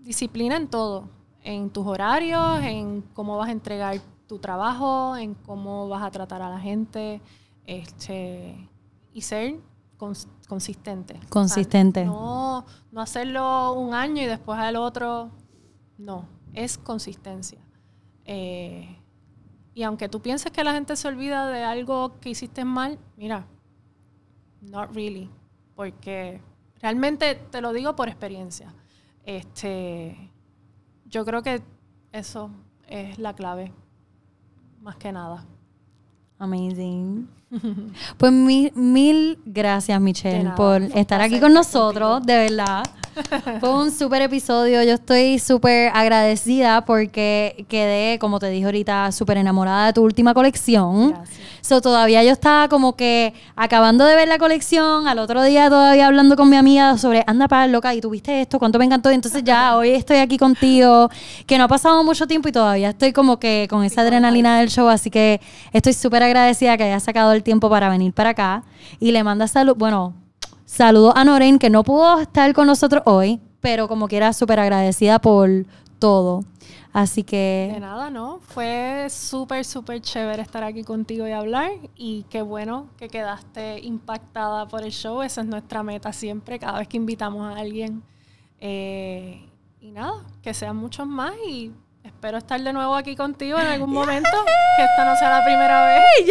disciplina 0.00 0.56
en 0.56 0.68
todo, 0.68 1.08
en 1.42 1.70
tus 1.70 1.86
horarios, 1.86 2.60
en 2.62 3.02
cómo 3.12 3.36
vas 3.36 3.48
a 3.48 3.52
entregar 3.52 4.00
tu 4.26 4.38
trabajo, 4.38 5.16
en 5.16 5.34
cómo 5.34 5.88
vas 5.88 6.02
a 6.02 6.10
tratar 6.10 6.42
a 6.42 6.48
la 6.48 6.58
gente, 6.58 7.20
este, 7.66 8.68
y 9.12 9.20
ser 9.20 9.60
cons- 9.98 10.26
consistente. 10.48 11.14
O 11.14 11.20
sea, 11.20 11.28
Consistente. 11.28 12.04
no, 12.04 12.64
no 12.90 13.00
hacerlo 13.00 13.74
un 13.74 13.94
año 13.94 14.22
y 14.22 14.26
después 14.26 14.58
al 14.58 14.76
otro, 14.76 15.30
no, 15.98 16.24
es 16.54 16.78
consistencia. 16.78 17.58
Eh, 18.24 18.96
y 19.74 19.82
aunque 19.82 20.08
tú 20.08 20.20
pienses 20.20 20.52
que 20.52 20.64
la 20.64 20.72
gente 20.72 20.96
se 20.96 21.08
olvida 21.08 21.48
de 21.48 21.64
algo 21.64 22.18
que 22.20 22.30
hiciste 22.30 22.64
mal, 22.64 22.98
mira, 23.16 23.46
not 24.60 24.94
really, 24.94 25.28
porque 25.74 26.40
realmente 26.80 27.34
te 27.34 27.60
lo 27.60 27.72
digo 27.72 27.96
por 27.96 28.08
experiencia. 28.08 28.72
Este, 29.24 30.30
yo 31.06 31.24
creo 31.24 31.42
que 31.42 31.62
eso 32.12 32.50
es 32.88 33.18
la 33.18 33.34
clave, 33.34 33.72
más 34.80 34.96
que 34.96 35.12
nada. 35.12 35.44
Amazing. 36.38 37.28
Pues 38.18 38.32
mil, 38.32 38.72
mil 38.74 39.38
gracias, 39.44 40.00
Michelle, 40.00 40.50
por 40.56 40.82
estar 40.82 41.20
aquí 41.20 41.38
con 41.38 41.52
nosotros, 41.54 42.18
contigo. 42.18 42.26
de 42.26 42.38
verdad. 42.48 42.84
Fue 43.60 43.74
un 43.74 43.90
súper 43.90 44.22
episodio. 44.22 44.82
Yo 44.82 44.94
estoy 44.94 45.38
súper 45.38 45.90
agradecida 45.94 46.84
porque 46.84 47.66
quedé, 47.68 48.18
como 48.18 48.38
te 48.38 48.48
dije 48.48 48.64
ahorita, 48.64 49.12
súper 49.12 49.38
enamorada 49.38 49.86
de 49.86 49.92
tu 49.92 50.02
última 50.02 50.34
colección. 50.34 51.10
Gracias. 51.10 51.38
So, 51.60 51.80
todavía 51.80 52.22
yo 52.22 52.30
estaba 52.30 52.68
como 52.68 52.94
que 52.94 53.32
acabando 53.56 54.04
de 54.04 54.16
ver 54.16 54.28
la 54.28 54.38
colección, 54.38 55.08
al 55.08 55.18
otro 55.18 55.42
día 55.42 55.70
todavía 55.70 56.06
hablando 56.06 56.36
con 56.36 56.50
mi 56.50 56.56
amiga 56.56 56.98
sobre, 56.98 57.24
anda 57.26 57.48
para 57.48 57.66
loca, 57.66 57.94
y 57.94 58.00
tuviste 58.00 58.42
esto, 58.42 58.58
cuánto 58.58 58.78
me 58.78 58.84
encantó. 58.84 59.10
Y 59.10 59.14
entonces 59.14 59.42
ya 59.44 59.76
hoy 59.76 59.90
estoy 59.90 60.18
aquí 60.18 60.36
contigo, 60.36 61.08
que 61.46 61.56
no 61.56 61.64
ha 61.64 61.68
pasado 61.68 62.04
mucho 62.04 62.26
tiempo 62.26 62.48
y 62.48 62.52
todavía 62.52 62.90
estoy 62.90 63.12
como 63.12 63.38
que 63.38 63.66
con 63.70 63.84
esa 63.84 64.02
adrenalina 64.02 64.58
del 64.58 64.68
show. 64.68 64.88
Así 64.88 65.10
que 65.10 65.40
estoy 65.72 65.94
súper 65.94 66.22
agradecida 66.22 66.76
que 66.76 66.84
hayas 66.84 67.02
sacado 67.02 67.32
el 67.32 67.42
tiempo 67.42 67.70
para 67.70 67.88
venir 67.88 68.12
para 68.12 68.30
acá. 68.30 68.64
Y 69.00 69.12
le 69.12 69.24
manda 69.24 69.48
salud, 69.48 69.74
bueno, 69.76 70.14
saludos 70.64 71.14
a 71.16 71.24
Noren, 71.24 71.58
que 71.58 71.70
no 71.70 71.84
pudo 71.84 72.20
estar 72.20 72.52
con 72.52 72.66
nosotros 72.66 73.02
hoy, 73.06 73.40
pero 73.60 73.88
como 73.88 74.08
quiera, 74.08 74.32
súper 74.32 74.60
agradecida 74.60 75.18
por 75.18 75.48
todo. 75.98 76.44
Así 76.92 77.22
De 77.22 77.26
que 77.26 77.76
nada, 77.80 78.08
¿no? 78.08 78.38
Fue 78.40 79.08
súper, 79.10 79.64
súper 79.64 80.00
chévere 80.00 80.42
estar 80.42 80.62
aquí 80.62 80.84
contigo 80.84 81.26
y 81.26 81.32
hablar. 81.32 81.72
Y 81.96 82.24
qué 82.30 82.40
bueno 82.40 82.86
que 82.96 83.08
quedaste 83.08 83.80
impactada 83.80 84.68
por 84.68 84.84
el 84.84 84.92
show. 84.92 85.20
Esa 85.22 85.40
es 85.40 85.48
nuestra 85.48 85.82
meta 85.82 86.12
siempre, 86.12 86.60
cada 86.60 86.78
vez 86.78 86.86
que 86.86 86.96
invitamos 86.96 87.52
a 87.52 87.58
alguien. 87.58 88.04
Eh, 88.60 89.44
y 89.80 89.90
nada, 89.90 90.24
que 90.40 90.54
sean 90.54 90.76
muchos 90.76 91.08
más. 91.08 91.32
Y 91.48 91.72
espero 92.04 92.38
estar 92.38 92.62
de 92.62 92.72
nuevo 92.72 92.94
aquí 92.94 93.16
contigo 93.16 93.58
en 93.58 93.66
algún 93.66 93.90
momento. 93.92 94.30
Que 94.76 94.84
esta 94.84 95.04
no 95.04 95.16
sea 95.16 95.38
la 95.38 95.44
primera 95.44 95.86
vez. 95.86 96.04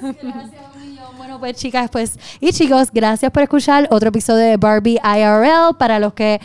¡Yes! 0.00 0.16
Gracias. 0.22 0.93
Bueno, 1.16 1.38
pues 1.38 1.56
chicas, 1.56 1.90
pues 1.90 2.18
y 2.40 2.52
chicos, 2.52 2.90
gracias 2.92 3.30
por 3.30 3.42
escuchar 3.42 3.88
otro 3.90 4.08
episodio 4.08 4.44
de 4.44 4.56
Barbie 4.56 4.98
IRL. 5.02 5.76
Para 5.78 5.98
los 5.98 6.14
que 6.14 6.40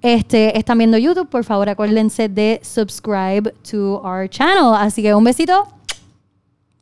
este, 0.00 0.58
están 0.58 0.78
viendo 0.78 0.98
YouTube, 0.98 1.28
por 1.28 1.44
favor 1.44 1.68
acuérdense 1.68 2.28
de 2.28 2.60
subscribe 2.62 3.52
to 3.70 4.00
our 4.04 4.28
channel. 4.28 4.74
Así 4.74 5.02
que 5.02 5.14
un 5.14 5.24
besito. 5.24 5.68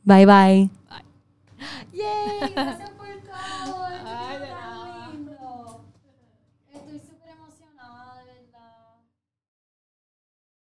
Bye 0.04 0.26
bye. 0.26 0.70
Yay. 1.92 2.52
Gracias 2.54 2.90